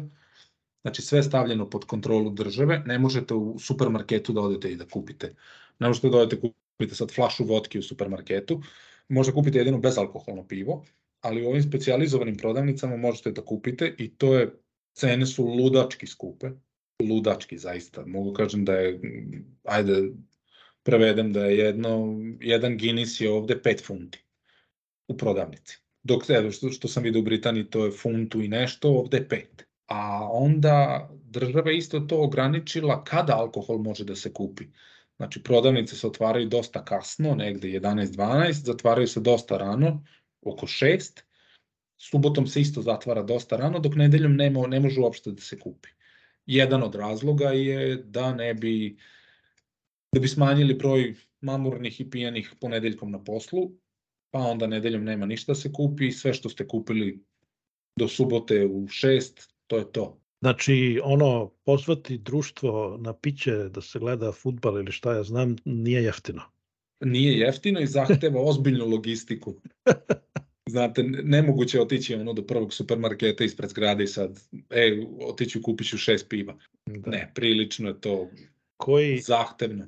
znači 0.82 1.02
sve 1.02 1.20
je 1.20 1.24
stavljeno 1.24 1.70
pod 1.70 1.86
kontrolu 1.86 2.30
države, 2.30 2.84
ne 2.86 3.00
možete 3.00 3.34
u 3.34 3.60
supermarketu 3.60 4.34
da 4.34 4.42
odete 4.42 4.72
i 4.72 4.76
da 4.76 4.86
kupite, 4.88 5.36
ne 5.80 5.88
možete 5.88 6.10
da 6.10 6.18
odete 6.18 6.42
kupite 6.42 6.96
sad 6.96 7.12
flašu 7.12 7.44
vodke 7.44 7.80
u 7.80 7.84
supermarketu, 7.84 8.62
možete 9.10 9.36
kupiti 9.36 9.58
jedino 9.58 9.78
bezalkoholno 9.78 10.48
pivo, 10.48 10.86
ali 11.26 11.46
u 11.46 11.50
ovim 11.50 11.64
specijalizovanim 11.64 12.38
prodavnicama 12.38 12.98
možete 12.98 13.32
da 13.32 13.42
kupite 13.46 13.96
i 13.98 14.10
to 14.16 14.36
je, 14.36 14.52
cene 14.94 15.26
su 15.26 15.46
ludački 15.46 16.08
skupe, 16.08 16.50
ludački 17.10 17.58
zaista, 17.58 18.06
mogu 18.06 18.34
kažem 18.34 18.66
da 18.66 18.74
je, 18.74 19.00
ajde, 19.64 20.02
prevedem 20.84 21.34
da 21.34 21.46
je 21.46 21.58
jedno, 21.58 22.20
jedan 22.40 22.78
Guinness 22.78 23.22
je 23.22 23.32
ovde 23.32 23.62
5 23.64 23.84
funti 23.86 24.24
u 25.08 25.18
prodavnici. 25.18 25.80
Dok, 26.04 26.30
evo, 26.30 26.52
što, 26.52 26.70
što 26.70 26.88
sam 26.88 27.04
vidio 27.04 27.22
u 27.22 27.26
Britaniji, 27.26 27.70
to 27.70 27.86
je 27.86 27.92
funtu 27.92 28.42
i 28.42 28.48
nešto, 28.48 28.90
ovde 28.90 29.18
je 29.18 29.28
5. 29.28 29.46
A 29.88 30.30
onda 30.32 31.10
država 31.24 31.72
isto 31.72 32.00
to 32.00 32.22
ograničila 32.22 33.04
kada 33.04 33.34
alkohol 33.34 33.78
može 33.78 34.04
da 34.06 34.16
se 34.16 34.34
kupi. 34.34 34.66
Znači, 35.18 35.44
prodavnice 35.44 35.96
se 35.96 36.08
otvaraju 36.08 36.50
dosta 36.50 36.86
kasno, 36.86 37.36
negde 37.36 37.68
11-12, 37.68 38.52
zatvaraju 38.52 39.08
se 39.08 39.20
dosta 39.20 39.58
rano, 39.58 40.04
oko 40.46 40.68
6, 40.68 41.22
subotom 41.98 42.48
se 42.48 42.62
isto 42.62 42.82
zatvara 42.82 43.24
dosta 43.24 43.58
rano, 43.58 43.80
dok 43.80 43.96
nedeljom 43.96 44.36
nema, 44.36 44.68
ne 44.68 44.80
može 44.80 45.02
uopšte 45.02 45.32
da 45.32 45.42
se 45.42 45.60
kupi. 45.60 45.90
Jedan 46.46 46.84
od 46.84 46.96
razloga 46.96 47.50
je 47.50 47.96
da 47.96 48.34
ne 48.34 48.54
bi 48.54 48.98
da 50.16 50.20
bi 50.20 50.28
smanjili 50.28 50.74
broj 50.74 51.16
mamurnih 51.42 52.02
i 52.02 52.10
pijanih 52.10 52.54
ponedeljkom 52.62 53.12
na 53.12 53.24
poslu, 53.24 53.72
pa 54.32 54.40
onda 54.40 54.68
nedeljom 54.68 55.04
nema 55.04 55.26
ništa 55.26 55.52
da 55.52 55.56
se 55.56 55.72
kupi, 55.74 56.12
sve 56.12 56.34
što 56.34 56.50
ste 56.50 56.68
kupili 56.68 57.24
do 58.00 58.08
subote 58.08 58.66
u 58.66 58.88
šest, 58.88 59.54
to 59.68 59.78
je 59.78 59.92
to. 59.92 60.22
Znači, 60.42 61.00
ono, 61.04 61.52
pozvati 61.66 62.18
društvo 62.18 62.98
na 63.02 63.14
piće 63.14 63.52
da 63.52 63.82
se 63.82 64.00
gleda 64.00 64.32
futbal 64.32 64.80
ili 64.80 64.92
šta 64.92 65.16
ja 65.16 65.24
znam, 65.24 65.56
nije 65.66 66.04
jeftino. 66.04 66.42
Nije 67.00 67.40
jeftino 67.40 67.80
i 67.80 67.88
zahteva 67.88 68.42
ozbiljnu 68.42 68.86
logistiku. 68.86 69.56
Znate, 70.70 71.04
nemoguće 71.04 71.82
otići 71.82 72.16
ono 72.16 72.34
do 72.34 72.46
prvog 72.46 72.74
supermarketa 72.74 73.44
ispred 73.44 73.70
zgrade 73.70 74.04
i 74.04 74.08
sad, 74.08 74.40
e, 74.70 75.06
otiću 75.22 75.62
kupit 75.62 75.88
ću 75.88 75.98
šest 75.98 76.30
piva. 76.30 76.58
Da. 76.86 77.12
Ne, 77.12 77.32
prilično 77.36 77.88
je 77.88 78.02
to 78.02 78.30
koji, 78.78 79.18
zahtevno. 79.18 79.86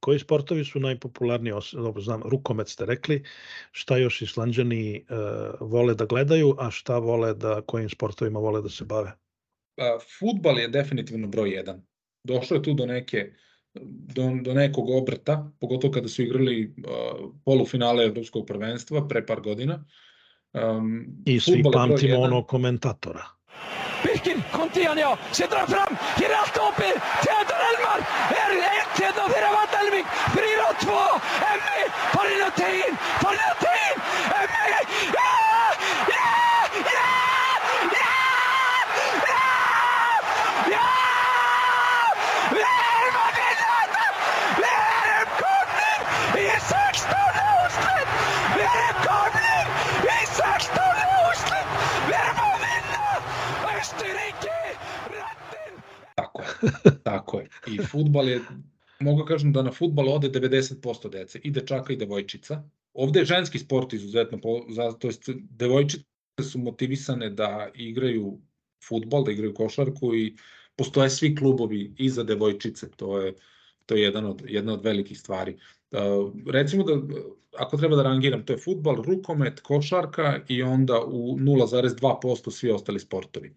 Koji 0.00 0.18
sportovi 0.18 0.64
su 0.64 0.80
najpopularniji, 0.80 1.54
dobro 1.72 2.02
znam, 2.02 2.22
rukomet 2.22 2.68
ste 2.68 2.86
rekli, 2.86 3.24
šta 3.72 3.96
još 3.96 4.22
islanđani 4.22 5.06
uh, 5.10 5.68
vole 5.68 5.94
da 5.94 6.04
gledaju, 6.04 6.54
a 6.58 6.70
šta 6.70 6.98
vole 6.98 7.34
da, 7.34 7.60
kojim 7.66 7.88
sportovima 7.88 8.38
vole 8.38 8.62
da 8.62 8.68
se 8.68 8.84
bave? 8.84 9.12
Pa, 9.76 9.98
futbal 10.18 10.58
je 10.58 10.68
definitivno 10.68 11.28
broj 11.28 11.50
jedan. 11.50 11.82
Došlo 12.24 12.56
je 12.56 12.62
tu 12.62 12.74
do 12.74 12.86
neke 12.86 13.32
do, 13.74 14.30
do 14.42 14.54
nekog 14.54 14.90
obrta, 14.90 15.50
pogotovo 15.60 15.92
kada 15.92 16.08
su 16.08 16.22
igrali 16.22 16.74
uh, 16.78 17.30
polufinale 17.44 18.04
evropskog 18.04 18.46
prvenstva 18.46 19.08
pre 19.08 19.26
par 19.26 19.40
godina. 19.40 19.84
Um, 20.52 21.06
I 21.26 21.40
svi 21.40 21.62
pamtimo 21.72 22.18
onog 22.20 22.46
komentatora. 22.46 23.24
Birkin 24.04 24.42
kom 24.52 24.68
til 24.70 24.84
han, 24.86 24.98
ja. 24.98 25.16
Se 25.32 25.46
drar 25.46 25.66
fram. 25.66 25.96
Ger 26.20 26.32
allt 26.40 26.56
öppet. 26.66 26.96
Theodor 27.24 27.60
Elmar 27.70 28.00
är 28.42 28.50
1-1 28.96 29.28
för 29.32 29.42
Evan 29.48 29.68
Delvik. 29.74 30.06
4-2. 30.36 30.90
Emmy 31.52 31.82
får 32.12 32.26
in 32.34 32.42
och 32.48 32.58
in. 32.74 32.92
Får 33.22 33.34
in 33.42 33.50
och 33.52 33.64
in. 33.80 33.96
Emmy! 34.40 34.72
Ja! 35.18 35.32
Ja! 36.14 36.30
Ja! 36.96 37.12
Ja! 37.98 38.12
Ja! 39.32 39.46
Ja! 40.74 40.88
Vi 42.54 42.60
är 42.60 43.04
Madrid! 43.18 43.58
Vi 44.62 44.70
är 44.90 45.22
uppkomning 45.22 46.00
i 46.44 46.60
16 46.60 47.10
årslet! 47.60 48.08
Vi 48.56 48.62
är 48.62 48.80
uppkomning 48.90 49.66
i 50.16 50.26
16 50.26 50.82
årslet! 51.26 51.66
Vi 52.08 52.14
är 52.14 52.34
på 56.32 56.42
Tako 57.04 57.40
je, 57.40 57.48
je. 57.66 57.74
I 57.74 57.86
futbal 57.86 58.28
je, 58.28 58.40
mogu 59.00 59.24
kažem 59.24 59.52
da 59.52 59.62
na 59.62 59.72
futbal 59.72 60.08
ode 60.08 60.30
90% 60.30 61.10
dece, 61.10 61.40
i 61.42 61.50
dečaka 61.50 61.92
i 61.92 61.96
devojčica. 61.96 62.62
Ovde 62.94 63.20
je 63.20 63.24
ženski 63.24 63.58
sport 63.58 63.92
izuzetno, 63.92 64.38
to 64.98 65.06
jest 65.08 65.28
devojčice 65.50 66.04
su 66.42 66.58
motivisane 66.58 67.30
da 67.30 67.70
igraju 67.74 68.38
futbal, 68.88 69.24
da 69.24 69.32
igraju 69.32 69.54
košarku 69.54 70.14
i 70.14 70.36
postoje 70.76 71.10
svi 71.10 71.36
klubovi 71.36 71.94
i 71.98 72.08
za 72.10 72.22
devojčice, 72.22 72.90
to 72.90 73.18
je 73.18 73.34
to 73.86 73.94
je 73.94 74.02
jedan 74.02 74.26
od, 74.26 74.42
jedna 74.46 74.72
od 74.72 74.84
velikih 74.84 75.18
stvari. 75.18 75.58
Uh, 75.90 76.32
recimo 76.52 76.84
da, 76.84 76.96
ako 77.58 77.76
treba 77.76 77.96
da 77.96 78.02
rangiram, 78.02 78.46
to 78.46 78.52
je 78.52 78.58
futbal, 78.58 79.02
rukomet, 79.02 79.60
košarka 79.60 80.40
i 80.48 80.62
onda 80.62 81.00
u 81.04 81.36
0,2% 81.38 82.50
svi 82.50 82.70
ostali 82.70 83.00
sportovi. 83.00 83.54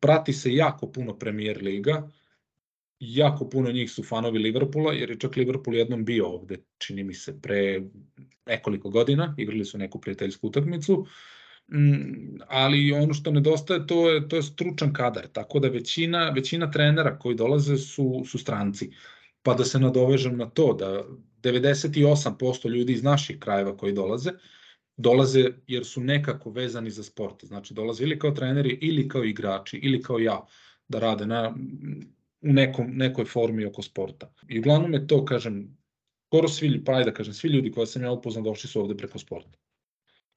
Prati 0.00 0.32
se 0.32 0.54
jako 0.54 0.86
puno 0.86 1.18
Premier 1.18 1.62
Liga, 1.62 2.08
jako 3.00 3.48
puno 3.48 3.72
njih 3.72 3.90
su 3.90 4.02
fanovi 4.02 4.38
Liverpoola, 4.38 4.92
jer 4.92 5.10
je 5.10 5.18
čak 5.18 5.36
Liverpool 5.36 5.76
jednom 5.76 6.04
bio 6.04 6.26
ovde, 6.26 6.56
čini 6.78 7.04
mi 7.04 7.14
se, 7.14 7.40
pre 7.40 7.82
nekoliko 8.46 8.90
godina, 8.90 9.34
igrali 9.38 9.64
su 9.64 9.78
neku 9.78 10.00
prijateljsku 10.00 10.46
utakmicu, 10.46 11.06
mm, 11.72 12.38
ali 12.48 12.92
ono 12.92 13.14
što 13.14 13.30
nedostaje 13.30 13.86
to 13.86 14.10
je, 14.10 14.28
to 14.28 14.36
je 14.36 14.42
stručan 14.42 14.92
kadar, 14.92 15.26
tako 15.26 15.58
da 15.58 15.68
većina, 15.68 16.30
većina 16.30 16.70
trenera 16.70 17.18
koji 17.18 17.34
dolaze 17.34 17.76
su, 17.76 18.22
su 18.26 18.38
stranci. 18.38 18.90
Pa 19.42 19.54
da 19.54 19.64
se 19.64 19.78
nadovežem 19.78 20.36
na 20.36 20.46
to 20.50 20.72
da 20.72 21.02
98% 21.42 22.68
ljudi 22.68 22.92
iz 22.92 23.02
naših 23.02 23.38
krajeva 23.38 23.76
koji 23.76 23.92
dolaze, 23.92 24.30
dolaze 24.96 25.44
jer 25.66 25.84
su 25.84 26.00
nekako 26.00 26.50
vezani 26.50 26.90
za 26.90 27.02
sport. 27.02 27.44
Znači 27.44 27.74
dolaze 27.74 28.04
ili 28.04 28.18
kao 28.18 28.30
treneri 28.30 28.78
ili 28.82 29.08
kao 29.08 29.24
igrači 29.24 29.76
ili 29.76 30.02
kao 30.02 30.18
ja 30.18 30.46
da 30.88 30.98
rade 30.98 31.26
na, 31.26 31.54
u 32.44 32.52
nekom, 32.52 32.90
nekoj 32.96 33.24
formi 33.24 33.64
oko 33.64 33.82
sporta. 33.82 34.32
I 34.48 34.58
uglavnom 34.58 34.94
je 34.94 35.06
to, 35.06 35.24
kažem, 35.24 35.76
skoro 36.26 36.48
svi, 36.48 36.84
pa 36.84 37.02
da 37.02 37.12
kažem, 37.12 37.34
svi 37.34 37.48
ljudi 37.48 37.72
koje 37.72 37.86
sam 37.86 38.02
ja 38.02 38.12
upoznao 38.12 38.44
došli 38.44 38.68
su 38.68 38.80
ovde 38.80 38.96
preko 38.96 39.18
sporta. 39.18 39.58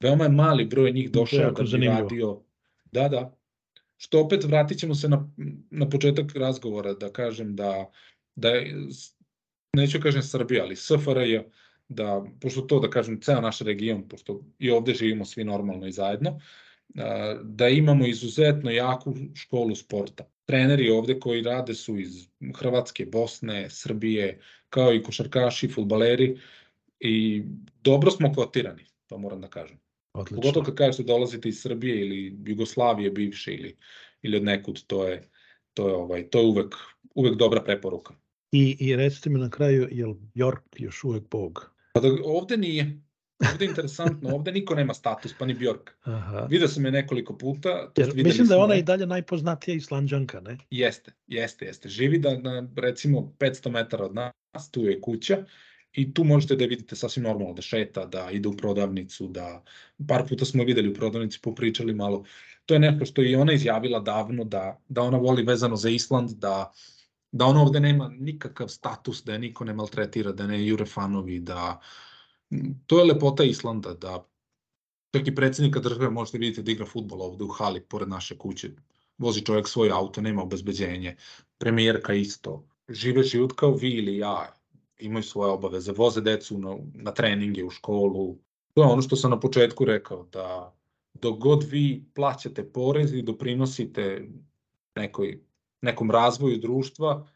Veoma 0.00 0.24
je 0.24 0.30
mali 0.30 0.64
broj 0.64 0.92
njih 0.92 1.10
došao 1.10 1.50
da 1.50 1.62
bi 1.62 1.68
zanimljivo. 1.68 2.00
radio. 2.00 2.42
Da, 2.92 3.08
da. 3.08 3.34
Što 3.96 4.20
opet 4.20 4.44
vratit 4.44 4.78
ćemo 4.78 4.94
se 4.94 5.08
na, 5.08 5.30
na 5.70 5.88
početak 5.88 6.36
razgovora, 6.36 6.94
da 6.94 7.12
kažem 7.12 7.56
da, 7.56 7.90
da 8.34 8.48
je, 8.48 8.74
neću 9.76 10.00
kažem 10.00 10.22
Srbija, 10.22 10.64
ali 10.64 10.76
SFRJ 10.76 11.38
da, 11.88 12.24
pošto 12.40 12.60
to 12.60 12.80
da 12.80 12.90
kažem, 12.90 13.20
ceo 13.20 13.40
naš 13.40 13.60
region, 13.60 14.08
pošto 14.08 14.40
i 14.58 14.70
ovde 14.70 14.94
živimo 14.94 15.24
svi 15.24 15.44
normalno 15.44 15.86
i 15.86 15.92
zajedno, 15.92 16.40
da 17.42 17.68
imamo 17.68 18.06
izuzetno 18.06 18.70
jaku 18.70 19.14
školu 19.34 19.74
sporta. 19.74 20.24
Treneri 20.48 20.90
ovde 20.90 21.20
koji 21.20 21.42
rade 21.42 21.74
su 21.74 21.98
iz 21.98 22.28
Hrvatske, 22.54 23.06
Bosne, 23.06 23.70
Srbije, 23.70 24.40
kao 24.70 24.94
i 24.94 25.02
košarkaši, 25.02 25.68
futbaleri 25.68 26.38
i 27.00 27.42
dobro 27.82 28.10
smo 28.10 28.32
kvotirani, 28.32 28.84
to 29.06 29.18
moram 29.18 29.40
da 29.40 29.48
kažem. 29.48 29.78
Odlično. 30.12 30.36
Pogotovo 30.36 30.64
kad 30.64 30.74
kažete 30.74 31.02
da 31.02 31.12
dolazite 31.12 31.48
iz 31.48 31.60
Srbije 31.60 32.00
ili 32.00 32.36
Jugoslavije 32.46 33.10
bivše 33.10 33.54
ili, 33.54 33.76
ili 34.22 34.36
od 34.36 34.44
nekud, 34.44 34.86
to 34.86 35.08
je, 35.08 35.28
to 35.74 35.88
je, 35.88 35.94
ovaj, 35.94 36.28
to 36.28 36.40
je 36.40 36.46
uvek, 36.46 36.74
uvek 37.14 37.34
dobra 37.34 37.64
preporuka. 37.64 38.14
I, 38.52 38.76
I 38.80 38.96
recite 38.96 39.30
mi 39.30 39.38
na 39.38 39.50
kraju, 39.50 39.88
je 39.90 40.06
li 40.06 40.16
Bjork 40.34 40.64
još 40.76 41.04
uvek 41.04 41.28
bog? 41.30 41.74
Pa 41.92 42.00
da, 42.00 42.08
ovde 42.24 42.56
nije. 42.56 43.00
Ovde 43.52 43.64
je 43.64 43.68
interesantno, 43.68 44.34
ovde 44.34 44.52
niko 44.52 44.74
nema 44.74 44.94
status, 44.94 45.34
pa 45.38 45.46
ni 45.46 45.54
Bjork. 45.54 45.90
Aha. 46.02 46.46
Video 46.50 46.68
sam 46.68 46.84
je 46.84 46.90
nekoliko 46.90 47.38
puta. 47.38 47.92
Jer, 47.96 48.12
mislim 48.14 48.46
da 48.46 48.54
je 48.54 48.60
ona 48.60 48.74
i 48.74 48.82
dalje 48.82 49.06
najpoznatija 49.06 49.74
islanđanka, 49.74 50.40
ne? 50.40 50.56
Jeste, 50.70 51.12
jeste, 51.26 51.64
jeste. 51.64 51.88
Živi 51.88 52.18
da, 52.18 52.38
na, 52.38 52.68
recimo, 52.76 53.32
500 53.38 53.70
metara 53.70 54.04
od 54.04 54.14
nas, 54.14 54.70
tu 54.70 54.84
je 54.84 55.00
kuća 55.00 55.44
i 55.92 56.14
tu 56.14 56.24
možete 56.24 56.56
da 56.56 56.64
vidite 56.64 56.96
sasvim 56.96 57.24
normalno, 57.24 57.54
da 57.54 57.62
šeta, 57.62 58.06
da 58.06 58.30
ide 58.30 58.48
u 58.48 58.56
prodavnicu, 58.56 59.28
da 59.28 59.62
par 60.08 60.28
puta 60.28 60.44
smo 60.44 60.64
videli 60.64 60.88
u 60.88 60.94
prodavnici, 60.94 61.40
popričali 61.42 61.94
malo. 61.94 62.24
To 62.66 62.74
je 62.74 62.80
nešto 62.80 63.04
što 63.04 63.22
je 63.22 63.30
i 63.30 63.36
ona 63.36 63.52
izjavila 63.52 64.00
davno, 64.00 64.44
da, 64.44 64.80
da 64.88 65.02
ona 65.02 65.18
voli 65.18 65.42
vezano 65.42 65.76
za 65.76 65.90
Island, 65.90 66.30
da 66.30 66.72
da 67.32 67.44
ona 67.46 67.62
ovde 67.62 67.80
nema 67.80 68.08
nikakav 68.18 68.68
status, 68.68 69.24
da 69.24 69.32
je 69.32 69.38
niko 69.38 69.64
ne 69.64 69.74
maltretira, 69.74 70.32
da 70.32 70.46
ne 70.46 70.66
jure 70.66 70.86
fanovi, 70.86 71.40
da 71.40 71.80
to 72.86 72.98
je 72.98 73.04
lepota 73.04 73.44
Islanda, 73.44 73.94
da 73.94 74.28
čak 75.12 75.28
i 75.28 75.34
predsednika 75.34 75.80
države 75.80 76.10
možete 76.10 76.38
vidjeti 76.38 76.62
da 76.62 76.72
igra 76.72 76.86
futbol 76.86 77.22
ovde 77.22 77.44
u 77.44 77.48
hali 77.48 77.80
pored 77.80 78.08
naše 78.08 78.38
kuće. 78.38 78.70
Vozi 79.18 79.44
čovjek 79.44 79.68
svoj 79.68 79.90
auto, 79.90 80.20
nema 80.20 80.42
obezbeđenje. 80.42 81.16
Premijerka 81.58 82.14
isto. 82.14 82.68
Žive 82.88 83.22
život 83.22 83.52
kao 83.52 83.74
vi 83.74 83.90
ili 83.90 84.16
ja. 84.16 84.54
Imaju 84.98 85.22
svoje 85.22 85.52
obaveze, 85.52 85.92
voze 85.92 86.20
decu 86.20 86.58
na, 86.58 86.76
na 86.94 87.12
treninge 87.14 87.64
u 87.64 87.70
školu. 87.70 88.38
To 88.74 88.82
je 88.82 88.88
ono 88.88 89.02
što 89.02 89.16
sam 89.16 89.30
na 89.30 89.40
početku 89.40 89.84
rekao, 89.84 90.24
da 90.32 90.74
dok 91.14 91.38
god 91.38 91.64
vi 91.70 92.04
plaćate 92.14 92.72
porez 92.72 93.14
i 93.14 93.22
doprinosite 93.22 94.28
nekoj, 94.96 95.40
nekom 95.82 96.10
razvoju 96.10 96.58
društva, 96.58 97.28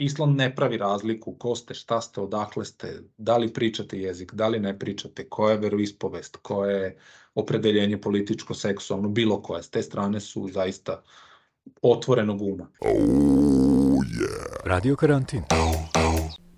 Islam 0.00 0.34
ne 0.36 0.54
pravi 0.54 0.76
razliku 0.76 1.34
ko 1.34 1.54
ste, 1.54 1.74
šta 1.74 2.00
ste, 2.00 2.20
odakle 2.20 2.64
ste, 2.64 3.02
da 3.18 3.36
li 3.36 3.52
pričate 3.52 3.98
jezik, 3.98 4.34
da 4.34 4.48
li 4.48 4.60
ne 4.60 4.78
pričate, 4.78 5.28
koja 5.28 5.52
je 5.52 5.58
veroispovest, 5.58 6.36
koje 6.36 6.82
je 6.82 6.96
opredeljenje 7.34 8.00
političko, 8.00 8.54
seksualno, 8.54 9.08
bilo 9.08 9.42
koje. 9.42 9.62
S 9.62 9.70
te 9.70 9.82
strane 9.82 10.20
su 10.20 10.48
zaista 10.52 11.02
otvorenog 11.82 12.42
uma. 12.42 12.70
Oh, 12.80 12.90
yeah. 12.90 14.64
Radio 14.64 14.96
karantin. 14.96 15.42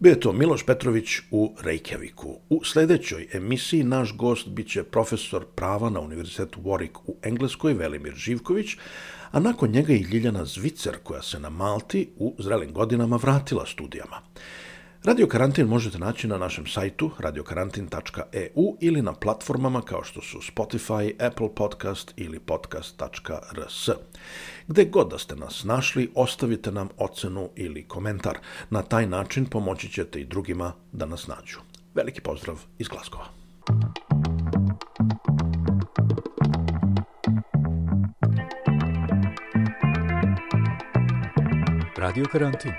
Bio 0.00 0.10
je 0.10 0.20
to 0.20 0.32
Miloš 0.32 0.66
Petrović 0.66 1.18
u 1.30 1.54
Reykjaviku. 1.62 2.36
U 2.50 2.64
sledećoj 2.64 3.28
emisiji 3.32 3.84
naš 3.84 4.16
gost 4.16 4.48
biće 4.48 4.82
profesor 4.84 5.46
prava 5.54 5.90
na 5.90 6.00
Univerzitetu 6.00 6.60
Warwick 6.60 6.98
u 7.06 7.16
Engleskoj, 7.22 7.74
Velimir 7.74 8.14
Živković, 8.14 8.76
a 9.32 9.40
nakon 9.40 9.70
njega 9.70 9.92
i 9.92 10.02
Ljiljana 10.02 10.44
Zvicer 10.44 10.96
koja 11.02 11.22
se 11.22 11.40
na 11.40 11.50
Malti 11.50 12.08
u 12.16 12.34
zrelim 12.38 12.72
godinama 12.72 13.16
vratila 13.16 13.66
studijama. 13.66 14.20
Radio 15.04 15.26
Karantin 15.26 15.66
možete 15.66 15.98
naći 15.98 16.28
na 16.28 16.38
našem 16.38 16.66
sajtu 16.66 17.10
radiokarantin.eu 17.18 18.76
ili 18.80 19.02
na 19.02 19.12
platformama 19.12 19.82
kao 19.82 20.04
što 20.04 20.20
su 20.20 20.38
Spotify, 20.38 21.26
Apple 21.26 21.54
Podcast 21.54 22.12
ili 22.16 22.38
podcast.rs. 22.38 23.88
Gde 24.66 24.84
god 24.84 25.10
da 25.10 25.18
ste 25.18 25.36
nas 25.36 25.64
našli, 25.64 26.10
ostavite 26.14 26.72
nam 26.72 26.88
ocenu 26.96 27.50
ili 27.56 27.88
komentar. 27.88 28.38
Na 28.70 28.82
taj 28.82 29.06
način 29.06 29.46
pomoći 29.46 29.88
ćete 29.88 30.20
i 30.20 30.24
drugima 30.24 30.72
da 30.92 31.06
nas 31.06 31.26
nađu. 31.26 31.58
Veliki 31.94 32.20
pozdrav 32.20 32.60
iz 32.78 32.88
Glaskova. 32.88 33.24
Radio 42.02 42.26
Karantin 42.26 42.74